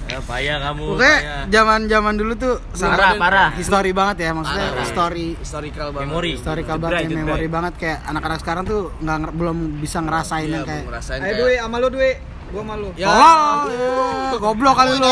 [0.08, 0.84] Ya, payah kamu.
[0.96, 1.44] Pokoknya payah.
[1.52, 3.50] zaman-zaman dulu tuh Parah, sangat parah.
[3.54, 4.82] Histori banget ya maksudnya Parah.
[4.82, 6.08] histori Historical banget.
[6.08, 6.32] Memori.
[6.34, 7.20] historical banget, jebret.
[7.20, 10.84] memori banget kayak anak-anak sekarang tuh nggak belum bisa ngerasain Iya, yang kayak
[11.20, 12.12] Ayo Dwi, sama lu Dwi.
[12.48, 12.90] Gua malu.
[12.96, 13.12] Ya.
[13.12, 15.12] Oh, ya, goblok kali lu.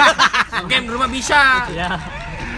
[0.72, 1.68] Game di rumah bisa.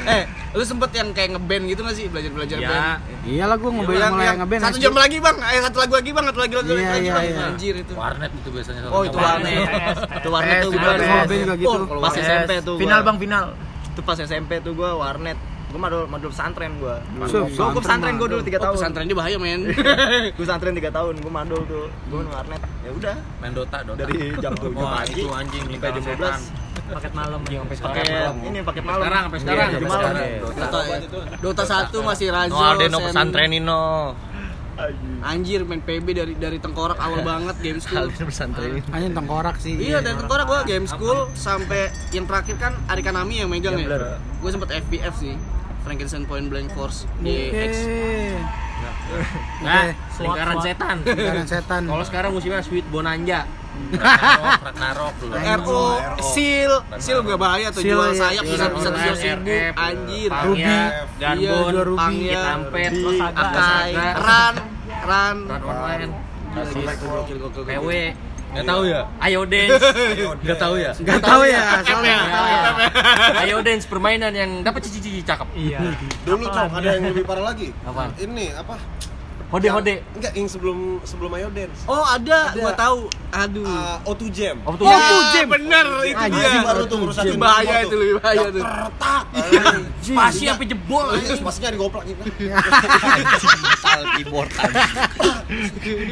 [0.07, 0.23] Eh,
[0.55, 2.07] lu sempet yang kayak ngeband gitu gak sih?
[2.07, 2.69] Belajar-belajar Ya.
[2.71, 3.27] band.
[3.27, 4.61] Iyalah gua ngeband Yang- mulai ngeband.
[4.63, 5.37] Satu jam lagi, Bang.
[5.37, 6.25] Eh, satu lagu lagi, Bang.
[6.31, 7.25] Satu lagi lagi Iya, lagi, iya, Bang.
[7.27, 7.45] iya.
[7.51, 7.93] Anjir itu.
[7.93, 8.81] Warnet itu biasanya.
[8.87, 9.67] Oh, itu warnet.
[10.15, 10.93] itu warnet tuh gua
[11.27, 11.69] juga gitu.
[11.69, 13.45] Oh, kalau pas SMP tuh Final bang final.
[13.91, 15.39] itu pas SMP tuh gua warnet
[15.75, 19.05] gua madul madul pesantren gua Sup, gua gua pesantren gua dulu 3 Oh, tahun pesantren
[19.05, 19.61] dia bahaya, men.
[20.39, 23.99] gua pesantren 3 tahun gua madul tuh gua warnet ya udah Main Dota, Dota.
[24.01, 28.05] dari jam 7 Wah, pagi itu anjing sampai jam 12 Paket malam sampai pakai
[28.45, 29.57] ini pakai malam Sekarang sampai sekarang.
[29.57, 30.05] Iya, Sampai malam.
[30.05, 30.29] sekarang.
[30.45, 30.79] Dota,
[31.41, 32.53] Dota 1 masih Razo.
[32.53, 33.07] No, ada no Sen.
[33.09, 33.83] pesantrenin no.
[35.23, 38.11] Anjir main PB dari dari tengkorak awal banget game school.
[38.11, 39.75] pesantren Anjing tengkorak sih.
[39.81, 44.21] Iya dari tengkorak gua game school sampai yang terakhir kan Arika Nami yang megang ya.
[44.39, 45.35] Gua sempet FBF sih.
[45.85, 47.73] Frankenstein Point Blank Force di X.
[49.61, 50.97] Nah, lingkaran setan.
[51.05, 51.83] Lingkaran setan.
[51.85, 53.45] Kalau sekarang musimnya Sweet Bonanza.
[53.75, 55.83] Ragnarok, Ragnarok lu.
[55.83, 55.87] RO,
[56.23, 56.73] Seal,
[57.03, 58.23] Seal gak bahaya tuh Seal, jual iya.
[58.23, 60.31] sayap bisa bisa Seal, tujuh ribu anjir.
[60.31, 60.63] Ruby.
[60.63, 60.83] Iya,
[61.19, 61.75] Ganbon.
[61.99, 62.93] Pangya, Tampet,
[63.35, 64.55] Akai, Ran,
[65.05, 65.37] Ran.
[65.51, 66.13] Run online.
[67.67, 67.91] PW,
[68.55, 69.01] Enggak tahu ya?
[69.19, 69.83] Ayo Dance,
[70.47, 70.91] Enggak tahu ya?
[70.95, 72.61] Gak tahu ya, soalnya nggak tahu ya.
[73.43, 75.49] Ayo Dance permainan yang dapat cici-cici cakep.
[75.59, 75.79] Iya.
[76.23, 77.75] Dulu cok ada yang lebih parah lagi.
[77.83, 78.15] Apa?
[78.15, 78.79] Ini apa?
[79.55, 79.95] Hode Yang- hode.
[80.19, 81.87] Enggak, yang sebelum sebelum Ayo Dance.
[81.87, 82.59] Oh ada, Ada.
[82.59, 83.07] gua tahu.
[83.31, 83.63] Aduh.
[83.63, 84.59] Uh, O2 Jam.
[84.67, 84.87] Oh, tuh.
[84.91, 86.63] Ya, bener itu Anjing, dia.
[86.67, 88.63] baru tuh ngerusakin bahaya semua itu lebih bahaya tuh.
[88.67, 89.25] Retak.
[90.03, 91.07] Spasi sampai jebol.
[91.23, 92.23] Itu spasinya digoplak gitu.
[94.19, 94.51] Keyboard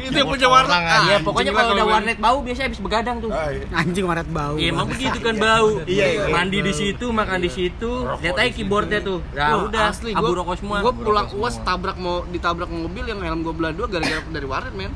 [0.07, 0.77] Itu yang punya warna.
[1.07, 3.31] Ya pokoknya kalau udah warnet bau biasanya habis begadang tuh.
[3.75, 4.55] Anjing waret bau.
[4.55, 5.83] Ya, emang begitu kan bau.
[5.83, 6.23] Iya, iya.
[6.31, 7.91] Mandi di situ, makan di situ.
[8.23, 9.19] Lihat aja keyboardnya tuh.
[9.35, 10.77] Wah, udah asli abu gua, rokok semua.
[10.79, 14.73] Gua pulang uas tabrak mau ditabrak mobil yang helm gua belah dua gara-gara dari warnet
[14.77, 14.93] men.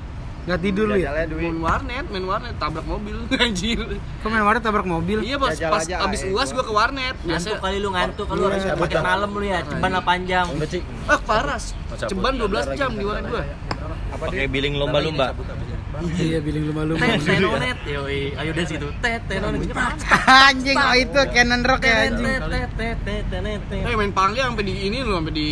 [0.47, 1.11] Gak tidur lu ya?
[1.27, 3.83] Main warnet, main warnet tabrak mobil anjir.
[4.23, 5.19] Kok main waret tabrak mobil?
[5.25, 7.15] Iya pas pas abis uas gua ke warnet.
[7.19, 10.47] Ngantuk Biasa kali lu ngantuk, lu harus pakai malam lu ya, ceban lah panjang.
[11.09, 11.75] ah paras.
[11.97, 13.43] Ceban 12 jam di warnet gua.
[14.07, 15.35] pakai billing lomba-lomba
[15.97, 17.01] Iya, biling lumba-lumba.
[17.01, 18.87] Tet tenonet, yoi, ayo dari situ.
[19.01, 19.65] Tet tenonet.
[20.45, 22.37] anjing, oh itu Canon Rock ya anjing.
[22.77, 23.61] Tet tet.
[23.73, 25.49] Eh main pangnya sampai di ini lu sampai di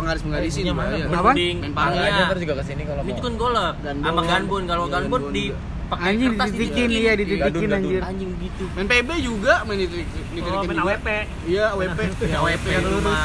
[0.00, 1.04] penggaris-penggarisin bahaya.
[1.06, 1.34] Apaan?
[1.36, 2.02] Mending Main pangnya.
[2.08, 2.40] pangnya.
[2.40, 4.62] juga ke sini kalau Ini kan golok sama ganbon.
[4.64, 5.44] Kalau ganbon di
[5.90, 6.90] pakai Anjing dititikin dititikin.
[6.94, 8.00] iya dititikin anjir.
[8.06, 8.64] Anjing gitu.
[8.78, 11.08] Main PB juga main di di Oh, main AWP.
[11.50, 11.98] Iya, AWP.
[12.32, 13.20] Ya WP rumah.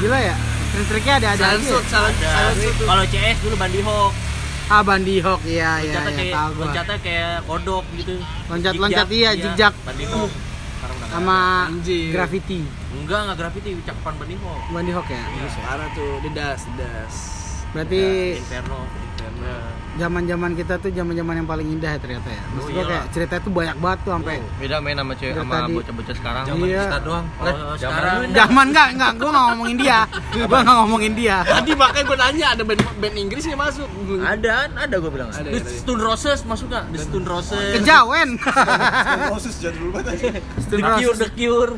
[0.00, 0.36] Gila ya.
[0.66, 1.62] Trik-triknya ada ada aja.
[1.62, 1.84] Sansut.
[2.84, 4.12] Kalau CS dulu Bandi Hawk.
[4.66, 6.62] Ah Bandi Hawk iya iya Loncatnya iya kayak tahu gua.
[6.66, 8.14] loncatnya kayak kodok gitu.
[8.50, 9.74] Loncat-loncat iya, zigzag.
[9.86, 10.30] Bandi Hawk.
[11.06, 11.38] Sama
[12.10, 12.60] graffiti.
[12.96, 14.60] Enggak, enggak graffiti, cakupan Bandi Hawk.
[14.70, 15.22] Bandi Hawk ya.
[15.58, 17.14] Parah tuh, dedas, dedas.
[17.68, 18.00] Berarti
[18.38, 19.52] Inferno, Inferno.
[19.96, 22.40] zaman-zaman kita tuh zaman-zaman yang paling indah ya ternyata ya.
[22.50, 25.56] Maksud Oh, gua kayak cerita itu banyak banget tuh sampai beda main sama cewek sama
[25.66, 26.82] bocah-bocah sekarang Iya.
[26.84, 29.98] kita doang Oh, sekarang Zaman enggak enggak gua enggak ngomongin dia.
[30.38, 31.36] Gua enggak ngomongin dia.
[31.42, 33.88] Tadi makanya gue nanya ada band band Inggris nggak masuk?
[34.22, 35.48] ada ada gue bilang Ada.
[35.50, 36.84] The Stone Roses masuk gak?
[36.88, 37.70] The Stone Roses.
[37.74, 38.28] Kejawen.
[39.26, 40.26] Proses jadul banget aja.
[40.64, 41.72] The Cure, The Cure.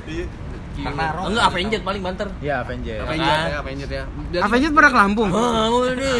[0.78, 1.26] Iya.
[1.26, 2.28] Enggak Avenged paling banter.
[2.38, 4.04] ya Avenger Avenger ya, Avenger ya.
[4.46, 5.30] Avengers pernah ke Lampung.
[5.34, 6.14] Oh, udah,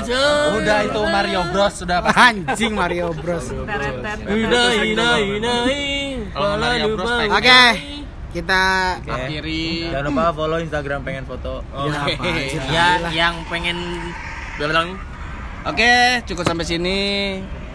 [0.59, 3.46] udah itu Mario Bros sudah Anjing Mario Bros.
[3.54, 5.54] Udah, ina, ina.
[7.30, 7.62] Oke.
[8.28, 8.62] Kita
[9.09, 12.61] akhiri jangan lupa follow Instagram pengen foto Ya, apa aja.
[12.68, 13.78] Ya, yang pengen
[14.61, 15.00] bilang
[15.64, 17.00] Oke, cukup sampai sini.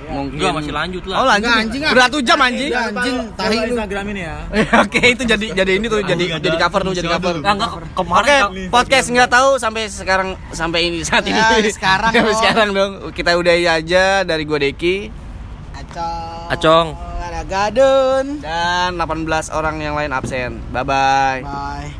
[0.03, 1.15] Mungkin enggak masih lanjut lah.
[1.15, 1.47] Oh, lanjut.
[1.47, 1.91] Enggak, anjing, ah.
[1.93, 2.71] Udah satu jam anjing.
[2.71, 3.65] Ya, anjing tahi lu.
[3.73, 4.35] Instagram ini ya
[4.83, 7.33] Oke, itu jadi jadi ini tuh jadi jadi cover tuh jadi cover.
[7.39, 11.37] Enggak, enggak Oke, kemarin podcast nggak tahu sampai sekarang sampai ini saat ini.
[11.37, 12.39] Ya, sekarang Sampai dong.
[12.41, 12.91] sekarang dong.
[13.11, 14.95] Kita udahi aja dari gua Deki
[15.73, 16.49] Acong.
[16.49, 16.87] Acong.
[17.23, 18.25] Ada Gadun.
[18.41, 20.61] dan 18 orang yang lain absen.
[20.69, 21.41] Bye bye.
[21.41, 21.93] Bye.